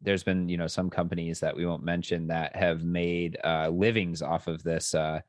there's 0.01 0.23
been 0.23 0.47
you 0.49 0.57
know 0.57 0.67
some 0.67 0.89
companies 0.89 1.39
that 1.41 1.55
we 1.55 1.65
won't 1.65 1.83
mention 1.83 2.27
that 2.27 2.55
have 2.55 2.83
made 2.83 3.37
uh 3.43 3.67
livings 3.69 4.21
off 4.21 4.47
of 4.47 4.63
this 4.63 4.95
uh 4.95 5.19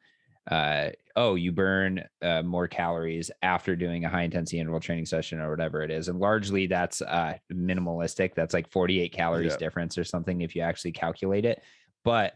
uh 0.51 0.89
oh 1.17 1.35
you 1.35 1.53
burn 1.53 2.03
uh, 2.23 2.43
more 2.43 2.67
calories 2.67 3.31
after 3.43 3.77
doing 3.77 4.05
a 4.05 4.09
high 4.09 4.23
intensity 4.23 4.59
interval 4.59 4.81
training 4.81 5.05
session 5.05 5.39
or 5.39 5.51
whatever 5.51 5.83
it 5.83 5.91
is 5.91 6.09
and 6.09 6.19
largely 6.19 6.67
that's 6.67 7.03
uh 7.03 7.35
minimalistic 7.53 8.35
that's 8.35 8.55
like 8.55 8.71
48 8.71 9.13
calories 9.13 9.53
Yeah. 9.53 9.59
difference 9.59 9.99
or 9.99 10.05
something 10.05 10.41
if 10.41 10.57
you 10.57 10.63
actually 10.63 10.93
calculate 10.93 11.45
it 11.45 11.63
but 12.05 12.35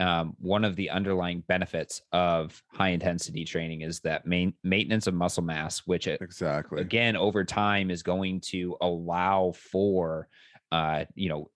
um, 0.00 0.34
one 0.38 0.64
of 0.64 0.76
the 0.76 0.88
underlying 0.90 1.42
benefits 1.46 2.00
of 2.12 2.62
high 2.68 2.88
intensity 2.88 3.44
training 3.44 3.82
is 3.82 4.00
that 4.00 4.26
main 4.26 4.54
maintenance 4.64 5.06
of 5.06 5.14
muscle 5.14 5.42
mass 5.42 5.80
which 5.86 6.06
it, 6.06 6.20
Exactly. 6.22 6.80
again 6.82 7.16
over 7.16 7.44
time 7.44 7.90
is 7.90 8.02
going 8.02 8.40
to 8.46 8.76
allow 8.80 9.52
for 9.54 10.28
uh 10.72 11.04
you 11.14 11.28
know 11.28 11.50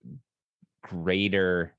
greater 0.83 1.75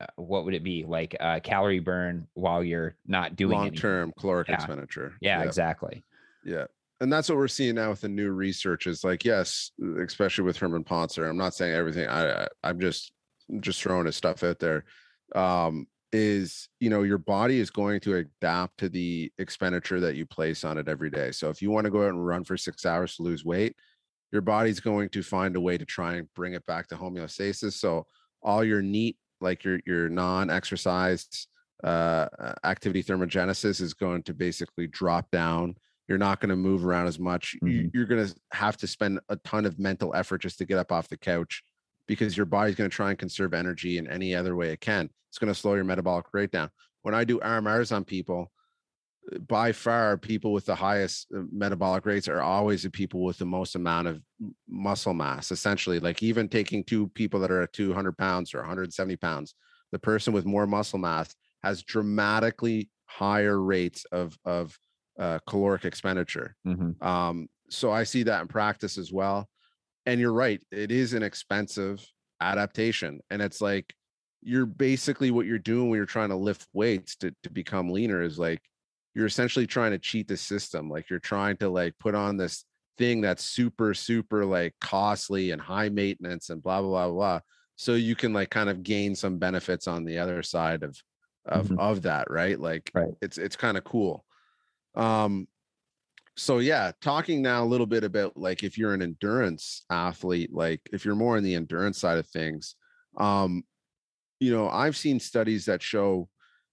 uh, 0.00 0.06
what 0.16 0.44
would 0.44 0.54
it 0.54 0.62
be 0.62 0.84
like 0.84 1.16
uh 1.20 1.40
calorie 1.40 1.78
burn 1.80 2.26
while 2.34 2.62
you're 2.62 2.96
not 3.06 3.36
doing 3.36 3.56
long 3.56 3.72
term 3.72 4.12
caloric 4.18 4.48
Yeah. 4.48 4.54
expenditure. 4.54 5.14
yeah, 5.20 5.38
Yep. 5.38 5.46
exactly 5.48 6.04
Yeah. 6.44 6.66
And 7.00 7.12
that's 7.12 7.28
what 7.28 7.36
we're 7.36 7.48
seeing 7.48 7.74
now 7.74 7.90
with 7.90 8.00
the 8.00 8.08
new 8.08 8.30
research 8.30 8.86
is 8.86 9.04
like, 9.04 9.22
yes, 9.22 9.70
especially 10.02 10.44
with 10.44 10.56
Herman 10.56 10.82
Pontzer. 10.82 11.28
I'm 11.28 11.36
not 11.36 11.52
saying 11.54 11.74
everything. 11.74 12.08
I, 12.08 12.44
I 12.44 12.48
I'm 12.64 12.80
just 12.80 13.12
just 13.60 13.82
throwing 13.82 14.06
his 14.06 14.16
stuff 14.16 14.42
out 14.42 14.58
there. 14.58 14.84
Um, 15.34 15.86
is 16.12 16.68
you 16.80 16.88
know, 16.88 17.02
your 17.02 17.18
body 17.18 17.58
is 17.60 17.68
going 17.68 18.00
to 18.00 18.16
adapt 18.16 18.78
to 18.78 18.88
the 18.88 19.30
expenditure 19.38 20.00
that 20.00 20.16
you 20.16 20.24
place 20.24 20.64
on 20.64 20.78
it 20.78 20.88
every 20.88 21.10
day. 21.10 21.32
So 21.32 21.50
if 21.50 21.60
you 21.60 21.70
want 21.70 21.84
to 21.84 21.90
go 21.90 22.04
out 22.04 22.10
and 22.10 22.26
run 22.26 22.44
for 22.44 22.56
six 22.56 22.86
hours 22.86 23.16
to 23.16 23.22
lose 23.22 23.44
weight, 23.44 23.76
your 24.32 24.40
body's 24.42 24.80
going 24.80 25.10
to 25.10 25.22
find 25.22 25.54
a 25.56 25.60
way 25.60 25.76
to 25.76 25.84
try 25.84 26.14
and 26.14 26.32
bring 26.32 26.54
it 26.54 26.64
back 26.64 26.86
to 26.88 26.96
homeostasis. 26.96 27.74
So 27.74 28.06
all 28.42 28.64
your 28.64 28.80
neat, 28.80 29.18
like 29.40 29.64
your 29.64 29.80
your 29.86 30.08
non-exercise 30.08 31.46
uh 31.84 31.86
uh, 31.86 32.54
activity 32.64 33.02
thermogenesis 33.02 33.80
is 33.80 33.92
going 33.94 34.22
to 34.22 34.34
basically 34.34 34.86
drop 34.86 35.30
down. 35.30 35.74
You're 36.08 36.18
not 36.18 36.40
going 36.40 36.50
to 36.50 36.56
move 36.56 36.86
around 36.86 37.06
as 37.06 37.18
much. 37.18 37.56
Mhm. 37.62 37.90
you're 37.92 38.06
going 38.06 38.26
to 38.26 38.34
have 38.52 38.76
to 38.78 38.86
spend 38.86 39.20
a 39.28 39.36
ton 39.36 39.66
of 39.66 39.78
mental 39.78 40.14
effort 40.14 40.38
just 40.38 40.58
to 40.58 40.64
get 40.64 40.78
up 40.78 40.90
off 40.92 41.08
the 41.08 41.16
couch 41.18 41.62
because 42.08 42.36
your 42.36 42.46
body's 42.46 42.76
going 42.76 42.88
to 42.88 42.94
try 42.94 43.10
and 43.10 43.18
conserve 43.18 43.52
energy 43.52 43.98
in 43.98 44.08
any 44.08 44.34
other 44.34 44.54
way 44.56 44.70
it 44.70 44.80
can. 44.80 45.10
It's 45.28 45.38
going 45.38 45.52
to 45.52 45.58
slow 45.58 45.74
your 45.74 45.84
metabolic 45.84 46.26
rate 46.32 46.50
down. 46.52 46.70
When 47.02 47.14
i 47.14 47.24
do 47.24 47.38
rmrs 47.38 47.94
on 47.94 48.04
people 48.04 48.50
by 49.48 49.72
far 49.72 50.16
people 50.16 50.52
with 50.52 50.66
the 50.66 50.74
highest 50.74 51.26
uh, 51.36 51.42
metabolic 51.50 52.06
rates 52.06 52.28
are 52.28 52.40
always 52.42 52.84
the 52.84 52.90
people 52.90 53.24
with 53.24 53.38
the 53.38 53.46
most 53.46 53.74
amount 53.74 54.06
of 54.06 54.22
muscle 54.68 55.14
mass 55.14 55.50
essentially 55.50 55.98
like 55.98 56.22
even 56.22 56.48
taking 56.48 56.84
two 56.84 57.08
people 57.08 57.40
that 57.40 57.50
are 57.50 57.62
at 57.62 57.72
200 57.72 58.16
pounds 58.16 58.54
or 58.54 58.58
170 58.58 59.16
pounds 59.16 59.54
the 59.92 59.98
person 59.98 60.32
with 60.32 60.44
more 60.46 60.66
muscle 60.66 60.98
mass 60.98 61.34
has 61.62 61.82
dramatically 61.82 62.90
higher 63.06 63.60
rates 63.60 64.04
of 64.06 64.38
of 64.44 64.78
uh, 65.18 65.38
caloric 65.48 65.84
expenditure 65.84 66.56
Mhm. 66.64 66.96
um, 67.00 67.48
so 67.68 67.90
I 67.90 68.04
see 68.04 68.22
that 68.24 68.42
in 68.42 68.48
practice 68.48 68.96
as 68.96 69.12
well. 69.12 69.48
And 70.06 70.20
you're 70.20 70.32
right, 70.32 70.62
it 70.70 70.92
is 70.92 71.14
an 71.14 71.22
expensive 71.22 72.06
adaptation. 72.40 73.20
And 73.30 73.42
it's 73.42 73.60
like 73.60 73.94
you're 74.42 74.66
basically 74.66 75.30
what 75.30 75.46
you're 75.46 75.58
doing 75.58 75.90
when 75.90 75.96
you're 75.96 76.06
trying 76.06 76.28
to 76.28 76.36
lift 76.36 76.68
weights 76.72 77.16
to, 77.16 77.34
to 77.42 77.50
become 77.50 77.90
leaner 77.90 78.22
is 78.22 78.38
like 78.38 78.62
you're 79.16 79.26
essentially 79.26 79.66
trying 79.66 79.92
to 79.92 79.98
cheat 79.98 80.28
the 80.28 80.36
system. 80.36 80.90
Like 80.90 81.08
you're 81.08 81.20
trying 81.20 81.56
to 81.58 81.70
like 81.70 81.98
put 81.98 82.14
on 82.14 82.36
this 82.36 82.66
thing 82.98 83.22
that's 83.22 83.42
super, 83.42 83.94
super 83.94 84.44
like 84.44 84.74
costly 84.82 85.52
and 85.52 85.62
high 85.62 85.88
maintenance 85.88 86.50
and 86.50 86.62
blah, 86.62 86.82
blah, 86.82 87.06
blah, 87.08 87.14
blah. 87.14 87.40
So 87.76 87.94
you 87.94 88.14
can 88.14 88.34
like 88.34 88.50
kind 88.50 88.68
of 88.68 88.82
gain 88.82 89.14
some 89.14 89.38
benefits 89.38 89.88
on 89.88 90.04
the 90.04 90.18
other 90.18 90.42
side 90.42 90.82
of 90.82 91.02
of 91.46 91.70
Mhm. 91.70 91.78
of 91.78 92.02
that, 92.02 92.30
right? 92.30 92.60
Like 92.60 92.92
Right. 92.94 93.14
it's 93.22 93.38
it's 93.38 93.56
kind 93.56 93.78
of 93.78 93.84
cool. 93.84 94.26
Um 94.94 95.48
so 96.36 96.58
yeah 96.58 96.92
talking 97.00 97.42
now 97.42 97.64
a 97.64 97.66
little 97.66 97.86
bit 97.86 98.04
about 98.04 98.36
like 98.36 98.62
if 98.62 98.76
you're 98.76 98.94
an 98.94 99.02
endurance 99.02 99.84
athlete 99.90 100.52
like 100.52 100.80
if 100.92 101.04
you're 101.04 101.14
more 101.14 101.36
on 101.36 101.42
the 101.42 101.54
endurance 101.54 101.98
side 101.98 102.18
of 102.18 102.26
things 102.28 102.76
um 103.16 103.62
you 104.40 104.52
know 104.52 104.68
i've 104.70 104.96
seen 104.96 105.20
studies 105.20 105.66
that 105.66 105.82
show 105.82 106.28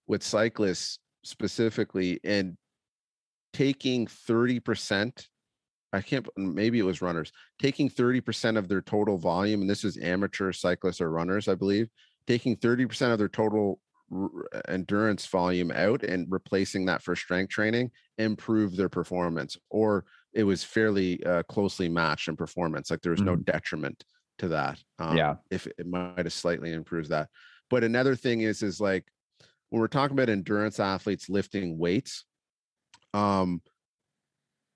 with 0.08 0.24
cyclists 0.24 1.00
specifically 1.24 2.20
and 2.24 2.58
taking 3.54 4.08
30% 4.08 5.28
i 5.94 6.02
can't 6.02 6.28
maybe 6.38 6.80
it 6.80 6.84
was 6.84 7.02
runners 7.02 7.32
taking 7.62 7.90
30% 7.90 8.58
of 8.58 8.68
their 8.68 8.82
total 8.82 9.18
volume 9.18 9.62
and 9.62 9.70
this 9.70 9.84
is 9.84 9.98
amateur 9.98 10.52
cyclists 10.52 11.02
or 11.02 11.10
runners 11.12 11.48
i 11.48 11.56
believe 11.56 11.88
taking 12.28 12.56
30% 12.56 13.12
of 13.12 13.20
their 13.20 13.30
total 13.30 13.80
endurance 14.68 15.26
volume 15.26 15.72
out 15.72 16.04
and 16.04 16.28
replacing 16.30 16.86
that 16.86 17.02
for 17.02 17.16
strength 17.16 17.50
training 17.50 17.90
improve 18.18 18.76
their 18.76 18.90
performance 18.90 19.58
or 19.70 20.06
it 20.34 20.44
was 20.44 20.64
fairly 20.64 21.24
uh, 21.26 21.42
closely 21.44 21.90
matched 21.90 22.28
in 22.28 22.36
performance 22.36 22.92
like 22.92 23.02
there 23.02 23.12
was 23.12 23.24
no 23.24 23.36
detriment 23.36 24.04
to 24.38 24.48
that 24.48 24.80
um, 25.00 25.16
Yeah. 25.18 25.36
if 25.52 25.68
it 25.68 25.88
might 25.88 26.18
have 26.18 26.34
slightly 26.34 26.74
improved 26.74 27.10
that 27.10 27.30
but 27.70 27.84
another 27.84 28.16
thing 28.16 28.42
is 28.42 28.62
is 28.62 28.80
like 28.80 29.06
when 29.74 29.82
we're 29.82 29.88
talking 29.88 30.16
about 30.16 30.30
endurance 30.30 30.80
athletes 30.80 31.30
lifting 31.30 31.80
weights 31.80 32.26
um 33.16 33.60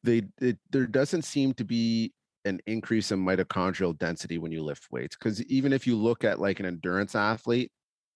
they 0.03 0.23
it, 0.41 0.57
there 0.71 0.87
doesn't 0.87 1.21
seem 1.21 1.53
to 1.53 1.63
be 1.63 2.11
an 2.45 2.59
increase 2.65 3.11
in 3.11 3.23
mitochondrial 3.23 3.95
density 3.95 4.39
when 4.39 4.51
you 4.51 4.63
lift 4.63 4.87
weights 4.89 5.15
because 5.15 5.43
even 5.43 5.71
if 5.71 5.85
you 5.85 5.95
look 5.95 6.23
at 6.23 6.39
like 6.39 6.59
an 6.59 6.65
endurance 6.65 7.13
athlete 7.13 7.71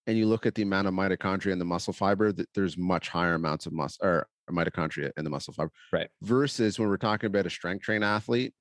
and 0.07 0.17
you 0.17 0.25
look 0.25 0.47
at 0.47 0.55
the 0.55 0.63
amount 0.63 0.87
of 0.87 0.93
mitochondria 0.95 1.51
in 1.51 1.59
the 1.59 1.65
muscle 1.65 1.93
fiber 1.93 2.31
that 2.31 2.49
there's 2.55 2.79
much 2.79 3.09
higher 3.09 3.35
amounts 3.35 3.67
of 3.67 3.73
muscle 3.73 4.03
or 4.03 4.27
mitochondria 4.49 5.11
in 5.17 5.23
the 5.23 5.29
muscle 5.29 5.53
fiber 5.53 5.71
Right. 5.93 6.09
versus 6.23 6.79
when 6.79 6.89
we're 6.89 6.97
talking 6.97 7.27
about 7.27 7.45
a 7.45 7.49
strength 7.51 7.83
train 7.83 8.01
athlete 8.01 8.55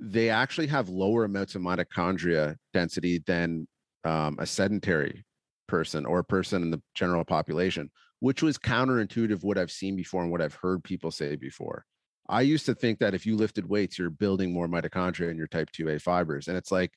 they 0.00 0.30
actually 0.30 0.68
have 0.68 0.88
lower 0.88 1.24
amounts 1.24 1.54
of 1.54 1.60
mitochondria 1.60 2.56
density 2.72 3.22
than 3.26 3.68
um, 4.04 4.36
a 4.38 4.46
sedentary 4.46 5.22
person 5.66 6.06
or 6.06 6.18
a 6.20 6.24
person 6.24 6.62
in 6.62 6.70
the 6.70 6.82
general 6.94 7.24
population 7.24 7.90
which 8.20 8.42
was 8.42 8.58
counterintuitive 8.58 9.42
what 9.42 9.58
i've 9.58 9.70
seen 9.70 9.96
before 9.96 10.22
and 10.22 10.30
what 10.30 10.42
i've 10.42 10.54
heard 10.54 10.82
people 10.84 11.10
say 11.10 11.36
before. 11.36 11.84
I 12.28 12.40
used 12.40 12.66
to 12.66 12.74
think 12.74 12.98
that 12.98 13.14
if 13.14 13.24
you 13.24 13.36
lifted 13.36 13.68
weights 13.68 13.98
you're 13.98 14.10
building 14.10 14.52
more 14.52 14.66
mitochondria 14.68 15.30
in 15.30 15.36
your 15.36 15.46
type 15.46 15.70
2a 15.70 15.98
fibers 16.00 16.48
and 16.48 16.56
it's 16.56 16.72
like 16.72 16.92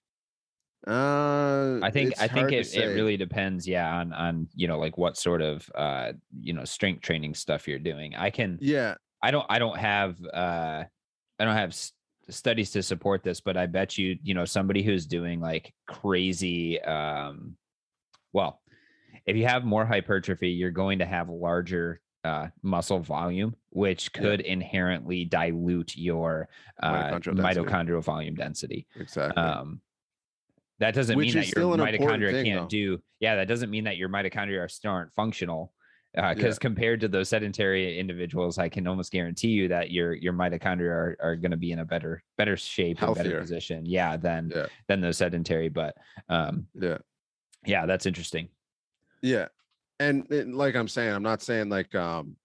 uh 0.88 1.80
I 1.82 1.92
think 1.92 2.14
I 2.18 2.28
think 2.28 2.52
it, 2.52 2.74
it 2.74 2.88
really 2.88 3.18
depends, 3.18 3.68
yeah, 3.68 3.96
on 3.96 4.14
on 4.14 4.48
you 4.54 4.68
know 4.68 4.80
like 4.80 4.98
what 4.98 5.18
sort 5.18 5.42
of 5.42 5.70
uh 5.76 6.14
you 6.40 6.54
know 6.54 6.66
strength 6.66 7.02
training 7.02 7.34
stuff 7.36 7.68
you're 7.68 7.80
doing. 7.80 8.16
I 8.16 8.30
can 8.30 8.58
yeah. 8.60 8.96
I 9.22 9.32
don't 9.32 9.46
I 9.50 9.60
don't 9.60 9.78
have 9.78 10.18
uh 10.34 10.86
I 11.40 11.46
don't 11.46 11.56
have 11.56 11.70
s- 11.72 11.94
studies 12.30 12.72
to 12.72 12.84
support 12.84 13.24
this, 13.24 13.42
but 13.42 13.58
I 13.58 13.66
bet 13.66 13.98
you 13.98 14.18
you 14.24 14.34
know 14.34 14.46
somebody 14.46 14.84
who's 14.84 15.06
doing 15.06 15.40
like 15.40 15.74
crazy 15.88 16.82
um 16.82 17.58
well, 18.34 18.62
if 19.26 19.36
you 19.36 19.46
have 19.46 19.64
more 19.66 19.86
hypertrophy, 19.86 20.50
you're 20.50 20.72
going 20.72 21.00
to 21.00 21.06
have 21.06 21.30
larger 21.30 22.02
uh 22.26 22.48
muscle 22.62 23.00
volume 23.00 23.56
which 23.70 24.10
Yeah. 24.14 24.22
could 24.22 24.42
inherently 24.42 25.24
dilute 25.24 25.96
your 25.96 26.50
uh 26.84 27.12
Mitochondrial 27.12 27.36
density. 27.38 27.62
mitochondrial 27.62 28.04
volume 28.04 28.36
density 28.36 28.88
exactly 28.98 29.42
um 29.42 29.80
that 30.80 30.94
doesn't 30.94 31.16
Which 31.16 31.28
mean 31.28 31.36
that 31.36 31.46
your 31.48 31.52
still 31.52 31.74
an 31.74 31.80
important 31.80 32.22
mitochondria 32.22 32.32
thing, 32.32 32.46
can't 32.46 32.62
though. 32.64 32.68
do. 32.68 33.02
Yeah, 33.22 33.36
that 33.38 33.48
doesn't 33.48 33.70
mean 33.70 33.86
that 33.86 33.96
your 33.98 34.10
mitochondria 34.10 34.60
are 34.64 34.68
still 34.70 34.92
aren't 34.92 35.14
functional. 35.14 35.74
Because 36.14 36.56
Yeah. 36.56 36.60
compared 36.62 37.00
to 37.02 37.08
those 37.08 37.30
sedentary 37.30 38.00
individuals, 38.00 38.58
I 38.58 38.68
can 38.68 38.88
almost 38.88 39.12
guarantee 39.12 39.50
you 39.50 39.68
that 39.70 39.92
your 39.92 40.14
your 40.14 40.34
mitochondria 40.34 40.90
are, 40.90 41.18
are 41.22 41.36
going 41.36 41.52
to 41.52 41.58
be 41.58 41.72
in 41.72 41.80
a 41.80 41.86
better 41.86 42.24
better 42.38 42.58
shape 42.58 43.02
and 43.02 43.14
better 43.16 43.40
position. 43.40 43.86
Yeah, 43.86 44.18
than 44.18 44.52
Yeah. 44.56 44.66
than 44.88 45.02
those 45.02 45.18
sedentary. 45.18 45.70
But 45.70 45.96
um, 46.30 46.68
Yeah. 46.74 46.98
Yeah, 47.66 47.86
that's 47.86 48.06
interesting. 48.06 48.50
Yeah. 49.22 49.48
And, 50.00 50.26
like 50.56 50.76
I'm 50.76 50.88
saying, 50.88 51.14
I'm 51.14 51.24
not 51.24 51.42
saying 51.42 51.70
like 51.70 51.94
um 51.96 52.36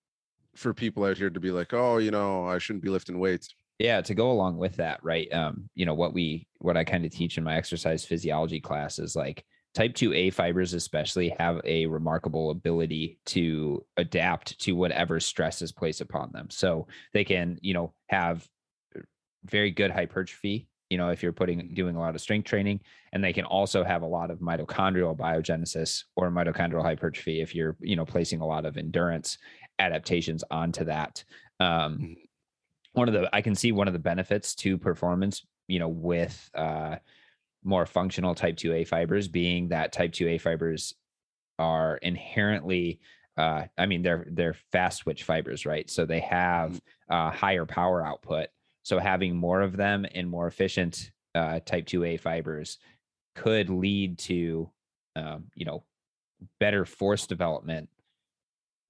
for 0.57 0.75
people 0.75 1.05
out 1.05 1.17
here 1.17 1.31
to 1.31 1.41
be 1.41 1.51
like, 1.51 1.73
oh, 1.73 1.99
you 1.99 2.11
know, 2.11 2.47
I 2.47 2.59
shouldn't 2.59 2.85
be 2.85 2.91
lifting 2.91 3.19
weights. 3.19 3.49
yeah 3.81 4.01
to 4.01 4.15
go 4.15 4.31
along 4.31 4.57
with 4.57 4.77
that 4.77 5.03
right 5.03 5.27
um 5.33 5.69
you 5.75 5.85
know 5.85 5.95
what 5.95 6.15
we 6.15 6.47
what 6.59 6.77
i 6.77 6.85
kind 6.85 7.05
of 7.05 7.11
teach 7.11 7.39
in 7.39 7.45
my 7.45 7.57
exercise 7.57 8.05
physiology 8.05 8.61
class 8.61 9.01
is 9.01 9.17
like 9.17 9.45
type 9.75 9.93
2a 9.95 10.33
fibers 10.33 10.75
especially 10.75 11.35
have 11.41 11.61
a 11.65 11.87
remarkable 11.87 12.51
ability 12.51 13.19
to 13.27 13.85
adapt 13.97 14.57
to 14.61 14.77
whatever 14.77 15.19
stress 15.19 15.61
is 15.61 15.73
placed 15.73 16.01
upon 16.01 16.31
them 16.33 16.47
so 16.51 16.87
they 17.13 17.25
can 17.25 17.59
you 17.63 17.75
know 17.75 17.93
have 18.09 18.47
very 19.45 19.73
good 19.73 19.91
hypertrophy 19.91 20.69
you 20.91 20.99
know 20.99 21.09
if 21.11 21.23
you're 21.23 21.33
putting 21.33 21.73
doing 21.75 21.97
a 21.97 22.01
lot 22.01 22.15
of 22.15 22.21
strength 22.21 22.47
training 22.47 22.81
and 23.13 23.23
they 23.25 23.33
can 23.33 23.45
also 23.45 23.83
have 23.85 24.03
a 24.03 24.07
lot 24.07 24.31
of 24.31 24.39
mitochondrial 24.41 25.17
biogenesis 25.17 26.05
or 26.17 26.31
mitochondrial 26.31 26.83
hypertrophy 26.83 27.41
if 27.41 27.55
you're 27.55 27.77
you 27.81 27.97
know 27.97 28.05
placing 28.05 28.41
a 28.41 28.47
lot 28.47 28.67
of 28.67 28.77
endurance 28.77 29.39
adaptations 29.79 30.45
onto 30.51 30.85
that. 30.85 31.25
Um 31.61 31.99
Mhm. 31.99 32.17
one 32.93 33.09
of 33.09 33.15
the 33.15 33.29
i 33.35 33.41
can 33.43 33.55
see 33.55 33.73
one 33.73 33.89
of 33.89 33.93
the 33.93 33.99
benefits 33.99 34.55
to 34.55 34.79
performance 34.79 35.45
you 35.69 35.79
know 35.79 35.89
with 35.89 36.51
uh 36.55 36.97
more 37.65 37.87
functional 37.87 38.35
type 38.35 38.57
2a 38.57 38.87
fibers 38.87 39.27
being 39.29 39.69
that 39.69 39.93
type 39.93 40.13
2a 40.13 40.41
fibers 40.41 40.95
are 41.59 41.97
inherently 41.99 43.01
uh 43.37 43.65
i 43.79 43.87
mean 43.87 44.03
they're 44.03 44.27
they're 44.31 44.57
fast 44.73 45.03
twitch 45.03 45.23
fibers 45.25 45.67
right? 45.67 45.89
So 45.91 46.05
they 46.07 46.21
have 46.21 46.81
uh 47.09 47.31
higher 47.31 47.65
power 47.67 48.05
output 48.05 48.49
so 48.85 49.01
having 49.01 49.35
more 49.35 49.61
of 49.63 49.77
them 49.77 50.07
and 50.15 50.29
more 50.31 50.47
efficient 50.47 51.11
uh 51.35 51.59
type 51.67 51.87
2a 51.87 52.21
fibers 52.21 52.79
could 53.35 53.69
lead 53.69 54.17
to 54.19 54.71
um 55.17 55.45
you 55.57 55.65
know 55.65 55.83
better 56.61 56.85
force 56.85 57.27
development 57.27 57.89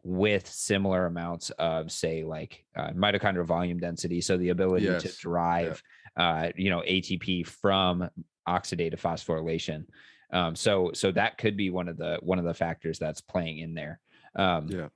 with 0.02 0.46
similar 0.46 1.06
amounts 1.06 1.48
of 1.58 1.90
say 1.90 2.24
like 2.24 2.66
uh, 2.76 2.90
mitochondrial 2.90 3.46
volume 3.46 3.78
density. 3.80 4.20
So 4.20 4.36
the 4.36 4.50
ability 4.50 4.84
Yes. 4.84 5.02
to 5.02 5.08
drive 5.18 5.82
uh, 6.16 6.50
you 6.56 6.68
know 6.68 6.80
atp 6.80 7.46
from 7.46 8.10
oxidative 8.46 9.00
phosphorylation. 9.00 9.86
Um, 10.30 10.54
so 10.56 10.90
so 10.92 11.10
that 11.12 11.38
could 11.38 11.56
be 11.56 11.70
one 11.70 11.88
of 11.88 11.96
the 11.96 12.18
one 12.20 12.38
of 12.38 12.44
the 12.44 12.52
factors 12.52 12.98
that's 12.98 13.22
playing 13.22 13.58
in 13.60 13.72
there. 13.74 13.98
Um, 14.36 14.68
Yeah. 14.68 14.88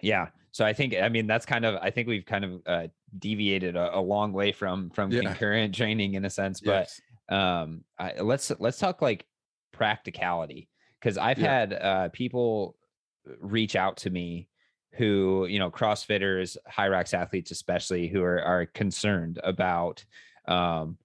yeah. 0.00 0.28
So 0.52 0.64
i 0.64 0.72
think 0.72 0.94
i 0.94 1.08
mean 1.10 1.26
that's 1.26 1.44
kind 1.44 1.66
of 1.66 1.74
i 1.82 1.90
think 1.90 2.08
we've 2.08 2.24
kind 2.24 2.44
of 2.44 2.62
uh, 2.64 2.86
deviated 3.18 3.76
a, 3.76 3.96
a 3.98 4.00
long 4.00 4.32
way 4.32 4.52
from 4.52 4.90
from 4.90 5.10
Yeah. 5.10 5.22
concurrent 5.22 5.74
training 5.74 6.14
in 6.14 6.24
a 6.24 6.30
sense 6.30 6.60
but 6.60 7.34
um 7.34 7.84
I, 7.98 8.20
let's 8.20 8.52
let's 8.58 8.78
talk 8.78 9.00
like 9.02 9.24
practicality 9.72 10.68
because 11.00 11.16
i've 11.18 11.38
Yeah. 11.38 11.50
had 11.50 11.72
uh 11.72 12.08
people 12.10 12.76
reach 13.40 13.76
out 13.76 13.96
to 13.98 14.10
me 14.10 14.48
who 14.92 15.46
you 15.48 15.58
know 15.58 15.70
crossfitters 15.70 16.56
HYROX 16.68 17.14
athletes 17.14 17.50
especially 17.50 18.08
who 18.08 18.22
are 18.22 18.42
are 18.42 18.66
concerned 18.66 19.38
about 19.44 20.04
um 20.48 20.98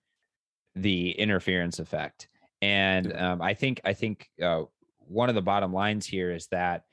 the 0.75 1.11
interference 1.11 1.79
effect 1.79 2.29
and 2.61 3.15
um 3.15 3.41
i 3.41 3.53
think 3.53 3.81
i 3.83 3.93
think 3.93 4.29
uh 4.41 4.63
one 4.99 5.29
of 5.29 5.35
the 5.35 5.41
bottom 5.41 5.73
lines 5.73 6.05
here 6.05 6.31
is 6.31 6.47
that 6.47 6.83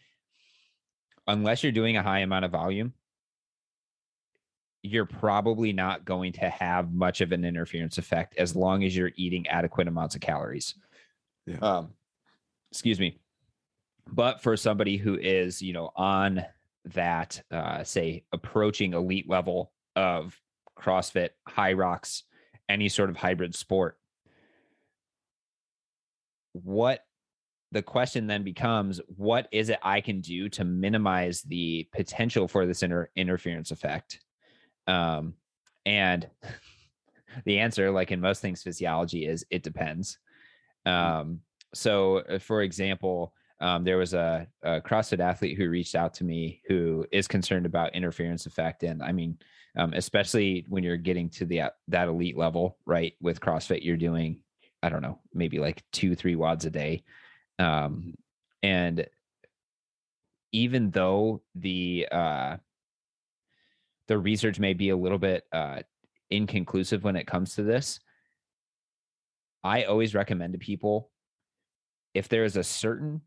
unless 1.26 1.62
you're 1.62 1.72
doing 1.72 1.96
a 1.96 2.02
high 2.02 2.20
amount 2.20 2.44
of 2.44 2.50
volume 2.50 2.92
you're 4.82 5.06
probably 5.06 5.72
not 5.72 6.04
going 6.04 6.32
to 6.32 6.48
have 6.48 6.92
much 6.92 7.20
of 7.20 7.32
an 7.32 7.44
interference 7.44 7.98
effect 7.98 8.36
as 8.38 8.54
long 8.54 8.84
as 8.84 8.96
you're 8.96 9.10
eating 9.16 9.46
adequate 9.48 9.88
amounts 9.88 10.14
of 10.14 10.20
calories. 10.20 10.74
Yeah. 11.46 11.58
Um, 11.60 11.90
excuse 12.70 13.00
me. 13.00 13.18
But 14.10 14.40
for 14.42 14.56
somebody 14.56 14.96
who 14.96 15.18
is, 15.18 15.60
you 15.60 15.72
know, 15.72 15.90
on 15.96 16.44
that, 16.86 17.42
uh, 17.50 17.84
say, 17.84 18.24
approaching 18.32 18.94
elite 18.94 19.28
level 19.28 19.72
of 19.96 20.38
CrossFit, 20.78 21.30
HYROX, 21.48 22.22
any 22.68 22.88
sort 22.88 23.10
of 23.10 23.16
hybrid 23.16 23.54
sport, 23.54 23.98
what 26.52 27.04
the 27.72 27.82
question 27.82 28.26
then 28.26 28.44
becomes 28.44 29.00
what 29.16 29.48
is 29.52 29.68
it 29.68 29.78
I 29.82 30.00
can 30.00 30.20
do 30.20 30.48
to 30.50 30.64
minimize 30.64 31.42
the 31.42 31.86
potential 31.92 32.48
for 32.48 32.66
this 32.66 32.82
inter- 32.82 33.10
interference 33.14 33.70
effect? 33.70 34.20
Um, 34.88 35.34
and 35.86 36.28
the 37.44 37.60
answer, 37.60 37.90
like 37.90 38.10
in 38.10 38.20
most 38.20 38.42
things 38.42 38.62
physiology, 38.62 39.26
is 39.26 39.44
it 39.50 39.62
depends. 39.62 40.18
Um, 40.86 41.40
so, 41.74 42.18
uh, 42.18 42.38
for 42.38 42.62
example, 42.62 43.32
um, 43.60 43.84
there 43.84 43.98
was 43.98 44.14
a, 44.14 44.46
a 44.62 44.80
CrossFit 44.80 45.20
athlete 45.20 45.58
who 45.58 45.68
reached 45.68 45.94
out 45.94 46.14
to 46.14 46.24
me 46.24 46.62
who 46.66 47.06
is 47.12 47.28
concerned 47.28 47.66
about 47.66 47.94
interference 47.94 48.46
effect, 48.46 48.82
and 48.82 49.02
I 49.02 49.12
mean, 49.12 49.38
um, 49.76 49.92
especially 49.94 50.64
when 50.68 50.82
you're 50.82 50.96
getting 50.96 51.28
to 51.30 51.44
the 51.44 51.62
that 51.88 52.08
elite 52.08 52.38
level, 52.38 52.78
right? 52.86 53.14
With 53.20 53.40
CrossFit, 53.40 53.84
you're 53.84 53.96
doing, 53.96 54.40
I 54.82 54.88
don't 54.88 55.02
know, 55.02 55.18
maybe 55.34 55.58
like 55.58 55.82
two, 55.92 56.14
three 56.14 56.36
WODs 56.36 56.66
a 56.66 56.70
day, 56.70 57.02
um, 57.58 58.14
and 58.62 59.06
even 60.52 60.90
though 60.90 61.42
the 61.54 62.08
uh, 62.10 62.56
the 64.08 64.18
research 64.18 64.58
may 64.58 64.74
be 64.74 64.88
a 64.88 64.96
little 64.96 65.18
bit 65.18 65.44
uh, 65.52 65.80
inconclusive 66.30 67.04
when 67.04 67.16
it 67.16 67.26
comes 67.26 67.54
to 67.54 67.62
this, 67.62 68.00
I 69.62 69.84
always 69.84 70.14
recommend 70.14 70.54
to 70.54 70.58
people 70.58 71.10
if 72.14 72.28
there 72.28 72.44
is 72.44 72.56
a 72.56 72.64
certain 72.64 73.20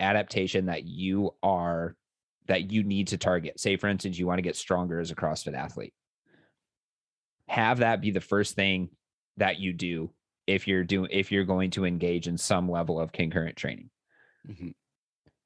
adaptation 0.00 0.66
that 0.66 0.84
you 0.84 1.34
are 1.42 1.96
that 2.46 2.70
you 2.70 2.82
need 2.82 3.08
to 3.08 3.18
target. 3.18 3.60
Say, 3.60 3.76
for 3.76 3.88
instance, 3.88 4.18
you 4.18 4.26
want 4.26 4.38
to 4.38 4.42
get 4.42 4.56
stronger 4.56 5.00
as 5.00 5.10
a 5.10 5.14
CrossFit 5.14 5.54
athlete. 5.54 5.92
Have 7.48 7.78
that 7.78 8.00
be 8.00 8.10
the 8.10 8.20
first 8.20 8.54
thing 8.54 8.90
that 9.36 9.58
you 9.58 9.72
do 9.72 10.10
if 10.46 10.66
you're 10.66 10.84
doing 10.84 11.10
if 11.12 11.32
you're 11.32 11.44
going 11.44 11.70
to 11.70 11.84
engage 11.84 12.26
in 12.26 12.38
some 12.38 12.70
level 12.70 13.00
of 13.00 13.12
concurrent 13.12 13.56
training. 13.56 13.90
Mhm. 14.46 14.74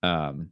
Um, 0.02 0.50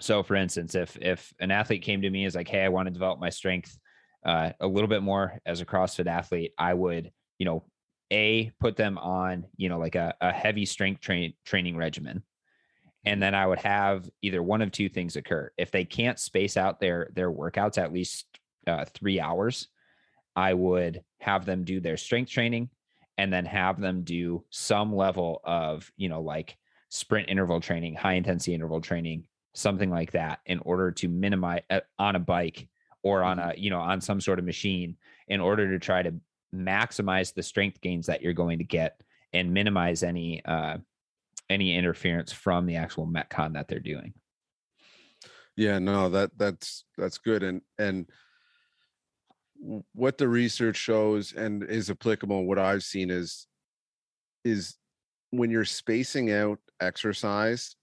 so 0.00 0.22
for 0.22 0.34
instance, 0.34 0.74
if 0.74 0.96
if 1.00 1.32
an 1.40 1.50
athlete 1.50 1.82
came 1.82 2.02
to 2.02 2.10
me 2.10 2.24
as 2.24 2.34
like, 2.34 2.48
hey, 2.48 2.64
I 2.64 2.68
want 2.68 2.86
to 2.86 2.92
develop 2.92 3.20
my 3.20 3.30
strength 3.30 3.78
uh, 4.24 4.50
a 4.60 4.66
little 4.66 4.88
bit 4.88 5.02
more 5.02 5.38
as 5.46 5.60
a 5.60 5.66
CrossFit 5.66 6.06
athlete, 6.06 6.52
I 6.58 6.74
would, 6.74 7.10
you 7.38 7.46
know, 7.46 7.64
a 8.10 8.50
put 8.60 8.76
them 8.76 8.98
on, 8.98 9.46
you 9.56 9.68
know, 9.68 9.78
like 9.78 9.94
a, 9.94 10.14
a 10.20 10.32
heavy 10.32 10.66
strength 10.66 11.00
train 11.00 11.34
training 11.44 11.76
regimen. 11.76 12.22
And 13.04 13.22
then 13.22 13.34
I 13.34 13.46
would 13.46 13.60
have 13.60 14.08
either 14.20 14.42
one 14.42 14.60
of 14.60 14.72
two 14.72 14.88
things 14.88 15.16
occur. 15.16 15.50
If 15.56 15.70
they 15.70 15.84
can't 15.84 16.18
space 16.18 16.56
out 16.56 16.80
their 16.80 17.10
their 17.14 17.30
workouts 17.30 17.78
at 17.78 17.92
least 17.92 18.26
uh, 18.66 18.84
three 18.94 19.20
hours, 19.20 19.68
I 20.36 20.54
would 20.54 21.02
have 21.20 21.46
them 21.46 21.64
do 21.64 21.80
their 21.80 21.96
strength 21.96 22.30
training 22.30 22.70
and 23.16 23.32
then 23.32 23.46
have 23.46 23.80
them 23.80 24.02
do 24.02 24.44
some 24.50 24.94
level 24.94 25.40
of, 25.44 25.90
you 25.96 26.08
know, 26.08 26.20
like 26.20 26.56
sprint 26.88 27.28
interval 27.28 27.60
training, 27.60 27.94
high 27.94 28.14
intensity 28.14 28.54
interval 28.54 28.80
training, 28.80 29.24
something 29.54 29.90
like 29.90 30.12
that 30.12 30.40
in 30.46 30.58
order 30.60 30.90
to 30.92 31.08
minimize 31.08 31.62
uh, 31.70 31.80
on 31.98 32.16
a 32.16 32.20
bike 32.20 32.68
or 33.02 33.22
on 33.22 33.38
a, 33.38 33.54
you 33.56 33.70
know, 33.70 33.80
on 33.80 34.00
some 34.00 34.20
sort 34.20 34.38
of 34.38 34.44
machine 34.44 34.96
in 35.28 35.40
order 35.40 35.70
to 35.70 35.78
try 35.78 36.02
to 36.02 36.14
maximize 36.54 37.32
the 37.34 37.42
strength 37.42 37.80
gains 37.80 38.06
that 38.06 38.22
you're 38.22 38.32
going 38.32 38.58
to 38.58 38.64
get 38.64 39.00
and 39.32 39.54
minimize 39.54 40.02
any 40.02 40.44
uh 40.44 40.76
any 41.48 41.76
interference 41.76 42.32
from 42.32 42.66
the 42.66 42.76
actual 42.76 43.06
metcon 43.06 43.54
that 43.54 43.68
they're 43.68 43.80
doing. 43.80 44.14
Yeah, 45.56 45.78
no, 45.78 46.08
that 46.10 46.30
that's 46.38 46.84
that's 46.96 47.18
good. 47.18 47.42
And 47.42 47.60
and 47.78 48.08
what 49.92 50.16
the 50.16 50.28
research 50.28 50.76
shows 50.76 51.32
and 51.32 51.62
is 51.64 51.90
applicable, 51.90 52.46
what 52.46 52.58
I've 52.58 52.82
seen 52.82 53.10
is 53.10 53.46
is 54.44 54.76
when 55.30 55.50
you're 55.50 55.64
spacing 55.64 56.32
out 56.32 56.58
exercise, 56.80 57.76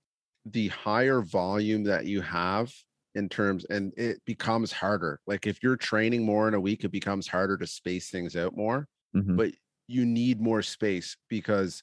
the 0.52 0.70
higher 0.70 1.22
volume 1.22 1.84
that 1.84 2.06
you 2.06 2.22
have 2.22 2.74
in 3.16 3.30
terms 3.30 3.66
and 3.66 3.94
it 3.98 4.24
becomes 4.26 4.72
harder. 4.72 5.20
Like 5.28 5.48
if 5.48 5.64
you're 5.64 5.78
training 5.78 6.24
more 6.26 6.48
in 6.48 6.54
a 6.54 6.60
week, 6.60 6.84
it 6.84 6.90
becomes 6.92 7.28
harder 7.28 7.58
to 7.58 7.68
space 7.68 8.10
things 8.10 8.36
out 8.36 8.56
more. 8.56 8.88
Mhm. 9.16 9.38
but 9.38 9.52
you 9.88 10.06
need 10.06 10.42
more 10.42 10.62
space 10.62 11.16
because 11.30 11.82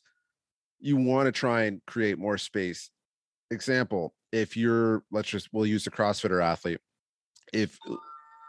you 0.78 0.96
want 0.96 1.26
to 1.26 1.32
try 1.32 1.62
and 1.64 1.80
create 1.86 2.18
more 2.18 2.36
space. 2.38 2.90
Example, 3.50 4.14
if 4.32 4.56
you're 4.56 5.04
let's 5.10 5.28
just 5.30 5.48
we'll 5.52 5.66
use 5.66 5.84
the 5.84 5.90
CrossFitter 5.90 6.42
athlete. 6.42 6.80
If 7.52 7.78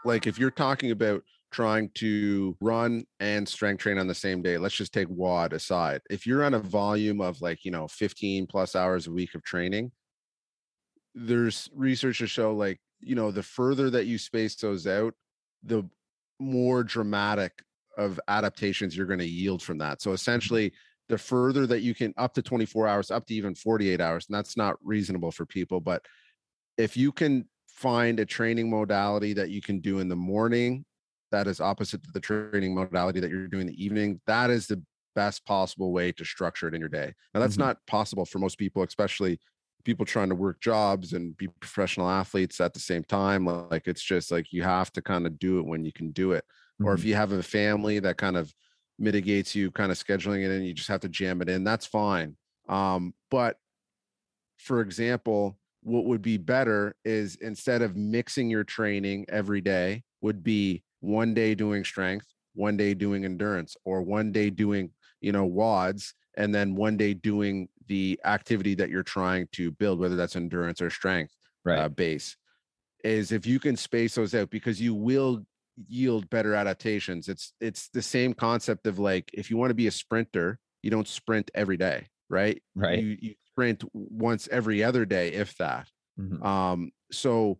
like 0.04 0.26
if 0.26 0.38
you're 0.38 0.50
talking 0.50 0.90
about 0.90 1.22
trying 1.52 1.90
to 1.94 2.56
run 2.60 3.04
and 3.20 3.48
strength 3.48 3.80
train 3.80 3.98
on 3.98 4.06
the 4.08 4.14
same 4.14 4.42
day, 4.42 4.58
let's 4.58 4.74
just 4.74 4.92
take 4.92 5.08
WOD 5.08 5.52
aside. 5.54 6.02
If 6.10 6.26
you're 6.26 6.44
on 6.44 6.54
a 6.54 6.58
volume 6.58 7.20
of 7.20 7.40
like, 7.40 7.64
you 7.64 7.70
know, 7.70 7.88
15 7.88 8.46
plus 8.46 8.76
hours 8.76 9.06
a 9.06 9.12
week 9.12 9.34
of 9.34 9.42
training, 9.44 9.92
there's 11.16 11.70
research 11.74 12.18
to 12.18 12.26
show 12.26 12.54
like, 12.54 12.78
you 13.00 13.14
know, 13.14 13.30
the 13.30 13.42
further 13.42 13.90
that 13.90 14.04
you 14.06 14.18
space 14.18 14.54
those 14.54 14.86
out, 14.86 15.14
the 15.64 15.88
more 16.38 16.84
dramatic 16.84 17.52
of 17.96 18.20
adaptations 18.28 18.94
you're 18.94 19.06
going 19.06 19.18
to 19.18 19.26
yield 19.26 19.62
from 19.62 19.78
that. 19.78 20.02
So 20.02 20.12
essentially, 20.12 20.72
the 21.08 21.16
further 21.16 21.66
that 21.66 21.80
you 21.80 21.94
can 21.94 22.12
up 22.18 22.34
to 22.34 22.42
24 22.42 22.86
hours, 22.86 23.10
up 23.10 23.26
to 23.26 23.34
even 23.34 23.54
48 23.54 24.00
hours, 24.00 24.26
and 24.28 24.36
that's 24.36 24.56
not 24.56 24.76
reasonable 24.84 25.30
for 25.30 25.46
people, 25.46 25.80
but 25.80 26.04
if 26.76 26.96
you 26.96 27.12
can 27.12 27.48
find 27.66 28.20
a 28.20 28.26
training 28.26 28.68
modality 28.68 29.32
that 29.32 29.48
you 29.48 29.62
can 29.62 29.80
do 29.80 30.00
in 30.00 30.08
the 30.08 30.16
morning 30.16 30.84
that 31.32 31.46
is 31.46 31.60
opposite 31.60 32.02
to 32.04 32.10
the 32.12 32.20
training 32.20 32.74
modality 32.74 33.20
that 33.20 33.30
you're 33.30 33.48
doing 33.48 33.62
in 33.62 33.68
the 33.68 33.84
evening, 33.84 34.20
that 34.26 34.50
is 34.50 34.66
the 34.66 34.82
best 35.14 35.44
possible 35.46 35.92
way 35.92 36.12
to 36.12 36.24
structure 36.24 36.68
it 36.68 36.74
in 36.74 36.80
your 36.80 36.90
day. 36.90 37.14
Now 37.32 37.40
that's 37.40 37.54
mm-hmm. 37.54 37.68
not 37.68 37.78
possible 37.86 38.26
for 38.26 38.38
most 38.38 38.58
people, 38.58 38.82
especially 38.82 39.40
people 39.86 40.04
trying 40.04 40.28
to 40.28 40.34
work 40.34 40.60
jobs 40.60 41.12
and 41.12 41.36
be 41.36 41.46
professional 41.60 42.10
athletes 42.10 42.60
at 42.60 42.74
the 42.74 42.80
same 42.80 43.04
time. 43.04 43.46
Like 43.46 43.86
it's 43.86 44.02
just 44.02 44.32
like 44.32 44.52
you 44.52 44.64
have 44.64 44.92
to 44.94 45.00
kind 45.00 45.26
of 45.26 45.38
do 45.38 45.60
it 45.60 45.64
when 45.64 45.84
you 45.84 45.92
can 45.92 46.10
do 46.10 46.32
it. 46.32 46.44
Mm-hmm. 46.74 46.86
Or 46.86 46.92
if 46.94 47.00
mm-hmm. 47.00 47.08
you 47.10 47.14
have 47.14 47.32
a 47.32 47.42
family 47.42 48.00
that 48.00 48.18
kind 48.18 48.36
of 48.36 48.52
mitigates 48.98 49.54
you 49.54 49.70
kind 49.70 49.92
of 49.92 49.96
scheduling 49.96 50.44
it 50.44 50.50
in, 50.50 50.64
you 50.64 50.74
just 50.74 50.88
have 50.88 51.00
to 51.00 51.08
jam 51.08 51.40
it 51.40 51.48
in. 51.48 51.62
That's 51.62 51.86
fine. 51.86 52.36
Um, 52.68 53.14
but 53.30 53.58
for 54.58 54.80
example, 54.80 55.56
what 55.82 56.04
would 56.06 56.22
be 56.22 56.36
better 56.36 56.96
is 57.04 57.36
instead 57.36 57.80
of 57.80 57.94
mixing 57.94 58.50
your 58.50 58.64
training 58.64 59.24
every 59.28 59.60
day, 59.60 60.02
would 60.20 60.42
be 60.42 60.82
one 60.98 61.32
day 61.32 61.54
doing 61.54 61.84
strength, 61.84 62.26
one 62.54 62.76
day 62.76 62.92
doing 62.92 63.24
endurance, 63.24 63.76
or 63.84 64.02
one 64.02 64.32
day 64.32 64.50
doing, 64.50 64.90
you 65.20 65.30
know, 65.30 65.48
WODs, 65.48 66.12
and 66.36 66.52
then 66.52 66.74
one 66.74 66.96
day 66.96 67.14
doing 67.14 67.68
the 67.86 68.20
activity 68.24 68.74
that 68.74 68.90
you're 68.90 69.02
trying 69.02 69.48
to 69.52 69.70
build, 69.70 69.98
whether 69.98 70.16
that's 70.16 70.36
endurance 70.36 70.80
or 70.80 70.90
strength 70.90 71.34
right. 71.64 71.78
uh, 71.78 71.88
base. 71.88 72.36
Is 73.04 73.30
if 73.30 73.46
you 73.46 73.60
can 73.60 73.76
space 73.76 74.14
those 74.16 74.34
out 74.34 74.50
because 74.50 74.80
you 74.80 74.94
will 74.94 75.44
yield 75.88 76.28
better 76.30 76.54
adaptations. 76.54 77.28
It's 77.28 77.52
it's 77.60 77.88
the 77.90 78.02
same 78.02 78.34
concept 78.34 78.86
of 78.86 78.98
like 78.98 79.30
if 79.32 79.50
you 79.50 79.56
want 79.56 79.70
to 79.70 79.74
be 79.74 79.86
a 79.86 79.92
sprinter, 79.92 80.58
you 80.82 80.90
don't 80.90 81.08
sprint 81.08 81.50
every 81.54 81.76
day, 81.76 82.08
right? 82.28 82.62
Right. 82.74 82.98
You, 82.98 83.16
you 83.20 83.34
sprint 83.52 83.84
once 83.92 84.48
every 84.50 84.82
other 84.82 85.04
day, 85.04 85.32
if 85.32 85.56
that. 85.58 85.88
Mm-hmm. 86.18 86.44
Um, 86.44 86.92
so 87.12 87.58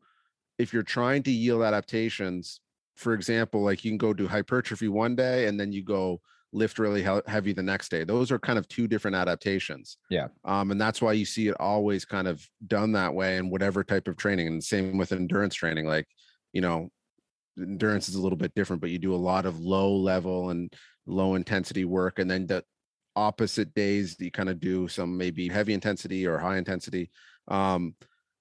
if 0.59 0.73
you're 0.73 0.83
trying 0.83 1.23
to 1.25 1.31
yield 1.31 1.63
adaptations, 1.63 2.61
for 2.97 3.13
example, 3.13 3.63
like 3.63 3.85
you 3.85 3.91
can 3.91 3.99
go 3.99 4.15
do 4.15 4.27
hypertrophy 4.27 4.89
one 4.89 5.15
day 5.15 5.47
and 5.47 5.61
then 5.61 5.73
you 5.73 5.83
go 5.83 6.21
lift 6.53 6.79
really 6.79 7.07
heavy 7.27 7.53
the 7.53 7.63
next 7.63 7.91
day. 7.91 8.05
Those 8.05 8.31
are 8.31 8.39
kind 8.39 8.59
of 8.59 8.69
two 8.69 8.87
different 8.89 9.17
adaptations. 9.17 9.99
Yeah. 10.09 10.29
Um, 10.45 10.71
and 10.71 10.81
that's 10.81 11.03
why 11.03 11.13
you 11.13 11.25
see 11.25 11.49
it 11.49 11.57
always 11.61 12.05
kind 12.05 12.29
of 12.29 12.47
done 12.67 12.93
that 12.93 13.13
way 13.15 13.37
in 13.37 13.51
whatever 13.51 13.85
type 13.85 14.09
of 14.09 14.17
training. 14.17 14.47
And 14.47 14.63
same 14.63 14.97
with 14.97 15.13
endurance 15.13 15.55
training. 15.55 15.87
Like, 15.87 16.07
you 16.53 16.61
know, 16.61 16.89
endurance 17.59 18.09
is 18.09 18.15
a 18.15 18.21
little 18.21 18.39
bit 18.39 18.55
different, 18.55 18.81
but 18.81 18.91
you 18.91 18.99
do 18.99 19.15
a 19.15 19.17
lot 19.17 19.45
of 19.45 19.61
low 19.61 19.95
level 19.97 20.51
and 20.51 20.73
low 21.07 21.35
intensity 21.35 21.85
work. 21.85 22.19
And 22.19 22.31
then 22.31 22.47
the 22.47 22.65
opposite 23.15 23.75
days, 23.75 24.17
you 24.19 24.31
kind 24.31 24.49
of 24.49 24.61
do 24.61 24.89
some 24.89 25.17
maybe 25.17 25.49
heavy 25.49 25.75
intensity 25.75 26.27
or 26.27 26.39
high 26.39 26.59
intensity. 26.59 27.11
Um, 27.49 27.95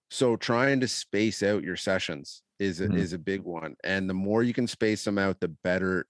so 0.09 0.35
trying 0.35 0.79
to 0.81 0.87
space 0.87 1.43
out 1.43 1.63
your 1.63 1.77
sessions 1.77 2.43
is 2.59 2.79
a, 2.79 2.87
mm-hmm. 2.87 2.97
is 2.97 3.13
a 3.13 3.19
big 3.19 3.41
one. 3.41 3.75
And 3.83 4.09
the 4.09 4.13
more 4.13 4.43
you 4.43 4.53
can 4.53 4.67
space 4.67 5.03
them 5.03 5.17
out, 5.17 5.39
the 5.39 5.49
better 5.49 6.05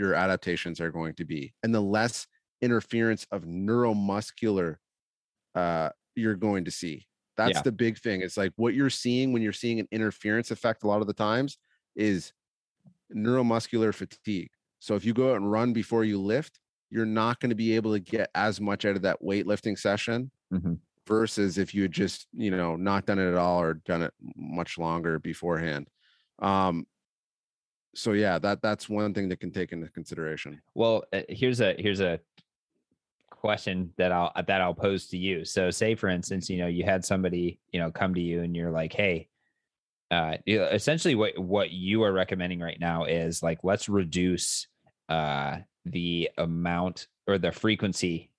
your 0.00 0.14
adaptations 0.14 0.80
are 0.80 0.90
going 0.90 1.14
to 1.14 1.26
be 1.26 1.52
and 1.62 1.74
the 1.74 1.80
less 1.80 2.26
interference 2.62 3.26
of 3.30 3.42
neuromuscular 3.42 4.76
uh, 5.54 5.90
you're 6.14 6.34
going 6.34 6.64
to 6.64 6.70
see 6.70 7.06
that's 7.36 7.54
yeah. 7.54 7.62
the 7.62 7.72
big 7.72 7.98
thing 7.98 8.22
it's 8.22 8.36
like 8.38 8.52
what 8.56 8.74
you're 8.74 8.90
seeing 8.90 9.32
when 9.32 9.42
you're 9.42 9.52
seeing 9.52 9.78
an 9.78 9.86
interference 9.92 10.50
effect 10.50 10.82
a 10.84 10.86
lot 10.86 11.02
of 11.02 11.06
the 11.06 11.12
times 11.12 11.58
is 11.96 12.32
neuromuscular 13.14 13.94
fatigue 13.94 14.50
so 14.78 14.94
if 14.94 15.04
you 15.04 15.12
go 15.12 15.30
out 15.30 15.36
and 15.36 15.52
run 15.52 15.72
before 15.72 16.04
you 16.04 16.18
lift 16.18 16.58
you're 16.90 17.06
not 17.06 17.38
going 17.38 17.50
to 17.50 17.56
be 17.56 17.76
able 17.76 17.92
to 17.92 18.00
get 18.00 18.30
as 18.34 18.60
much 18.60 18.84
out 18.84 18.96
of 18.96 19.02
that 19.02 19.20
weightlifting 19.22 19.78
session 19.78 20.30
mm-hmm. 20.52 20.74
versus 21.06 21.58
if 21.58 21.74
you 21.74 21.82
had 21.82 21.92
just 21.92 22.26
you 22.32 22.50
know 22.50 22.74
not 22.74 23.04
done 23.04 23.18
it 23.18 23.28
at 23.28 23.36
all 23.36 23.60
or 23.60 23.74
done 23.74 24.02
it 24.02 24.14
much 24.34 24.78
longer 24.78 25.18
beforehand 25.18 25.88
um 26.40 26.86
so 27.94 28.12
yeah 28.12 28.38
that 28.38 28.62
that's 28.62 28.88
one 28.88 29.12
thing 29.14 29.28
that 29.28 29.40
can 29.40 29.50
take 29.50 29.72
into 29.72 29.88
consideration. 29.88 30.60
Well 30.74 31.04
uh, 31.12 31.22
here's 31.28 31.60
a 31.60 31.74
here's 31.78 32.00
a 32.00 32.20
question 33.30 33.90
that 33.96 34.12
i'll 34.12 34.32
that 34.46 34.60
i'll 34.60 34.74
pose 34.74 35.06
to 35.08 35.18
you. 35.18 35.44
So 35.44 35.70
say 35.70 35.94
for 35.94 36.08
instance 36.08 36.50
you 36.50 36.58
know 36.58 36.66
you 36.66 36.84
had 36.84 37.04
somebody 37.04 37.58
you 37.72 37.80
know 37.80 37.90
come 37.90 38.14
to 38.14 38.20
you 38.20 38.42
and 38.42 38.54
you're 38.54 38.70
like 38.70 38.92
hey 38.92 39.28
uh 40.10 40.36
essentially 40.46 41.14
what 41.14 41.38
what 41.38 41.70
you 41.70 42.02
are 42.02 42.12
recommending 42.12 42.60
right 42.60 42.80
now 42.80 43.04
is 43.04 43.42
like 43.42 43.62
let's 43.62 43.88
reduce 43.88 44.66
uh 45.08 45.58
the 45.84 46.28
amount 46.38 47.06
or 47.26 47.38
the 47.38 47.52
frequency 47.52 48.30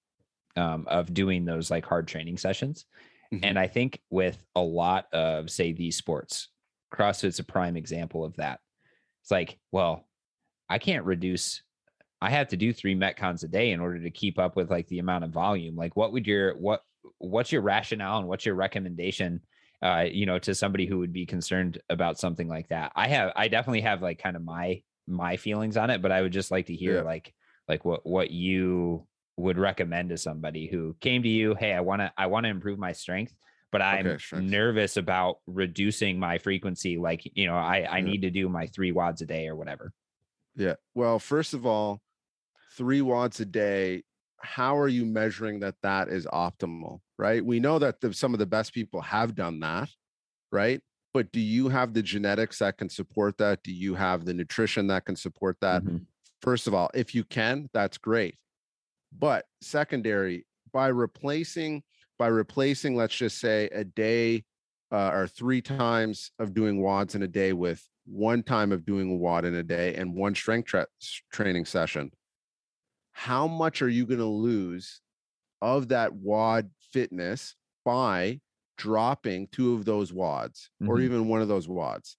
um 0.57 0.85
of 0.87 1.13
doing 1.13 1.45
those 1.45 1.71
like 1.71 1.85
hard 1.85 2.07
training 2.07 2.37
sessions. 2.37 2.85
Mm-hmm. 3.33 3.45
and 3.45 3.57
i 3.57 3.67
think 3.67 4.01
with 4.09 4.43
a 4.55 4.61
lot 4.61 5.07
of 5.13 5.49
say 5.49 5.71
these 5.71 5.95
sports 5.95 6.49
crossfit's 6.91 7.39
a 7.39 7.43
prime 7.45 7.77
example 7.77 8.25
of 8.25 8.35
that 8.35 8.59
it's 9.21 9.31
like, 9.31 9.59
well, 9.71 10.07
I 10.69 10.79
can't 10.79 11.05
reduce. 11.05 11.61
I 12.21 12.29
have 12.29 12.49
to 12.49 12.57
do 12.57 12.73
three 12.73 12.95
metcons 12.95 13.43
a 13.43 13.47
day 13.47 13.71
in 13.71 13.79
order 13.79 13.99
to 13.99 14.11
keep 14.11 14.39
up 14.39 14.55
with 14.55 14.69
like 14.69 14.87
the 14.87 14.99
amount 14.99 15.23
of 15.23 15.31
volume. 15.31 15.75
Like, 15.75 15.95
what 15.95 16.11
would 16.13 16.27
your 16.27 16.55
what 16.57 16.81
what's 17.17 17.51
your 17.51 17.61
rationale 17.61 18.19
and 18.19 18.27
what's 18.27 18.45
your 18.45 18.55
recommendation? 18.55 19.41
Uh, 19.81 20.05
you 20.11 20.27
know, 20.27 20.37
to 20.37 20.53
somebody 20.53 20.85
who 20.85 20.99
would 20.99 21.11
be 21.11 21.25
concerned 21.25 21.79
about 21.89 22.19
something 22.19 22.47
like 22.47 22.69
that. 22.69 22.91
I 22.95 23.07
have, 23.07 23.31
I 23.35 23.47
definitely 23.47 23.81
have 23.81 24.01
like 24.03 24.19
kind 24.19 24.35
of 24.35 24.43
my 24.43 24.83
my 25.07 25.37
feelings 25.37 25.77
on 25.77 25.89
it, 25.89 26.01
but 26.01 26.11
I 26.11 26.21
would 26.21 26.31
just 26.31 26.51
like 26.51 26.67
to 26.67 26.75
hear 26.75 26.97
yeah. 26.97 27.01
like 27.01 27.33
like 27.67 27.83
what 27.83 28.05
what 28.05 28.31
you 28.31 29.07
would 29.37 29.57
recommend 29.57 30.09
to 30.09 30.17
somebody 30.17 30.67
who 30.67 30.95
came 30.99 31.23
to 31.23 31.29
you. 31.29 31.55
Hey, 31.55 31.73
I 31.73 31.81
want 31.81 32.01
to 32.01 32.11
I 32.17 32.27
want 32.27 32.45
to 32.45 32.49
improve 32.49 32.77
my 32.77 32.91
strength 32.91 33.33
but 33.71 33.81
I'm 33.81 34.05
okay, 34.05 34.17
sure. 34.17 34.41
nervous 34.41 34.97
about 34.97 35.37
reducing 35.47 36.19
my 36.19 36.37
frequency. 36.37 36.97
Like, 36.97 37.29
you 37.35 37.47
know, 37.47 37.55
I, 37.55 37.87
I 37.89 37.97
yeah. 37.97 38.03
need 38.03 38.21
to 38.23 38.29
do 38.29 38.49
my 38.49 38.67
three 38.67 38.91
WODs 38.91 39.21
a 39.21 39.25
day 39.25 39.47
or 39.47 39.55
whatever. 39.55 39.93
Yeah. 40.55 40.75
Well, 40.93 41.19
first 41.19 41.53
of 41.53 41.65
all, 41.65 42.01
three 42.77 43.01
WODs 43.01 43.39
a 43.39 43.45
day, 43.45 44.03
how 44.39 44.77
are 44.77 44.87
you 44.87 45.05
measuring 45.05 45.61
that 45.61 45.75
that 45.83 46.09
is 46.09 46.25
optimal? 46.25 46.99
Right. 47.17 47.45
We 47.45 47.59
know 47.59 47.79
that 47.79 48.01
the, 48.01 48.13
some 48.13 48.33
of 48.33 48.39
the 48.39 48.45
best 48.45 48.73
people 48.73 49.01
have 49.01 49.35
done 49.35 49.59
that. 49.61 49.89
Right. 50.51 50.81
But 51.13 51.31
do 51.31 51.39
you 51.39 51.69
have 51.69 51.93
the 51.93 52.01
genetics 52.01 52.59
that 52.59 52.77
can 52.77 52.89
support 52.89 53.37
that? 53.37 53.63
Do 53.63 53.71
you 53.71 53.95
have 53.95 54.25
the 54.25 54.33
nutrition 54.33 54.87
that 54.87 55.05
can 55.05 55.15
support 55.15 55.57
that? 55.61 55.83
Mm-hmm. 55.83 55.97
First 56.41 56.67
of 56.67 56.73
all, 56.73 56.89
if 56.93 57.13
you 57.13 57.23
can, 57.23 57.69
that's 57.73 57.97
great. 57.97 58.35
But 59.17 59.45
secondary, 59.61 60.45
by 60.71 60.87
replacing 60.87 61.83
by 62.21 62.27
replacing, 62.27 62.95
let's 62.95 63.15
just 63.15 63.39
say, 63.39 63.67
a 63.71 63.83
day 63.83 64.43
uh, 64.91 65.09
or 65.11 65.25
three 65.25 65.59
times 65.59 66.29
of 66.37 66.53
doing 66.53 66.79
WODs 66.79 67.15
in 67.15 67.23
a 67.23 67.27
day 67.27 67.51
with 67.51 67.83
one 68.05 68.43
time 68.43 68.71
of 68.71 68.85
doing 68.85 69.09
a 69.09 69.15
WOD 69.15 69.45
in 69.45 69.55
a 69.55 69.63
day 69.63 69.95
and 69.95 70.13
one 70.13 70.35
strength 70.35 70.67
tra- 70.67 70.85
training 71.31 71.65
session, 71.65 72.11
how 73.11 73.47
much 73.47 73.81
are 73.81 73.89
you 73.89 74.05
going 74.05 74.19
to 74.19 74.25
lose 74.25 75.01
of 75.63 75.87
that 75.87 76.13
WOD 76.13 76.69
fitness 76.93 77.55
by 77.83 78.39
dropping 78.77 79.47
two 79.47 79.73
of 79.73 79.83
those 79.83 80.11
WODs 80.11 80.69
mm-hmm. 80.79 80.89
or 80.89 80.99
even 80.99 81.27
one 81.27 81.41
of 81.41 81.47
those 81.47 81.65
WODs? 81.65 82.17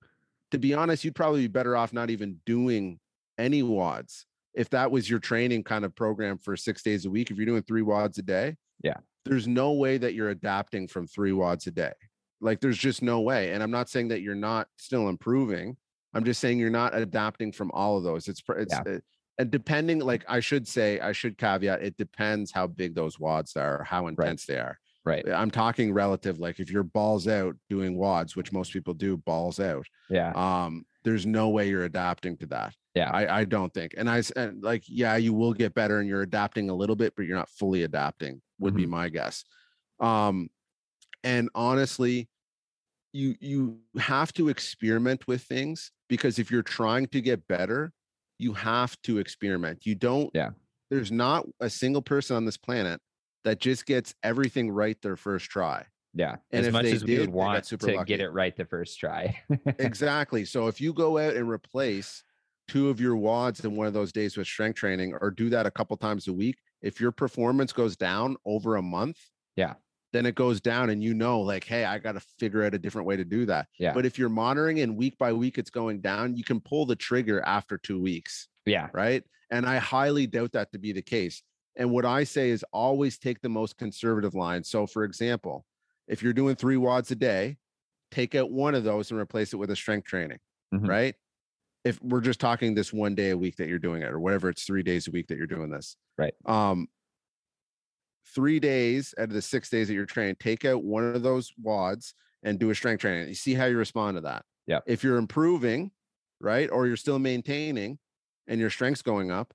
To 0.50 0.59
be 0.59 0.74
honest, 0.74 1.05
you'd 1.05 1.14
probably 1.14 1.42
be 1.42 1.46
better 1.46 1.76
off 1.76 1.92
not 1.92 2.11
even 2.11 2.40
doing 2.44 2.98
any 3.38 3.62
WODs 3.62 4.24
if 4.53 4.68
that 4.70 4.90
was 4.90 5.09
your 5.09 5.20
training 5.20 5.62
kind 5.62 5.84
of 5.84 5.94
program 5.94 6.38
for 6.38 6.57
six 6.57 6.82
days 6.82 7.07
a 7.07 7.11
week. 7.11 7.30
If 7.30 7.36
you're 7.36 7.46
doing 7.46 7.62
three 7.62 7.82
WODs 7.82 8.18
a 8.18 8.22
day, 8.22 8.57
yeah, 8.82 8.96
there's 9.25 9.47
no 9.47 9.73
way 9.73 9.99
that 9.99 10.14
you're 10.14 10.31
adapting 10.31 10.89
from 10.89 11.07
three 11.07 11.33
WODs 11.33 11.66
a 11.66 11.70
day. 11.70 11.93
Like 12.41 12.61
there's 12.61 12.79
just 12.79 13.03
no 13.03 13.20
way. 13.20 13.53
And 13.53 13.62
I'm 13.62 13.70
not 13.70 13.89
saying 13.89 14.09
that 14.09 14.20
you're 14.23 14.35
not 14.35 14.68
still 14.77 15.09
improving. 15.09 15.77
I'm 16.14 16.25
just 16.25 16.41
saying 16.41 16.59
you're 16.59 16.70
not 16.70 16.95
adapting 16.95 17.53
from 17.53 17.70
all 17.73 17.97
of 17.97 18.05
those. 18.05 18.29
It's 18.29 18.43
it's 18.57 18.75
yeah. 18.75 18.95
it, 18.95 19.05
and 19.39 19.51
depending, 19.51 20.01
like 20.01 20.25
I 20.29 20.41
should 20.41 20.68
say, 20.68 21.01
I 21.01 21.12
should 21.12 21.39
caveat, 21.39 21.83
it 21.83 21.97
depends 21.97 22.53
how 22.53 22.66
big 22.66 22.95
those 22.95 23.16
WODs 23.16 23.57
are, 23.57 23.83
how 23.85 24.09
intense 24.09 24.47
right. 24.49 24.55
they 24.55 24.61
are. 24.61 24.79
Right. 25.05 25.28
I'm 25.28 25.50
talking 25.50 25.92
relative. 25.92 26.38
Like 26.38 26.61
if 26.61 26.70
you're 26.70 26.84
balls 26.84 27.26
out 27.26 27.57
doing 27.68 27.96
WODs, 27.96 28.36
which 28.36 28.53
most 28.53 28.72
people 28.72 28.94
do, 28.94 29.16
balls 29.16 29.59
out. 29.59 29.86
Yeah. 30.09 30.32
Um, 30.34 30.84
there's 31.03 31.26
no 31.26 31.48
way 31.48 31.68
you're 31.68 31.84
adapting 31.84 32.36
to 32.38 32.46
that. 32.46 32.74
Yeah. 32.94 33.11
I, 33.11 33.40
I 33.40 33.44
don't 33.44 33.74
think. 33.74 33.94
And 33.96 34.09
I 34.09 34.22
and 34.36 34.62
like, 34.62 34.84
yeah, 34.86 35.16
you 35.16 35.32
will 35.32 35.55
get 35.55 35.74
better 35.74 35.98
and 35.98 36.09
you're 36.09 36.22
adapting 36.22 36.70
a 36.70 36.74
little 36.74 36.94
bit, 36.94 37.14
but 37.16 37.26
you're 37.26 37.36
not 37.36 37.50
fully 37.50 37.82
adapting 37.82 38.40
would 38.61 38.74
mm-hmm. 38.74 38.82
be 38.82 38.86
my 38.86 39.09
guess. 39.09 39.44
Um, 39.98 40.50
and 41.24 41.48
honestly, 41.55 42.28
you 43.12 43.34
you 43.40 43.78
have 43.98 44.32
to 44.34 44.48
experiment 44.48 45.26
with 45.26 45.42
things 45.42 45.90
because 46.09 46.38
if 46.38 46.50
you're 46.50 46.62
trying 46.62 47.07
to 47.09 47.20
get 47.20 47.46
better, 47.48 47.92
you 48.38 48.53
have 48.53 49.00
to 49.03 49.18
experiment. 49.18 49.86
You 49.86 49.94
don't, 49.94 50.30
Yeah. 50.34 50.50
there's 50.90 51.12
not 51.12 51.46
a 51.61 51.70
single 51.70 52.03
person 52.03 52.36
on 52.36 52.44
this 52.44 52.57
planet 52.57 53.00
that 53.45 53.61
just 53.61 53.86
gets 53.86 54.14
everything 54.22 54.70
right 54.70 55.01
their 55.03 55.16
first 55.16 55.51
try. 55.51 55.84
Yeah. 56.14 56.36
And 56.51 56.61
as 56.61 56.66
if 56.66 56.72
much 56.72 56.86
as 56.86 57.05
we 57.05 57.18
would 57.18 57.30
want 57.30 57.64
super 57.66 57.86
to 57.86 57.97
lucky. 57.97 58.09
get 58.09 58.20
it 58.20 58.30
right 58.30 58.55
the 58.55 58.64
first 58.64 58.99
try. 58.99 59.40
exactly. 59.78 60.45
So 60.45 60.68
if 60.68 60.80
you 60.80 60.93
go 60.93 61.18
out 61.18 61.34
and 61.34 61.49
replace 61.49 62.22
two 62.68 62.90
of 62.90 63.01
your 63.01 63.16
WODs 63.16 63.64
in 63.64 63.76
one 63.76 63.86
of 63.86 63.93
those 63.95 64.12
days 64.12 64.36
with 64.36 64.47
strength 64.47 64.76
training 64.76 65.14
or 65.20 65.30
do 65.30 65.49
that 65.51 65.66
a 65.66 65.70
couple 65.70 65.97
times 65.97 66.28
a 66.28 66.32
week, 66.32 66.57
if 66.82 67.01
your 67.01 67.12
performance 67.12 67.72
goes 67.72 67.97
down 67.97 68.36
over 68.45 68.76
a 68.76 68.82
month, 68.82 69.18
Yeah. 69.57 69.74
then 70.12 70.26
it 70.26 70.34
goes 70.34 70.61
down 70.61 70.90
and 70.90 71.03
you 71.03 71.14
know 71.14 71.40
like 71.40 71.64
hey, 71.64 71.86
I 71.86 71.99
got 71.99 72.12
to 72.12 72.20
figure 72.38 72.62
out 72.62 72.74
a 72.74 72.78
different 72.78 73.09
way 73.09 73.16
to 73.16 73.24
do 73.24 73.47
that. 73.47 73.66
Yeah. 73.78 73.95
But 73.95 74.05
if 74.05 74.18
you're 74.18 74.28
monitoring 74.28 74.80
and 74.80 74.97
week 74.97 75.16
by 75.18 75.32
week 75.32 75.57
it's 75.57 75.70
going 75.70 76.01
down, 76.03 76.36
you 76.36 76.45
can 76.45 76.61
pull 76.61 76.84
the 76.84 76.97
trigger 76.97 77.40
after 77.47 77.78
2 77.78 78.01
weeks, 78.01 78.49
yeah. 78.66 78.88
right? 78.93 79.24
And 79.51 79.64
I 79.64 79.78
highly 79.78 80.26
doubt 80.26 80.53
that 80.53 80.72
to 80.72 80.78
be 80.78 80.93
the 80.93 81.03
case. 81.03 81.43
And 81.77 81.91
what 81.91 82.05
I 82.05 82.25
say 82.25 82.51
is 82.51 82.64
always 82.73 83.18
take 83.18 83.41
the 83.41 83.49
most 83.49 83.79
conservative 83.79 84.35
line. 84.35 84.62
So 84.64 84.87
for 84.87 85.05
example, 85.05 85.64
if 86.09 86.23
you're 86.23 86.33
doing 86.35 86.57
3 86.57 86.77
WODs 86.77 87.11
a 87.11 87.14
day, 87.16 87.59
take 88.11 88.35
out 88.35 88.51
one 88.51 88.75
of 88.75 88.85
those 88.85 89.11
and 89.11 89.18
replace 89.18 89.53
it 89.53 89.57
with 89.57 89.70
a 89.70 89.77
strength 89.77 90.07
training 90.07 90.39
Mhm. 90.75 90.87
right? 90.89 91.14
If 91.85 92.01
we're 92.03 92.20
just 92.20 92.41
talking 92.41 92.75
this 92.75 92.93
one 92.93 93.14
day 93.14 93.31
a 93.31 93.37
week 93.37 93.57
that 93.57 93.68
you're 93.68 93.79
doing 93.79 94.03
it, 94.03 94.11
or 94.11 94.20
whatever 94.20 94.49
it's 94.51 94.64
three 94.64 94.83
days 94.83 95.09
a 95.09 95.11
week 95.11 95.29
that 95.29 95.37
you're 95.39 95.47
doing 95.47 95.70
this, 95.70 95.97
Right. 96.18 96.35
Um, 96.45 96.89
three 98.35 98.61
days 98.61 99.14
out 99.18 99.25
of 99.25 99.33
the 99.33 99.43
six 99.43 99.68
days 99.68 99.89
that 99.89 99.95
you're 99.95 100.07
training, 100.07 100.37
take 100.39 100.64
out 100.64 100.85
one 100.85 101.05
of 101.05 101.23
those 101.23 101.53
WODs 101.61 102.14
and 102.43 102.59
do 102.59 102.70
a 102.70 102.75
strength 102.75 103.01
training. 103.01 103.29
You 103.29 103.35
see 103.35 103.55
how 103.55 103.66
you 103.66 103.77
respond 103.77 104.16
to 104.16 104.20
that. 104.23 104.45
Yeah. 104.66 104.81
If 104.87 105.03
you're 105.05 105.18
improving, 105.18 105.93
right, 106.41 106.70
or 106.70 106.87
you're 106.87 106.97
still 106.97 107.18
maintaining, 107.18 107.99
and 108.47 108.61
your 108.61 108.70
strength's 108.70 109.03
going 109.03 109.31
up, 109.31 109.55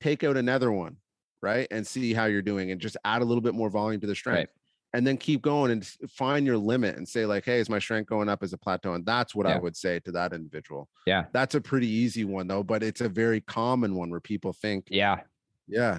take 0.00 0.22
out 0.24 0.36
another 0.36 0.70
one, 0.72 0.98
right, 1.42 1.66
and 1.70 1.86
see 1.86 2.12
how 2.14 2.24
you're 2.26 2.42
doing, 2.42 2.70
and 2.70 2.80
just 2.80 2.96
add 3.04 3.22
a 3.22 3.24
little 3.24 3.40
bit 3.42 3.54
more 3.54 3.70
volume 3.70 4.00
to 4.00 4.06
the 4.06 4.14
strength 4.14 4.52
and 4.94 5.06
then 5.06 5.18
keep 5.18 5.42
going 5.42 5.70
and 5.70 5.86
find 6.08 6.46
your 6.46 6.56
limit 6.56 6.96
and 6.96 7.06
say 7.06 7.26
like 7.26 7.44
hey 7.44 7.58
is 7.60 7.68
my 7.68 7.78
strength 7.78 8.08
going 8.08 8.26
up 8.26 8.42
as 8.42 8.54
a 8.54 8.56
plateau 8.56 8.94
and 8.94 9.04
that's 9.04 9.34
what 9.34 9.46
i 9.46 9.58
would 9.58 9.76
say 9.76 10.00
to 10.00 10.10
that 10.10 10.32
individual 10.32 10.88
Yeah. 11.06 11.24
that's 11.34 11.54
a 11.54 11.60
pretty 11.60 11.86
easy 11.88 12.24
one 12.24 12.46
though 12.48 12.62
but 12.62 12.82
it's 12.82 13.02
a 13.02 13.08
very 13.10 13.42
common 13.42 13.94
one 13.94 14.08
where 14.08 14.18
people 14.20 14.54
think 14.54 14.86
Yeah. 14.90 15.20
yeah 15.66 15.98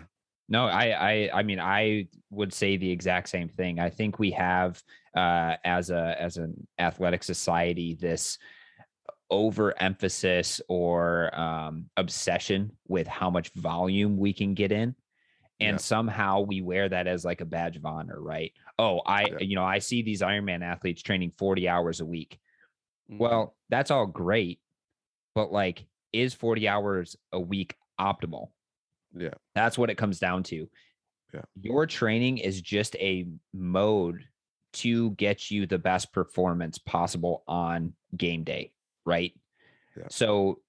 No, 0.49 0.65
I, 0.65 0.85
I, 1.11 1.29
I 1.39 1.43
mean, 1.43 1.59
I 1.59 2.07
would 2.31 2.51
say 2.51 2.77
the 2.77 2.89
exact 2.89 3.29
same 3.29 3.47
thing. 3.49 3.79
I 3.79 3.91
think 3.91 4.17
we 4.17 4.31
have, 4.31 4.81
uh, 5.15 5.57
as 5.63 5.91
a 5.91 6.15
as 6.19 6.37
an 6.37 6.65
athletic 6.79 7.21
society, 7.23 7.93
this 7.93 8.39
overemphasis 9.29 10.61
or 10.67 11.29
um, 11.39 11.85
obsession 11.97 12.71
with 12.87 13.07
how 13.07 13.29
much 13.29 13.51
volume 13.53 14.17
we 14.17 14.33
can 14.33 14.53
get 14.55 14.71
in, 14.71 14.95
and 15.59 15.73
Yeah. 15.75 15.77
somehow 15.77 16.41
we 16.41 16.61
wear 16.61 16.87
that 16.89 17.07
as 17.07 17.25
like 17.25 17.41
a 17.41 17.45
badge 17.45 17.75
of 17.75 17.85
honor, 17.85 18.19
right? 18.21 18.53
Oh, 18.77 18.99
I, 19.05 19.25
Yeah. 19.25 19.37
you 19.41 19.55
know, 19.55 19.63
I 19.63 19.79
see 19.79 20.01
these 20.01 20.21
Ironman 20.21 20.63
athletes 20.63 21.01
training 21.01 21.31
forty 21.37 21.67
hours 21.67 21.99
a 21.99 22.05
week. 22.05 22.39
Mhm. 23.11 23.17
Well, 23.17 23.55
that's 23.69 23.91
all 23.91 24.05
great, 24.07 24.61
but 25.35 25.51
like, 25.51 25.85
is 26.13 26.33
forty 26.33 26.67
hours 26.67 27.15
a 27.31 27.39
week 27.39 27.75
optimal? 27.99 28.51
yeah 29.15 29.33
That's 29.55 29.77
what 29.77 29.89
it 29.89 29.95
comes 29.95 30.19
down 30.19 30.43
to. 30.43 30.69
Yeah. 31.33 31.41
Your 31.59 31.85
training 31.87 32.37
is 32.37 32.61
just 32.61 32.95
a 32.97 33.27
mode 33.53 34.23
to 34.73 35.11
get 35.11 35.49
you 35.51 35.65
the 35.65 35.79
best 35.79 36.13
performance 36.13 36.77
possible 36.77 37.43
on 37.47 37.93
game 38.15 38.43
day, 38.43 38.71
right? 39.05 39.33
Yeah. 39.97 40.05
So 40.09 40.61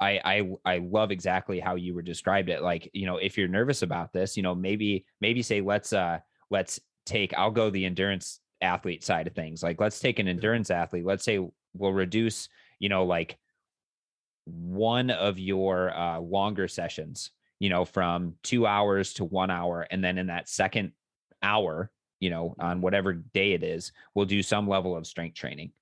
I 0.00 0.20
I 0.24 0.50
I 0.64 0.78
love 0.78 1.10
exactly 1.10 1.60
how 1.60 1.74
you 1.74 1.94
were 1.94 2.02
described 2.02 2.48
it. 2.48 2.62
Like, 2.62 2.90
you 2.92 3.06
know, 3.06 3.16
if 3.16 3.36
you're 3.36 3.48
nervous 3.48 3.82
about 3.82 4.12
this, 4.12 4.36
you 4.36 4.42
know, 4.42 4.54
maybe 4.54 5.04
maybe 5.20 5.42
say 5.42 5.60
let's 5.60 5.92
uh 5.92 6.18
let's 6.50 6.80
take 7.06 7.34
I'll 7.36 7.50
go 7.50 7.70
the 7.70 7.84
endurance 7.84 8.40
athlete 8.60 9.04
side 9.04 9.26
of 9.26 9.34
things. 9.34 9.62
Like 9.62 9.80
let's 9.80 10.00
take 10.00 10.18
an 10.18 10.28
endurance 10.28 10.70
athlete. 10.70 11.04
Let's 11.04 11.24
say 11.24 11.38
we'll 11.74 11.92
reduce, 11.92 12.48
you 12.78 12.88
know, 12.88 13.04
like 13.04 13.38
one 14.46 15.10
of 15.10 15.38
your 15.38 15.96
uh, 15.96 16.20
longer 16.20 16.68
sessions, 16.68 17.30
you 17.58 17.68
know, 17.68 17.84
from 17.84 18.34
two 18.42 18.66
hours 18.66 19.12
to 19.14 19.24
one 19.24 19.50
hour. 19.50 19.86
And 19.90 20.02
then 20.02 20.18
in 20.18 20.26
that 20.28 20.48
second 20.48 20.92
hour, 21.42 21.90
you 22.20 22.30
know, 22.30 22.54
on 22.58 22.80
whatever 22.80 23.12
day 23.14 23.52
it 23.52 23.62
is, 23.62 23.92
we'll 24.14 24.26
do 24.26 24.42
some 24.42 24.68
level 24.68 24.96
of 24.96 25.06
strength 25.06 25.34
training. 25.34 25.72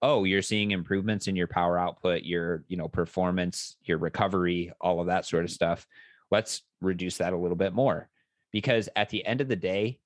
Oh, 0.00 0.24
you're 0.24 0.42
seeing 0.42 0.70
improvements 0.70 1.26
in 1.26 1.36
your 1.36 1.48
power 1.48 1.78
output, 1.78 2.22
your, 2.22 2.64
you 2.68 2.76
know, 2.76 2.88
performance, 2.88 3.76
your 3.82 3.98
recovery, 3.98 4.72
all 4.80 5.00
of 5.00 5.06
that 5.06 5.26
sort 5.26 5.44
of 5.44 5.50
stuff. 5.50 5.86
Let's 6.30 6.62
reduce 6.80 7.18
that 7.18 7.32
a 7.32 7.36
little 7.36 7.56
bit 7.56 7.72
more 7.72 8.08
because 8.52 8.88
at 8.94 9.10
the 9.10 9.24
end 9.26 9.40
of 9.40 9.48
the 9.48 9.56
day, 9.56 9.98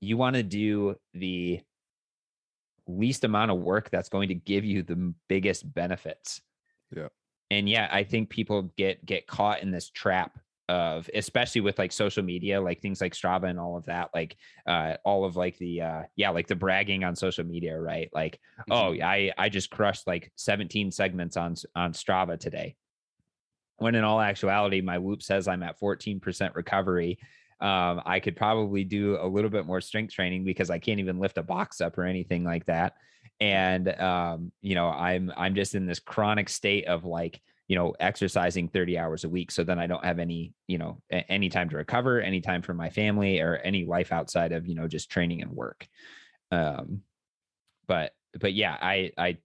you 0.00 0.16
want 0.16 0.36
to 0.36 0.42
do 0.42 0.96
the 1.14 1.60
least 2.86 3.24
amount 3.24 3.50
of 3.50 3.58
work 3.58 3.90
that's 3.90 4.08
going 4.08 4.28
to 4.28 4.34
give 4.34 4.64
you 4.64 4.82
the 4.82 5.14
biggest 5.28 5.72
benefits. 5.72 6.40
Yeah. 6.94 7.08
And 7.50 7.68
yeah, 7.68 7.88
I 7.90 8.04
think 8.04 8.30
people 8.30 8.72
get 8.76 9.04
get 9.04 9.26
caught 9.26 9.62
in 9.62 9.70
this 9.70 9.90
trap 9.90 10.38
of 10.68 11.08
especially 11.14 11.60
with 11.60 11.78
like 11.78 11.92
social 11.92 12.22
media, 12.22 12.60
like 12.60 12.80
things 12.80 13.00
like 13.00 13.12
Strava 13.12 13.50
and 13.50 13.58
all 13.58 13.76
of 13.76 13.84
that, 13.86 14.10
like 14.14 14.36
uh 14.66 14.94
all 15.04 15.24
of 15.24 15.36
like 15.36 15.58
the 15.58 15.82
uh 15.82 16.02
yeah, 16.16 16.30
like 16.30 16.46
the 16.46 16.56
bragging 16.56 17.04
on 17.04 17.16
social 17.16 17.44
media, 17.44 17.78
right? 17.78 18.08
Like, 18.12 18.38
oh, 18.70 18.94
I 18.94 19.32
I 19.36 19.48
just 19.48 19.70
crushed 19.70 20.06
like 20.06 20.32
17 20.36 20.90
segments 20.90 21.36
on 21.36 21.54
on 21.74 21.92
Strava 21.92 22.38
today. 22.38 22.76
When 23.76 23.94
in 23.94 24.04
all 24.04 24.20
actuality, 24.20 24.80
my 24.80 24.98
whoop 24.98 25.22
says 25.22 25.48
I'm 25.48 25.62
at 25.62 25.80
14% 25.80 26.54
recovery 26.54 27.18
um, 27.60 28.02
I 28.04 28.20
could 28.20 28.36
probably 28.36 28.84
do 28.84 29.16
a 29.18 29.26
little 29.26 29.50
bit 29.50 29.64
more 29.64 29.80
strength 29.80 30.12
training 30.12 30.44
because 30.44 30.70
I 30.70 30.78
can't 30.78 31.00
even 31.00 31.18
lift 31.18 31.38
a 31.38 31.42
box 31.42 31.80
up 31.80 31.96
or 31.96 32.04
anything 32.04 32.44
like 32.44 32.66
that. 32.66 32.94
And 33.40 33.88
um, 34.00 34.52
you 34.60 34.74
know, 34.74 34.88
I'm 34.88 35.32
I'm 35.36 35.54
just 35.54 35.74
in 35.74 35.86
this 35.86 35.98
chronic 35.98 36.48
state 36.48 36.86
of 36.86 37.04
like, 37.04 37.40
you 37.68 37.76
know, 37.76 37.94
exercising 38.00 38.68
30 38.68 38.98
hours 38.98 39.24
a 39.24 39.28
week. 39.28 39.50
So 39.50 39.64
then 39.64 39.78
I 39.78 39.86
don't 39.86 40.04
have 40.04 40.18
any, 40.18 40.52
you 40.66 40.78
know, 40.78 41.00
any 41.10 41.48
time 41.48 41.68
to 41.70 41.76
recover, 41.76 42.20
any 42.20 42.40
time 42.40 42.62
for 42.62 42.74
my 42.74 42.90
family 42.90 43.40
or 43.40 43.56
any 43.56 43.84
life 43.84 44.12
outside 44.12 44.52
of, 44.52 44.66
you 44.66 44.74
know, 44.74 44.86
just 44.86 45.10
training 45.10 45.42
and 45.42 45.52
work. 45.52 45.86
Um, 46.50 47.02
but 47.86 48.12
but 48.38 48.52
yeah, 48.52 48.76
I 48.80 49.12
I 49.16 49.38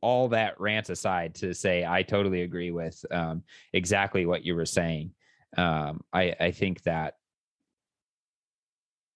all 0.00 0.28
that 0.28 0.60
rant 0.60 0.90
aside 0.90 1.34
to 1.36 1.52
say 1.54 1.84
I 1.84 2.02
totally 2.02 2.42
agree 2.42 2.70
with 2.70 3.04
um, 3.10 3.42
exactly 3.72 4.26
what 4.26 4.44
you 4.44 4.54
were 4.54 4.66
saying 4.66 5.12
um, 5.56 6.02
I, 6.12 6.34
I 6.38 6.50
think 6.50 6.82
that 6.82 7.14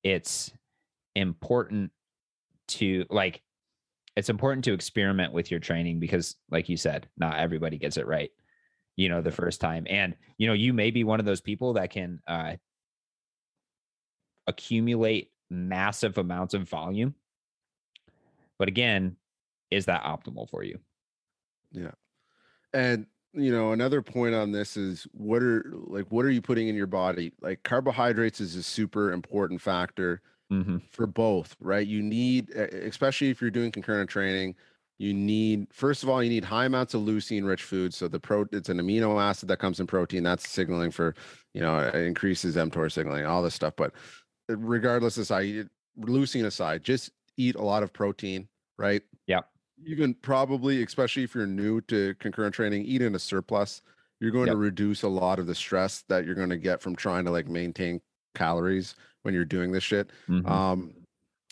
it's 0.02 0.50
important 1.14 1.92
to 2.68 3.04
like 3.10 3.42
it's 4.16 4.28
important 4.28 4.64
to 4.64 4.72
experiment 4.72 5.32
with 5.32 5.50
your 5.50 5.60
training 5.60 5.98
because 5.98 6.36
like 6.50 6.68
you 6.68 6.76
said 6.76 7.08
not 7.16 7.38
everybody 7.38 7.78
gets 7.78 7.96
it 7.96 8.06
right 8.06 8.30
you 8.96 9.08
know 9.08 9.20
the 9.20 9.30
first 9.30 9.60
time. 9.60 9.86
And 9.88 10.14
you 10.38 10.46
know 10.46 10.52
you 10.52 10.72
may 10.72 10.90
be 10.90 11.04
one 11.04 11.20
of 11.20 11.26
those 11.26 11.40
people 11.40 11.74
that 11.74 11.90
can 11.90 12.20
uh 12.26 12.54
accumulate 14.46 15.30
massive 15.50 16.18
amounts 16.18 16.54
of 16.54 16.68
volume. 16.68 17.14
But 18.58 18.68
again 18.68 19.16
is 19.70 19.86
that 19.86 20.04
optimal 20.04 20.48
for 20.50 20.62
you? 20.62 20.78
Yeah. 21.72 21.92
and 22.74 23.06
you 23.32 23.50
know 23.50 23.72
another 23.72 24.02
point 24.02 24.34
on 24.34 24.52
this 24.52 24.76
is 24.76 25.06
what 25.12 25.42
are 25.42 25.64
like 25.86 26.04
what 26.10 26.26
are 26.26 26.30
you 26.30 26.42
putting 26.42 26.68
in 26.68 26.74
your 26.74 26.86
body? 26.86 27.32
Like 27.40 27.62
carbohydrates 27.62 28.40
is 28.40 28.56
a 28.56 28.62
super 28.62 29.12
important 29.12 29.60
factor 29.60 30.20
mm-hmm. 30.52 30.76
for 30.90 31.06
both 31.06 31.56
right 31.60 31.86
you 31.86 32.02
need 32.02 32.50
especially 32.50 33.30
if 33.30 33.40
you're 33.40 33.50
doing 33.50 33.72
concurrent 33.72 34.10
training 34.10 34.54
you 34.98 35.14
need 35.14 35.66
first 35.72 36.02
of 36.02 36.08
all 36.08 36.22
you 36.22 36.28
need 36.28 36.44
high 36.44 36.66
amounts 36.66 36.94
of 36.94 37.00
leucine 37.02 37.46
rich 37.46 37.62
foods 37.62 37.96
so 37.96 38.06
the 38.06 38.20
pro 38.20 38.46
it's 38.52 38.68
an 38.68 38.78
amino 38.78 39.20
acid 39.20 39.48
that 39.48 39.58
comes 39.58 39.80
in 39.80 39.86
protein 39.86 40.22
that's 40.22 40.48
signaling 40.48 40.90
for 40.90 41.14
you 41.54 41.60
know 41.60 41.78
it 41.78 41.94
increases 41.94 42.56
mtor 42.56 42.90
signaling 42.92 43.24
all 43.24 43.42
this 43.42 43.54
stuff 43.54 43.74
but 43.76 43.92
uh, 44.50 44.56
regardless 44.58 45.16
of 45.16 45.26
side 45.26 45.68
leucine 45.98 46.44
aside 46.44 46.84
just 46.84 47.10
eat 47.36 47.56
a 47.56 47.62
lot 47.62 47.82
of 47.82 47.92
protein 47.92 48.46
right 48.78 49.02
Yep. 49.26 49.48
even 49.86 50.14
probably 50.14 50.82
especially 50.82 51.22
if 51.24 51.34
you're 51.34 51.46
new 51.46 51.80
to 51.82 52.14
concurrent 52.16 52.54
training 52.54 52.84
eat 52.84 53.02
in 53.02 53.14
a 53.14 53.18
surplus 53.18 53.82
you're 54.20 54.30
going 54.30 54.46
to 54.46 54.56
reduce 54.56 55.02
a 55.02 55.08
lot 55.08 55.40
of 55.40 55.48
the 55.48 55.54
stress 55.54 56.04
that 56.08 56.24
you're 56.24 56.36
going 56.36 56.50
to 56.50 56.56
get 56.56 56.80
from 56.80 56.94
trying 56.94 57.24
to 57.24 57.32
like 57.32 57.48
maintain 57.48 58.00
calories 58.34 58.94
when 59.22 59.34
you're 59.34 59.44
doing 59.44 59.72
this 59.72 59.84
shit 59.84 60.10
Mhm. 60.28 60.46
um 60.48 60.94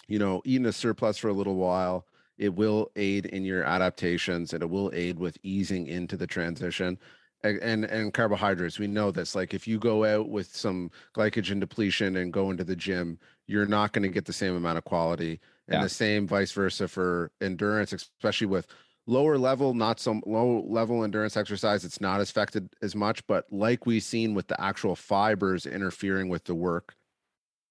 you 0.09 0.19
know 0.19 0.43
eating 0.45 0.67
a 0.67 0.73
surplus 0.73 1.19
for 1.19 1.29
a 1.29 1.33
little 1.33 1.57
while 1.57 2.07
it 2.39 2.55
will 2.55 2.91
aid 2.97 3.27
in 3.27 3.45
your 3.45 3.63
adaptations 3.65 4.53
and 4.53 4.63
it 4.63 4.71
will 4.71 4.91
aid 4.95 5.19
with 5.19 5.37
easing 5.43 5.87
into 5.87 6.17
the 6.17 6.27
transition 6.27 6.99
A- 7.45 7.63
and 7.63 7.85
and 7.85 8.13
carbohydrates 8.15 8.79
we 8.79 8.87
know 8.87 9.11
this 9.11 9.35
like 9.35 9.55
if 9.55 9.69
you 9.69 9.79
go 9.79 10.05
out 10.05 10.29
with 10.29 10.55
some 10.55 10.91
glycogen 11.17 11.61
depletion 11.61 12.17
and 12.17 12.33
go 12.33 12.51
into 12.51 12.65
the 12.65 12.77
gym 12.77 13.19
you're 13.47 13.67
not 13.67 13.93
going 13.93 14.03
to 14.03 14.09
get 14.09 14.25
the 14.27 14.33
same 14.33 14.57
amount 14.57 14.79
of 14.79 14.85
quality 14.85 15.41
and 15.69 15.79
Yeah. 15.79 15.83
the 15.85 15.89
same 15.89 16.27
vice 16.27 16.53
versa 16.53 16.89
for 16.89 17.31
endurance 17.41 17.93
especially 17.93 18.47
with 18.47 18.67
lower 19.07 19.39
level, 19.39 19.75
not 19.75 19.99
some 20.01 20.23
low 20.27 20.65
level 20.69 21.03
endurance 21.05 21.37
exercise, 21.37 21.85
it's 21.85 22.01
not 22.01 22.21
affected 22.21 22.69
as 22.83 22.95
much. 22.95 23.27
But 23.27 23.47
like 23.51 23.87
we've 23.87 24.03
seen 24.03 24.35
with 24.35 24.49
the 24.49 24.61
actual 24.61 24.97
fibers 24.97 25.67
interfering 25.67 26.29
with 26.29 26.45
the 26.45 26.55
work, 26.55 26.95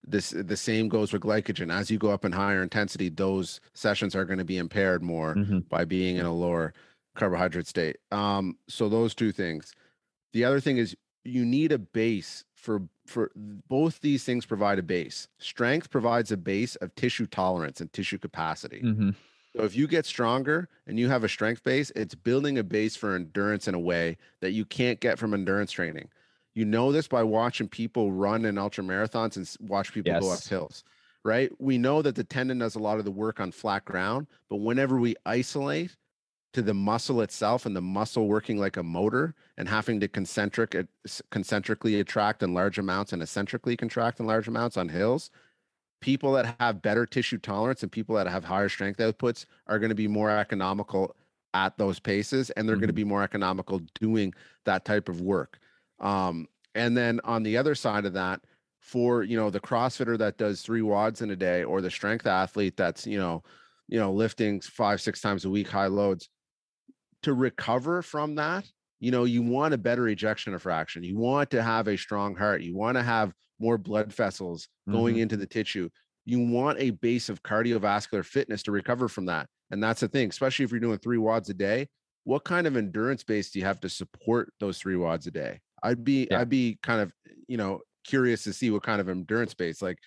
this 0.05 0.29
the 0.31 0.57
same 0.57 0.89
goes 0.89 1.11
with 1.13 1.21
glycogen. 1.21 1.71
As 1.71 1.91
you 1.91 1.97
go 1.97 2.09
up 2.11 2.25
in 2.25 2.31
higher 2.31 2.63
intensity, 2.63 3.09
those 3.09 3.59
sessions 3.73 4.15
are 4.15 4.25
going 4.25 4.39
to 4.39 4.45
be 4.45 4.57
impaired 4.57 5.03
more 5.03 5.35
Mhm. 5.35 5.67
by 5.69 5.85
being 5.85 6.17
in 6.17 6.25
a 6.25 6.33
lower 6.33 6.73
carbohydrate 7.15 7.67
state. 7.67 7.97
Um, 8.11 8.57
so 8.67 8.87
those 8.89 9.13
two 9.13 9.31
things. 9.31 9.73
The 10.33 10.45
other 10.45 10.59
thing 10.59 10.77
is 10.77 10.95
you 11.25 11.43
need 11.45 11.71
a 11.71 11.77
base 11.79 12.45
for 12.55 12.83
for 13.05 13.31
both 13.35 13.99
these 14.01 14.23
things 14.23 14.45
provide 14.45 14.77
a 14.77 14.83
base. 14.83 15.27
Strength 15.39 15.89
provides 15.89 16.31
a 16.31 16.37
base 16.37 16.75
of 16.77 16.93
tissue 16.95 17.25
tolerance 17.25 17.81
and 17.81 17.91
tissue 17.91 18.19
capacity. 18.19 18.81
Mhm. 18.83 19.15
So 19.55 19.63
if 19.63 19.75
you 19.75 19.87
get 19.87 20.05
stronger 20.05 20.69
and 20.85 20.99
you 20.99 21.09
have 21.09 21.23
a 21.23 21.29
strength 21.29 21.63
base, 21.63 21.91
it's 21.95 22.13
building 22.15 22.57
a 22.57 22.63
base 22.63 22.95
for 22.95 23.15
endurance 23.15 23.67
in 23.67 23.73
a 23.73 23.79
way 23.79 24.17
that 24.41 24.51
you 24.51 24.63
can't 24.63 24.99
get 24.99 25.17
from 25.17 25.33
endurance 25.33 25.71
training. 25.71 26.09
You 26.53 26.65
know 26.65 26.91
this 26.91 27.07
by 27.07 27.23
watching 27.23 27.67
people 27.67 28.11
run 28.11 28.45
in 28.45 28.57
ultra 28.57 28.83
marathons 28.83 29.37
and 29.37 29.69
watch 29.69 29.93
people 29.93 30.19
go 30.19 30.31
up 30.31 30.43
hills, 30.43 30.83
right? 31.23 31.51
We 31.59 31.77
know 31.77 32.01
that 32.01 32.15
the 32.15 32.23
tendon 32.23 32.59
does 32.59 32.75
a 32.75 32.79
lot 32.79 32.99
of 32.99 33.05
the 33.05 33.11
work 33.11 33.39
on 33.39 33.51
flat 33.51 33.85
ground, 33.85 34.27
but 34.49 34.57
whenever 34.57 34.99
we 34.99 35.15
isolate 35.25 35.95
to 36.53 36.61
the 36.61 36.73
muscle 36.73 37.21
itself 37.21 37.65
and 37.65 37.75
the 37.75 37.81
muscle 37.81 38.27
working 38.27 38.57
like 38.57 38.77
a 38.77 38.83
motor 38.83 39.35
and 39.57 39.69
having 39.69 39.99
to 39.99 40.07
concentric 40.07 40.75
uh, 40.75 40.83
concentrically 41.29 41.99
attract 41.99 42.41
in 42.41 42.53
large 42.53 42.79
amounts 42.79 43.13
and 43.13 43.21
eccentrically 43.21 43.77
contract 43.77 44.19
in 44.19 44.25
large 44.25 44.47
amounts 44.47 44.75
on 44.75 44.89
hills, 44.89 45.29
people 46.01 46.33
that 46.33 46.55
have 46.59 46.81
better 46.81 47.05
tissue 47.05 47.37
tolerance 47.37 47.83
and 47.83 47.91
people 47.91 48.15
that 48.15 48.27
have 48.27 48.43
higher 48.43 48.69
strength 48.69 48.99
outputs 48.99 49.45
are 49.67 49.79
going 49.79 49.89
to 49.89 49.95
be 49.95 50.07
more 50.07 50.29
economical 50.29 51.15
at 51.53 51.77
those 51.77 51.99
paces 51.99 52.49
and 52.51 52.67
they're 52.67 52.75
going 52.75 52.87
to 52.87 52.93
be 52.93 53.03
more 53.03 53.23
economical 53.23 53.79
doing 53.99 54.33
that 54.65 54.85
type 54.85 55.09
of 55.09 55.21
work. 55.21 55.59
Um, 55.99 56.47
and 56.75 56.95
then 56.95 57.19
on 57.23 57.43
the 57.43 57.57
other 57.57 57.75
side 57.75 58.05
of 58.05 58.13
that 58.13 58.41
for 58.79 59.23
you 59.23 59.35
know 59.35 59.49
the 59.49 59.59
crossfitter 59.59 60.17
that 60.17 60.37
does 60.37 60.61
three 60.61 60.81
WODs 60.81 61.21
in 61.21 61.31
a 61.31 61.35
day 61.35 61.63
or 61.63 61.81
the 61.81 61.91
strength 61.91 62.25
athlete 62.25 62.77
that's 62.77 63.05
you 63.05 63.19
know 63.19 63.43
you 63.89 63.99
know 63.99 64.13
lifting 64.13 64.61
five 64.61 65.01
six 65.01 65.19
times 65.19 65.43
a 65.43 65.49
week 65.49 65.67
high 65.67 65.87
loads 65.87 66.29
to 67.23 67.33
recover 67.33 68.01
from 68.01 68.35
that 68.35 68.65
you 68.99 69.11
know 69.11 69.23
you 69.23 69.41
want 69.41 69.73
a 69.73 69.77
better 69.77 70.07
ejection 70.07 70.57
fraction. 70.59 71.03
You 71.03 71.17
want 71.17 71.49
to 71.51 71.63
have 71.63 71.87
a 71.87 71.97
strong 71.97 72.35
heart. 72.35 72.61
You 72.61 72.75
want 72.75 72.97
to 72.97 73.03
have 73.03 73.33
more 73.59 73.77
blood 73.77 74.11
vessels 74.13 74.67
going 74.91 75.17
Mhm. 75.17 75.19
into 75.19 75.37
the 75.37 75.47
tissue 75.47 75.89
you 76.25 76.39
want 76.39 76.79
a 76.79 76.91
base 76.91 77.29
of 77.29 77.41
cardiovascular 77.43 78.23
fitness 78.25 78.61
to 78.63 78.71
recover 78.71 79.07
from 79.07 79.25
that 79.25 79.49
and 79.71 79.81
that's 79.83 80.01
the 80.01 80.07
thing 80.07 80.29
especially 80.29 80.65
if 80.65 80.71
you're 80.71 80.79
doing 80.79 80.97
three 80.99 81.17
WODs 81.17 81.49
a 81.49 81.53
day 81.53 81.87
what 82.23 82.43
kind 82.43 82.67
of 82.67 82.75
endurance 82.77 83.23
base 83.23 83.51
do 83.51 83.59
you 83.59 83.65
have 83.65 83.79
to 83.79 83.89
support 83.89 84.53
those 84.59 84.77
three 84.77 84.95
WODs 84.95 85.27
a 85.27 85.31
day 85.31 85.59
i'd 85.83 86.03
be 86.03 86.29
Yeah. 86.29 86.39
i'd 86.39 86.49
be 86.49 86.77
kind 86.83 87.01
of 87.01 87.13
you 87.47 87.57
know 87.57 87.81
curious 88.05 88.43
to 88.43 88.53
see 88.53 88.71
what 88.71 88.83
kind 88.83 89.01
of 89.01 89.09
endurance 89.09 89.53
base 89.53 89.81
like 89.81 89.97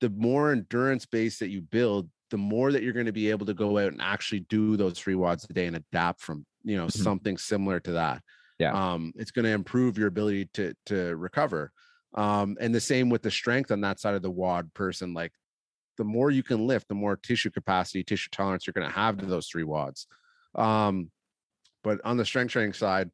the 0.00 0.10
more 0.10 0.52
endurance 0.52 1.06
base 1.06 1.38
that 1.38 1.48
you 1.50 1.60
build 1.62 2.10
the 2.30 2.38
more 2.38 2.72
that 2.72 2.82
you're 2.82 2.92
going 2.92 3.06
to 3.06 3.12
be 3.12 3.30
able 3.30 3.46
to 3.46 3.54
go 3.54 3.78
out 3.78 3.92
and 3.92 4.02
actually 4.02 4.40
do 4.40 4.76
those 4.76 4.98
three 4.98 5.14
WODs 5.14 5.46
a 5.48 5.52
day 5.52 5.66
and 5.66 5.76
adapt 5.76 6.20
from 6.20 6.44
you 6.64 6.76
know 6.76 6.88
Mhm. 6.94 7.08
something 7.08 7.36
similar 7.38 7.80
to 7.80 7.92
that 7.92 8.22
Yeah. 8.58 8.76
um 8.76 9.12
it's 9.16 9.30
going 9.30 9.44
to 9.44 9.50
improve 9.52 9.98
your 9.98 10.08
ability 10.08 10.46
to 10.54 10.74
to 10.86 11.16
recover 11.16 11.70
um 12.14 12.56
and 12.60 12.74
the 12.74 12.80
same 12.80 13.08
with 13.10 13.22
the 13.22 13.30
strength 13.30 13.70
on 13.70 13.80
that 13.80 14.00
side 14.00 14.14
of 14.14 14.22
the 14.22 14.30
WOD 14.30 14.72
person 14.74 15.14
like 15.14 15.32
the 15.96 16.04
more 16.04 16.30
you 16.30 16.42
can 16.42 16.66
lift 16.66 16.88
the 16.88 16.94
more 16.94 17.16
tissue 17.16 17.50
capacity 17.50 18.02
tissue 18.02 18.28
tolerance 18.30 18.66
you're 18.66 18.72
going 18.72 18.86
to 18.86 18.92
have 18.92 19.16
to 19.16 19.26
those 19.26 19.48
three 19.48 19.64
WODs. 19.64 20.06
Um 20.54 21.10
but 21.82 22.00
on 22.04 22.16
the 22.16 22.24
strength 22.24 22.52
training 22.52 22.72
side 22.72 23.10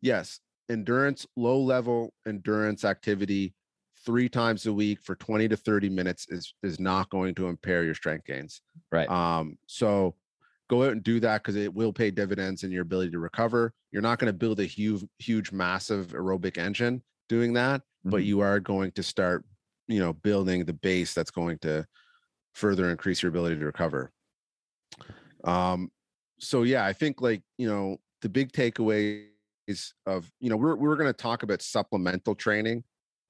yes 0.00 0.40
endurance 0.70 1.26
low 1.36 1.60
level 1.60 2.12
endurance 2.26 2.84
activity 2.84 3.54
three 4.04 4.28
times 4.28 4.66
a 4.66 4.72
week 4.72 5.00
for 5.02 5.14
20 5.14 5.48
to 5.48 5.56
30 5.56 5.88
minutes 5.88 6.26
is 6.28 6.54
is 6.62 6.80
not 6.80 7.08
going 7.10 7.34
to 7.34 7.48
impair 7.48 7.84
your 7.84 7.94
strength 7.94 8.26
gains. 8.26 8.62
Right. 8.90 9.08
um 9.08 9.58
so 9.66 10.14
go 10.68 10.84
out 10.84 10.92
and 10.92 11.02
do 11.02 11.20
that 11.20 11.42
because 11.42 11.56
it 11.56 11.72
will 11.72 11.92
pay 11.92 12.10
dividends 12.10 12.64
in 12.64 12.70
your 12.70 12.82
ability 12.82 13.10
to 13.10 13.18
recover. 13.18 13.74
You're 13.90 14.00
not 14.02 14.18
going 14.18 14.32
to 14.32 14.38
build 14.38 14.60
a 14.60 14.64
huge 14.64 15.04
huge 15.18 15.52
massive 15.52 16.08
aerobic 16.08 16.58
engine 16.58 17.02
doing 17.34 17.52
that 17.54 17.80
but 18.04 18.22
Mhm. 18.22 18.26
you 18.30 18.40
are 18.40 18.60
going 18.60 18.90
to 18.98 19.02
start 19.02 19.44
you 19.94 20.00
know 20.02 20.12
building 20.28 20.64
the 20.64 20.78
base 20.88 21.12
that's 21.16 21.30
going 21.40 21.58
to 21.66 21.74
further 22.62 22.90
increase 22.94 23.22
your 23.22 23.30
ability 23.34 23.56
to 23.58 23.64
recover 23.64 24.02
um 25.44 25.90
so 26.38 26.62
yeah 26.72 26.84
i 26.84 26.92
think 26.92 27.20
like 27.20 27.42
you 27.58 27.68
know 27.70 27.96
the 28.22 28.28
big 28.28 28.52
takeaways 28.52 29.26
of 30.06 30.30
you 30.40 30.50
know 30.50 30.56
we're 30.56 30.76
we're 30.82 30.96
going 30.96 31.12
to 31.16 31.22
talk 31.28 31.42
about 31.42 31.62
supplemental 31.62 32.34
training 32.34 32.84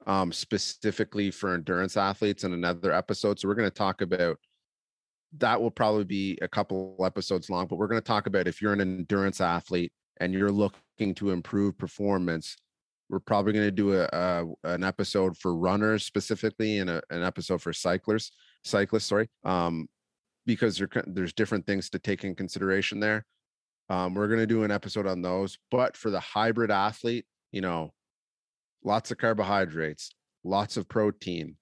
um 0.06 0.32
specifically 0.32 1.30
for 1.30 1.54
endurance 1.54 1.96
athletes 1.96 2.44
in 2.44 2.52
another 2.52 2.92
episode 2.92 3.38
so 3.38 3.46
we're 3.46 3.54
going 3.62 3.70
to 3.74 3.80
talk 3.86 4.00
about 4.00 4.36
that 5.38 5.60
will 5.60 5.70
probably 5.70 6.04
be 6.04 6.38
a 6.42 6.48
couple 6.48 6.96
episodes 7.04 7.48
long 7.48 7.66
but 7.66 7.76
we're 7.76 7.86
going 7.92 8.00
to 8.00 8.12
talk 8.14 8.26
about 8.26 8.48
if 8.48 8.60
you're 8.60 8.72
an 8.72 8.80
endurance 8.80 9.40
athlete 9.40 9.92
and 10.20 10.34
you're 10.34 10.50
looking 10.50 11.14
to 11.14 11.30
improve 11.30 11.78
performance 11.78 12.56
we're 13.12 13.20
probably 13.20 13.52
going 13.52 13.66
to 13.66 13.70
do 13.70 13.92
a, 13.92 14.08
a 14.12 14.44
an 14.64 14.82
episode 14.82 15.36
for 15.36 15.54
runners 15.54 16.02
specifically 16.04 16.78
and 16.78 16.88
a, 16.90 17.02
an 17.10 17.22
episode 17.22 17.60
for 17.60 17.72
cyclists 17.72 18.32
cyclists 18.64 19.04
sorry 19.04 19.28
um 19.44 19.86
because 20.46 20.82
there's 21.06 21.32
different 21.34 21.64
things 21.66 21.88
to 21.90 22.00
take 22.00 22.24
in 22.24 22.34
consideration 22.34 22.98
there. 22.98 23.24
Um 23.90 24.14
we're 24.14 24.26
going 24.28 24.40
to 24.40 24.46
do 24.46 24.64
an 24.64 24.70
episode 24.72 25.06
on 25.06 25.20
those 25.22 25.58
but 25.70 25.96
for 25.96 26.10
the 26.10 26.18
hybrid 26.20 26.70
athlete 26.70 27.26
you 27.52 27.60
know 27.60 27.92
lots 28.82 29.10
of 29.10 29.18
carbohydrates 29.18 30.10
lots 30.42 30.76
of 30.78 30.88
protein 30.88 31.56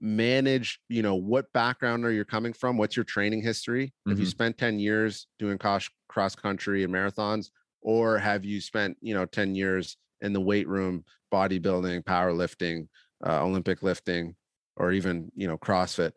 manage 0.00 0.80
you 0.90 1.02
know 1.02 1.14
what 1.14 1.50
background 1.54 2.04
are 2.04 2.12
you 2.12 2.24
coming 2.26 2.52
from? 2.52 2.76
What's 2.76 2.94
your 2.96 3.04
training 3.04 3.42
history? 3.42 3.94
Have 4.06 4.18
you 4.18 4.26
Mhm. 4.26 4.30
spent 4.30 4.58
10 4.58 4.78
years 4.78 5.26
doing 5.38 5.56
cross 5.56 5.88
cross 6.08 6.34
country 6.36 6.84
and 6.84 6.92
marathons 6.92 7.46
or 7.80 8.18
have 8.18 8.44
you 8.44 8.60
spent 8.60 8.98
you 9.00 9.14
know 9.14 9.24
10 9.24 9.54
years 9.54 9.96
in 10.24 10.32
the 10.32 10.40
weight 10.40 10.66
room 10.66 11.04
bodybuilding 11.32 12.02
powerlifting 12.02 12.88
uh, 13.26 13.42
olympic 13.44 13.82
lifting 13.82 14.34
or 14.76 14.92
even 14.92 15.30
you 15.36 15.46
know 15.46 15.56
crossfit 15.56 16.12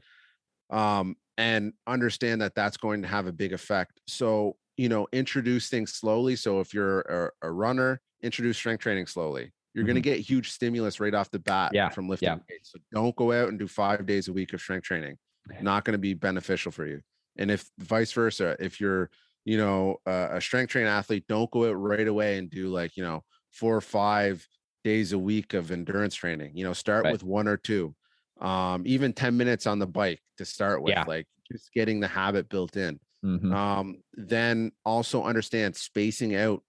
um, 0.70 1.16
and 1.38 1.74
understand 1.86 2.42
that 2.42 2.56
that's 2.56 2.78
going 2.78 3.02
to 3.02 3.08
have 3.08 3.28
a 3.28 3.32
big 3.32 3.54
effect. 3.54 4.00
So 4.08 4.58
you 4.76 4.90
know 4.90 5.08
introduce 5.12 5.70
things 5.70 5.94
slowly. 5.94 6.36
So 6.36 6.60
if 6.60 6.74
you're 6.74 7.02
a, 7.02 7.48
a 7.48 7.52
runner 7.52 8.02
introduce 8.24 8.58
strength 8.58 8.82
training 8.82 9.08
slowly. 9.08 9.52
You're 9.74 9.86
going 9.86 9.94
to 9.94 10.02
get 10.02 10.20
huge 10.20 10.50
stimulus 10.50 11.00
right 11.00 11.14
off 11.14 11.30
the 11.30 11.38
bat 11.38 11.68
Mm-hmm. 11.68 11.76
Yeah, 11.76 11.90
from 11.90 12.10
lifting 12.10 12.30
yeah. 12.30 12.38
weights 12.50 12.72
so 12.72 12.80
don't 12.92 13.16
go 13.16 13.32
out 13.32 13.50
and 13.50 13.60
do 13.60 13.68
five 13.68 14.08
days 14.08 14.28
a 14.28 14.34
week 14.34 14.54
of 14.54 14.60
strength 14.60 14.86
training. 14.86 15.18
Not 15.62 15.86
going 15.86 15.94
to 15.94 16.00
be 16.00 16.16
beneficial 16.16 16.72
for 16.72 16.88
you. 16.88 17.02
And 17.38 17.52
if 17.52 17.70
vice 17.78 18.12
versa 18.12 18.58
if 18.60 18.82
you're 18.82 19.12
you 19.46 19.58
know 19.58 19.98
uh, 20.08 20.30
a 20.32 20.42
strength 20.42 20.72
training 20.72 20.90
athlete 20.90 21.26
don't 21.30 21.52
go 21.52 21.70
out 21.70 21.74
right 21.74 22.08
away 22.08 22.38
and 22.38 22.50
do 22.50 22.70
like 22.70 22.98
you 22.98 23.04
know 23.04 23.24
four 23.58 23.76
or 23.76 23.82
five 23.82 24.48
days 24.84 25.14
a 25.14 25.20
week 25.20 25.54
of 25.54 25.72
endurance 25.72 26.16
training 26.16 26.56
you 26.56 26.64
know 26.64 26.74
start 26.74 27.06
Right. 27.06 27.18
with 27.18 27.24
one 27.24 27.48
or 27.48 27.58
two 27.58 27.96
um 28.40 28.84
even 28.86 29.14
10 29.14 29.36
minutes 29.38 29.68
on 29.68 29.80
the 29.80 29.88
bike 29.88 30.22
to 30.38 30.46
start 30.46 30.82
with 30.84 30.96
Yeah. 30.96 31.06
like 31.06 31.28
just 31.52 31.72
getting 31.74 32.00
the 32.00 32.08
habit 32.08 32.50
built 32.50 32.78
in 32.78 33.00
Mhm. 33.24 33.58
um 33.58 33.98
then 34.14 34.72
also 34.86 35.24
understand 35.24 35.76
spacing 35.76 36.36
out 36.36 36.64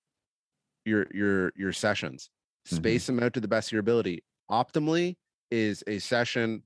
your 0.84 1.06
your 1.12 1.52
your 1.56 1.72
sessions 1.72 2.30
Mhm. 2.70 2.98
space 2.98 3.06
them 3.06 3.20
out 3.20 3.32
to 3.34 3.40
the 3.40 3.48
best 3.48 3.68
of 3.68 3.72
your 3.72 3.80
ability 3.80 4.24
optimally 4.50 5.16
is 5.50 5.82
a 5.86 5.98
session 5.98 6.62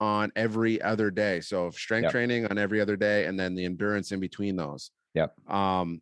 on 0.00 0.30
every 0.36 0.80
other 0.82 1.10
day 1.10 1.40
so 1.40 1.70
strength 1.70 2.08
Yep. 2.08 2.10
training 2.10 2.46
on 2.46 2.58
every 2.58 2.80
other 2.80 2.96
day 2.96 3.26
and 3.26 3.38
then 3.38 3.54
the 3.54 3.64
endurance 3.64 4.12
in 4.12 4.20
between 4.20 4.56
those 4.56 4.90
Yep. 5.14 5.36
um 5.48 6.00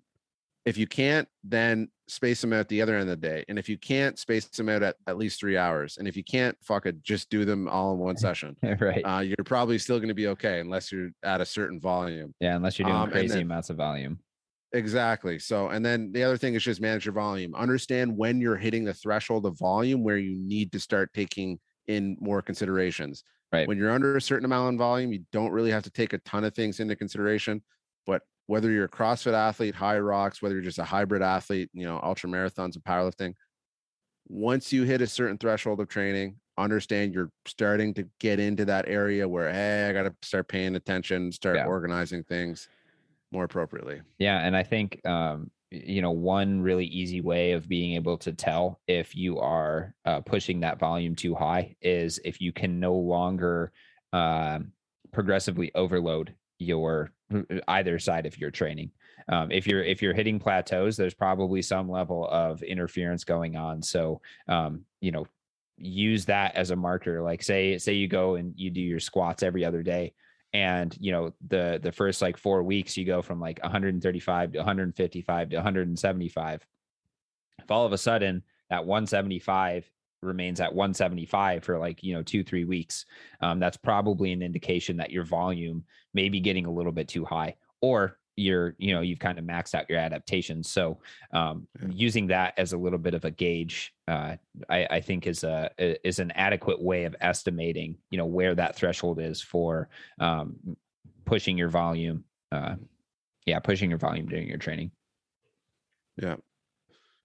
if 0.65 0.79
you 0.79 0.87
can't 0.87 1.29
then 1.43 1.89
space 2.07 2.41
them 2.41 2.53
out 2.53 2.69
the 2.69 2.83
other 2.83 2.95
end 2.95 3.09
of 3.09 3.21
the 3.21 3.29
day 3.29 3.45
and 3.49 3.59
if 3.59 3.69
you 3.69 3.79
can't 3.79 4.19
space 4.19 4.45
them 4.47 4.69
out 4.69 4.83
at 4.83 4.97
at 5.07 5.17
least 5.17 5.41
three 5.41 5.57
hours 5.57 5.97
and 5.97 6.07
if 6.07 6.17
you 6.17 6.25
can't 6.25 6.57
fuck 6.63 6.85
it 6.85 7.03
just 7.03 7.31
do 7.31 7.45
them 7.45 7.69
all 7.69 7.93
in 7.93 7.99
one 7.99 8.17
session 8.19 8.57
right. 8.81 9.03
uh, 9.03 9.21
you're 9.21 9.37
probably 9.45 9.79
still 9.79 9.99
going 9.99 10.09
to 10.09 10.15
be 10.15 10.29
okay 10.29 10.61
unless 10.61 10.93
you're 10.93 11.11
at 11.23 11.41
a 11.41 11.47
certain 11.47 11.81
volume 11.81 12.35
yeah, 12.41 12.57
unless 12.57 12.79
you're 12.79 12.89
doing 12.89 13.01
um, 13.01 13.11
crazy 13.11 13.35
then- 13.35 13.43
amounts 13.43 13.71
of 13.71 13.77
volume. 13.77 14.19
Exactly. 14.75 15.39
So, 15.39 15.69
and 15.69 15.87
then 15.87 16.11
the 16.11 16.25
other 16.25 16.37
thing 16.37 16.55
is 16.55 16.65
just 16.65 16.81
manage 16.81 17.07
your 17.07 17.15
volume. 17.15 17.55
Understand 17.55 18.17
when 18.17 18.41
you're 18.41 18.57
hitting 18.57 18.85
the 18.85 18.93
threshold 18.93 19.47
of 19.47 19.57
volume 19.57 20.03
where 20.03 20.19
you 20.19 20.35
need 20.35 20.73
to 20.73 20.81
start 20.81 21.13
taking 21.15 21.61
in 21.87 22.17
more 22.21 22.43
considerations. 22.43 23.23
Right. 23.53 23.69
When 23.69 23.79
you're 23.79 23.93
under 23.93 24.17
a 24.17 24.21
certain 24.21 24.45
amount 24.45 24.73
in 24.73 24.79
volume, 24.79 25.13
you 25.13 25.23
don't 25.31 25.53
really 25.53 25.71
have 25.71 25.85
to 25.85 25.91
take 25.91 26.13
a 26.13 26.19
ton 26.19 26.43
of 26.43 26.55
things 26.55 26.81
into 26.81 26.97
consideration. 26.97 27.63
But 28.05 28.23
whether 28.47 28.71
you're 28.71 28.85
a 28.85 28.89
CrossFit 28.91 29.33
athlete, 29.33 29.75
HYROX, 29.75 30.43
whether 30.43 30.55
you're 30.55 30.63
just 30.65 30.79
a 30.79 30.85
hybrid 30.85 31.23
athlete, 31.23 31.71
you 31.73 31.85
know, 31.85 31.99
ultra 32.03 32.29
marathons 32.29 32.75
and 32.75 32.85
powerlifting, 32.85 33.35
once 34.29 34.73
you 34.73 34.85
hit 34.85 35.01
a 35.03 35.07
certain 35.07 35.39
threshold 35.39 35.81
of 35.81 35.89
training, 35.89 36.37
understand 36.57 37.15
you're 37.15 37.31
starting 37.47 37.93
to 37.95 38.09
get 38.21 38.39
into 38.39 38.65
that 38.65 38.89
area 38.89 39.29
where, 39.29 39.53
hey, 39.53 39.89
I 39.89 39.93
got 39.93 40.05
to 40.05 40.15
start 40.23 40.49
paying 40.49 40.77
attention, 40.77 41.33
start 41.33 41.57
Yeah. 41.57 41.67
organizing 41.67 42.25
things 42.25 42.69
more 43.33 43.45
appropriately. 43.45 44.01
Yeah, 44.19 44.39
and 44.39 44.57
I 44.57 44.63
think 44.63 45.05
um, 45.07 45.51
you 45.71 46.01
know 46.01 46.13
one 46.13 46.61
really 46.61 46.87
easy 46.87 47.21
way 47.21 47.53
of 47.53 47.69
being 47.69 47.95
able 47.95 48.17
to 48.19 48.33
tell 48.33 48.81
if 48.87 49.17
you 49.17 49.39
are 49.41 49.95
uh, 50.05 50.21
pushing 50.21 50.61
that 50.61 50.79
volume 50.79 51.17
too 51.17 51.35
high 51.35 51.77
is 51.83 52.21
if 52.25 52.41
you 52.41 52.53
can 52.53 52.79
no 52.79 52.95
longer 52.95 53.73
uh, 54.13 54.61
progressively 55.13 55.73
overload 55.75 56.35
your 56.59 57.11
either 57.69 57.99
side 57.99 58.27
of 58.27 58.39
your 58.39 58.51
training. 58.51 58.91
Um, 59.29 59.51
if 59.51 59.67
you're 59.67 59.83
if 59.83 60.03
you're 60.03 60.15
hitting 60.15 60.39
plateaus, 60.39 60.97
there's 60.97 61.15
probably 61.15 61.63
some 61.63 61.91
level 61.91 62.29
of 62.29 62.63
interference 62.63 63.25
going 63.25 63.57
on. 63.57 63.83
So 63.83 64.21
um, 64.49 64.83
you 65.01 65.13
know, 65.13 65.27
use 65.77 66.27
that 66.27 66.55
as 66.57 66.71
a 66.71 66.77
marker. 66.77 67.23
Like 67.23 67.43
say 67.43 67.79
say 67.79 67.95
you 67.95 68.09
go 68.09 68.35
and 68.35 68.53
you 68.57 68.71
do 68.71 68.81
your 68.81 69.01
squats 69.01 69.43
every 69.43 69.65
other 69.65 69.83
day, 69.83 70.13
and 70.53 70.95
you 71.01 71.13
know 71.13 71.33
the 71.49 71.81
the 71.83 71.93
first 71.93 72.21
like 72.21 72.37
four 72.37 72.63
weeks 72.63 72.97
you 72.97 73.05
go 73.05 73.23
from 73.23 73.41
like 73.41 73.63
135 73.63 74.53
to 74.53 74.59
155 74.59 75.51
to 75.51 75.57
175. 75.57 76.67
If 77.59 77.71
all 77.71 77.87
of 77.87 77.93
a 77.93 77.99
sudden 77.99 78.43
that 78.69 78.85
175 78.85 79.91
remains 80.25 80.61
at 80.61 80.75
175 80.75 81.65
for 81.65 81.79
like 81.79 82.03
you 82.03 82.15
know 82.15 82.23
two 82.23 82.43
three 82.43 82.65
weeks 82.65 83.07
um, 83.41 83.59
that's 83.61 83.77
probably 83.77 84.33
an 84.33 84.43
indication 84.43 84.97
that 84.97 85.11
your 85.11 85.25
volume 85.25 85.85
may 86.13 86.29
be 86.29 86.41
getting 86.41 86.67
a 86.67 86.73
little 86.73 86.93
bit 86.93 87.09
too 87.09 87.25
high 87.25 87.55
or 87.81 88.19
you're 88.37 88.75
you 88.79 88.93
know 88.93 89.01
you've 89.01 89.19
kind 89.19 89.39
of 89.39 89.45
maxed 89.45 89.75
out 89.75 89.89
your 89.89 89.99
adaptations. 89.99 90.71
So 90.71 90.99
um, 91.33 91.67
yeah. 91.81 91.89
using 91.93 92.27
that 92.29 92.55
as 92.59 92.73
a 92.73 92.79
little 92.79 92.99
bit 92.99 93.15
of 93.15 93.25
a 93.25 93.31
gauge 93.31 93.95
uh, 94.09 94.37
I, 94.69 94.87
I, 94.91 95.01
think 95.01 95.27
is 95.27 95.45
a 95.45 95.71
is 95.79 96.19
an 96.19 96.31
adequate 96.33 96.81
way 96.81 97.05
of 97.05 97.15
estimating 97.21 97.97
you 98.11 98.19
know 98.19 98.27
where 98.27 98.55
that 98.55 98.77
threshold 98.77 99.21
is 99.21 99.41
for 99.41 99.89
um, 100.19 100.57
pushing 101.25 101.57
your 101.57 101.69
volume 101.69 102.25
uh, 102.53 102.75
yeah 103.47 103.61
pushing 103.61 103.91
your 103.91 103.99
volume 103.99 104.27
during 104.27 104.49
your 104.49 104.59
training. 104.59 104.91
Yeah 106.21 106.37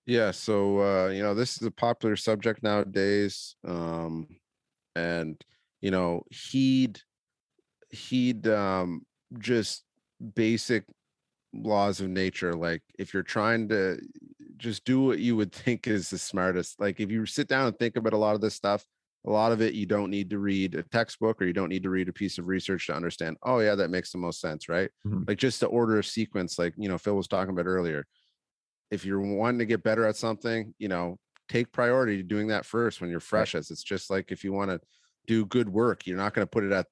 yeah 0.09 0.31
so 0.31 0.79
uh, 0.79 1.07
you 1.09 1.21
know 1.21 1.35
this 1.35 1.55
is 1.57 1.63
a 1.63 1.71
popular 1.71 2.15
subject 2.15 2.63
nowadays 2.63 3.55
um, 3.67 4.27
and 4.95 5.39
you 5.81 5.91
know 5.91 6.23
heed 6.31 6.99
heed 7.91 8.47
um, 8.47 9.03
just 9.37 9.83
basic 10.33 10.83
laws 11.53 12.01
of 12.01 12.09
nature 12.09 12.53
like 12.53 12.81
if 12.97 13.13
you're 13.13 13.23
trying 13.23 13.69
to 13.69 13.99
just 14.57 14.83
do 14.83 15.01
what 15.01 15.19
you 15.19 15.35
would 15.35 15.51
think 15.63 15.87
is 15.87 16.09
the 16.09 16.17
smartest 16.17 16.79
like 16.79 16.99
if 16.99 17.11
you 17.11 17.25
sit 17.25 17.47
down 17.47 17.67
and 17.67 17.77
think 17.77 17.95
about 17.95 18.13
a 18.13 18.17
lot 18.17 18.35
of 18.35 18.41
this 18.41 18.55
stuff 18.55 18.83
a 19.27 19.29
lot 19.29 19.51
of 19.51 19.61
it 19.61 19.75
you 19.75 19.85
don't 19.85 20.09
need 20.09 20.29
to 20.29 20.39
read 20.39 20.73
a 20.73 20.83
textbook 20.83 21.39
or 21.39 21.45
you 21.45 21.53
don't 21.53 21.69
need 21.69 21.83
to 21.83 21.89
read 21.89 22.09
a 22.09 22.13
piece 22.13 22.37
of 22.39 22.47
research 22.47 22.87
to 22.87 22.95
understand 22.95 23.37
oh 23.43 23.59
yeah 23.59 23.75
that 23.75 23.91
makes 23.91 24.11
the 24.11 24.17
most 24.17 24.41
sense 24.41 24.67
right 24.69 24.89
mm-hmm. 25.05 25.23
like 25.27 25.37
just 25.37 25.59
the 25.59 25.67
order 25.67 25.99
of 25.99 26.05
sequence 26.05 26.57
like 26.57 26.73
you 26.77 26.89
know 26.89 26.97
phil 26.97 27.15
was 27.15 27.27
talking 27.27 27.53
about 27.53 27.67
earlier 27.67 28.05
if 28.91 29.05
you're 29.05 29.19
wanting 29.19 29.59
to 29.59 29.65
get 29.65 29.83
better 29.83 30.05
at 30.05 30.15
something 30.15 30.73
you 30.77 30.87
know 30.87 31.17
take 31.47 31.71
priority 31.71 32.17
to 32.17 32.23
doing 32.23 32.47
that 32.47 32.65
first 32.65 33.01
when 33.01 33.09
you're 33.09 33.19
fresh 33.19 33.55
as 33.55 33.71
it's 33.71 33.83
just 33.83 34.09
like 34.09 34.31
if 34.31 34.43
you 34.43 34.53
want 34.53 34.69
to 34.69 34.79
do 35.25 35.45
good 35.45 35.69
work 35.69 36.05
you're 36.05 36.17
not 36.17 36.33
going 36.33 36.45
to 36.45 36.49
put 36.49 36.63
it 36.63 36.71
at 36.71 36.85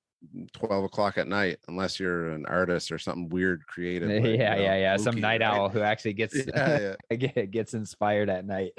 12 0.54 0.84
o'clock 0.84 1.18
at 1.18 1.28
night 1.28 1.58
unless 1.68 2.00
you're 2.00 2.30
an 2.30 2.45
artist 2.48 2.91
or 2.91 2.98
something 2.98 3.30
weird 3.30 3.66
creative 3.68 4.10
like, 4.10 4.24
yeah 4.24 4.32
you 4.32 4.38
know, 4.38 4.64
yeah 4.64 4.76
yeah 4.76 4.98
some 4.98 5.20
night 5.20 5.41
right? 5.41 5.43
owl 5.43 5.70
who 5.70 5.82
actually 5.82 6.14
gets 6.14 6.36
yeah, 6.48 6.95
yeah. 7.12 7.26
gets 7.45 7.74
inspired 7.74 8.30
at 8.30 8.45
night 8.45 8.72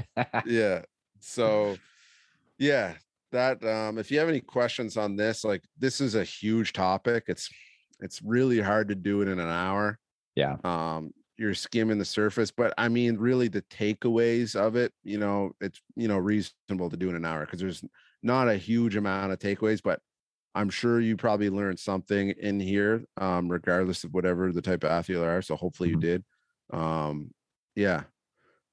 yeah 0.45 0.83
so 1.21 1.77
yeah 2.59 2.95
that 3.31 3.63
um 3.65 3.99
if 3.99 4.11
you 4.11 4.19
have 4.19 4.29
any 4.29 4.41
questions 4.41 4.97
on 4.97 5.17
this 5.17 5.45
like 5.45 5.63
this 5.79 6.01
is 6.01 6.15
a 6.15 6.25
huge 6.25 6.73
topic 6.73 7.25
it's 7.29 7.49
it's 8.01 8.21
really 8.23 8.61
hard 8.61 8.89
to 8.89 8.95
do 8.95 9.23
it 9.23 9.29
in 9.29 9.39
an 9.39 9.49
hour 9.49 9.99
yeah 10.35 10.57
um 10.65 11.13
you're 11.39 11.55
skimming 11.55 11.99
the 11.99 12.05
surface 12.05 12.51
but 12.51 12.75
i 12.79 12.89
mean 12.89 13.17
really 13.17 13.49
the 13.49 13.63
takeaways 13.63 14.57
of 14.57 14.77
it 14.77 14.93
you 15.05 15.19
know 15.19 15.53
it's 15.61 15.81
you 15.97 16.09
know 16.09 16.19
reasonable 16.19 16.91
to 16.91 16.97
do 16.97 17.09
in 17.09 17.17
an 17.17 17.25
hour 17.25 17.45
because 17.45 17.61
there's 17.61 17.85
not 18.23 18.49
a 18.49 18.57
huge 18.57 18.97
amount 18.97 19.33
of 19.33 19.39
takeaways 19.39 19.81
but 19.83 20.01
I'm 20.55 20.71
sure 20.71 21.01
you 21.01 21.17
probably 21.17 21.51
learned 21.51 21.79
something 21.79 22.31
in 22.31 22.59
here, 22.59 23.05
um, 23.17 23.49
regardless 23.49 24.03
of 24.03 24.13
whatever 24.13 24.51
the 24.51 24.63
type 24.63 24.83
of 24.83 24.91
athlete 24.91 25.19
you 25.19 25.23
are. 25.23 25.41
So 25.41 25.55
hopefully 25.55 25.91
mm-hmm. 25.91 26.01
you 26.01 26.01
did. 26.01 26.25
Um, 26.73 27.31
yeah. 27.77 28.03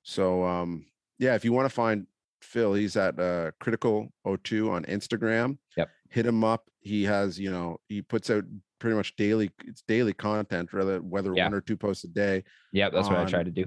So 0.01 0.43
um, 0.43 0.87
yeah, 1.19 1.35
if 1.35 1.45
you 1.45 1.53
want 1.53 1.69
to 1.69 1.73
find 1.73 2.07
Phil, 2.41 2.73
he's 2.73 2.95
at 2.95 3.19
uh, 3.19 3.51
Critical 3.59 4.09
O2 4.25 4.71
on 4.71 4.85
Instagram. 4.85 5.57
Yep. 5.77 5.89
Hit 6.09 6.25
him 6.25 6.43
up. 6.43 6.63
He 6.81 7.03
has, 7.03 7.39
you 7.39 7.51
know, 7.51 7.77
he 7.89 8.01
puts 8.01 8.29
out 8.29 8.43
pretty 8.79 8.95
much 8.95 9.15
daily, 9.15 9.51
it's 9.65 9.83
daily 9.87 10.13
content, 10.13 10.73
rather 10.73 10.99
whether 10.99 11.33
yeah. 11.35 11.45
one 11.45 11.53
or 11.53 11.61
two 11.61 11.77
posts 11.77 12.03
a 12.03 12.07
day. 12.07 12.43
Yeah, 12.71 12.89
that's 12.89 13.07
on, 13.07 13.13
what 13.13 13.21
I 13.21 13.29
try 13.29 13.43
to 13.43 13.51
do. 13.51 13.65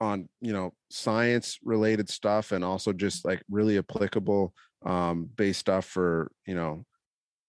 On 0.00 0.28
you 0.40 0.52
know 0.52 0.74
science 0.90 1.58
related 1.64 2.08
stuff 2.08 2.52
and 2.52 2.64
also 2.64 2.92
just 2.92 3.24
like 3.24 3.42
really 3.50 3.78
applicable 3.78 4.54
um 4.86 5.28
based 5.34 5.58
stuff 5.58 5.84
for 5.86 6.30
you 6.46 6.54
know 6.54 6.84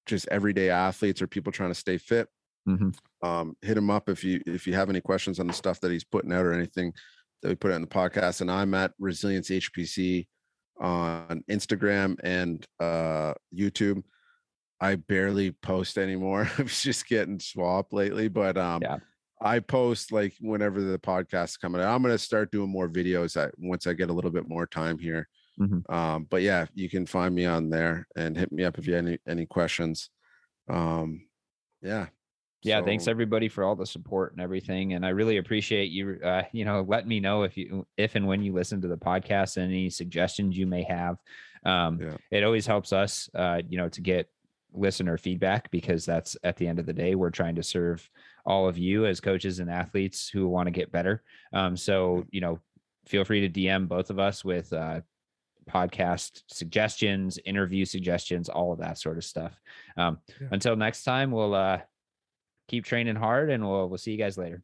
just 0.07 0.27
everyday 0.29 0.71
athletes 0.71 1.21
or 1.21 1.27
people 1.27 1.51
trying 1.51 1.69
to 1.69 1.75
stay 1.75 1.97
fit. 1.97 2.27
Mm-hmm. 2.67 3.27
Um, 3.27 3.55
hit 3.61 3.77
him 3.77 3.89
up 3.89 4.09
if 4.09 4.23
you 4.23 4.41
if 4.45 4.67
you 4.67 4.73
have 4.73 4.89
any 4.89 4.99
questions 4.99 5.39
on 5.39 5.47
the 5.47 5.53
stuff 5.53 5.79
that 5.81 5.91
he's 5.91 6.03
putting 6.03 6.33
out 6.33 6.45
or 6.45 6.53
anything 6.53 6.93
that 7.41 7.49
we 7.49 7.55
put 7.55 7.71
out 7.71 7.75
in 7.75 7.81
the 7.81 7.87
podcast. 7.87 8.41
And 8.41 8.51
I'm 8.51 8.73
at 8.73 8.91
Resilience 8.99 9.49
HPC 9.49 10.27
on 10.79 11.43
Instagram 11.49 12.17
and 12.23 12.65
uh, 12.79 13.33
YouTube. 13.55 14.03
I 14.81 14.95
barely 14.95 15.51
post 15.51 15.97
anymore. 15.97 16.49
I 16.57 16.61
was 16.61 16.81
just 16.81 17.07
getting 17.07 17.39
swamped 17.39 17.93
lately, 17.93 18.27
but 18.27 18.57
um, 18.57 18.81
yeah. 18.81 18.97
I 19.41 19.59
post 19.59 20.11
like 20.11 20.33
whenever 20.39 20.81
the 20.81 20.99
podcast 20.99 21.45
is 21.45 21.57
coming 21.57 21.81
out. 21.81 21.93
I'm 21.93 22.01
gonna 22.01 22.17
start 22.17 22.51
doing 22.51 22.69
more 22.69 22.89
videos 22.89 23.51
once 23.57 23.87
I 23.87 23.93
get 23.93 24.09
a 24.09 24.13
little 24.13 24.31
bit 24.31 24.47
more 24.47 24.65
time 24.65 24.97
here. 24.99 25.27
Mm-hmm. 25.59 25.93
Um, 25.93 26.27
but 26.29 26.41
yeah, 26.41 26.65
you 26.73 26.89
can 26.89 27.05
find 27.05 27.35
me 27.35 27.45
on 27.45 27.69
there 27.69 28.07
and 28.15 28.37
hit 28.37 28.51
me 28.51 28.63
up 28.63 28.77
if 28.77 28.87
you 28.87 28.93
have 28.93 29.05
any 29.05 29.19
any 29.27 29.45
questions. 29.45 30.09
Um, 30.69 31.27
yeah. 31.81 32.07
Yeah, 32.61 32.79
so, 32.79 32.85
thanks 32.85 33.07
everybody 33.07 33.47
for 33.47 33.63
all 33.63 33.75
the 33.75 33.85
support 33.85 34.33
and 34.33 34.41
everything, 34.41 34.93
and 34.93 35.05
I 35.05 35.09
really 35.09 35.37
appreciate 35.37 35.91
you. 35.91 36.19
Uh, 36.23 36.43
you 36.51 36.65
know, 36.65 36.85
let 36.87 37.07
me 37.07 37.19
know 37.19 37.43
if 37.43 37.55
you, 37.57 37.87
if 37.97 38.15
and 38.15 38.27
when 38.27 38.41
you 38.41 38.53
listen 38.53 38.81
to 38.81 38.87
the 38.87 38.97
podcast, 38.97 39.57
any 39.57 39.89
suggestions 39.89 40.57
you 40.57 40.67
may 40.67 40.83
have. 40.83 41.17
Um, 41.65 41.99
yeah. 42.01 42.17
It 42.31 42.43
always 42.43 42.65
helps 42.65 42.91
us, 42.93 43.29
uh, 43.33 43.61
you 43.67 43.77
know, 43.77 43.89
to 43.89 44.01
get 44.01 44.29
listener 44.73 45.17
feedback 45.17 45.71
because 45.71 46.05
that's 46.05 46.37
at 46.43 46.55
the 46.57 46.67
end 46.67 46.79
of 46.79 46.85
the 46.85 46.93
day 46.93 47.15
we're 47.15 47.31
trying 47.31 47.55
to 47.55 47.63
serve 47.63 48.07
all 48.45 48.67
of 48.67 48.77
you 48.77 49.05
as 49.05 49.19
coaches 49.19 49.59
and 49.59 49.69
athletes 49.69 50.29
who 50.29 50.47
want 50.47 50.67
to 50.67 50.71
get 50.71 50.91
better. 50.91 51.23
Um, 51.53 51.75
so 51.75 52.25
you 52.31 52.41
know, 52.41 52.59
feel 53.05 53.23
free 53.23 53.47
to 53.47 53.49
DM 53.49 53.87
both 53.87 54.09
of 54.09 54.19
us 54.19 54.45
with 54.45 54.71
uh, 54.73 55.01
podcast 55.69 56.43
suggestions, 56.47 57.39
interview 57.45 57.85
suggestions, 57.85 58.49
all 58.49 58.71
of 58.71 58.79
that 58.79 58.97
sort 58.97 59.17
of 59.17 59.23
stuff. 59.23 59.59
Um, 59.97 60.19
yeah. 60.41 60.47
Until 60.51 60.75
next 60.75 61.03
time, 61.03 61.31
we'll 61.31 61.55
uh, 61.55 61.79
keep 62.69 62.85
training 62.85 63.15
hard 63.17 63.49
and 63.49 63.67
we'll 63.67 63.89
we'll 63.89 63.97
see 63.97 64.11
you 64.11 64.17
guys 64.17 64.37
later. 64.37 64.63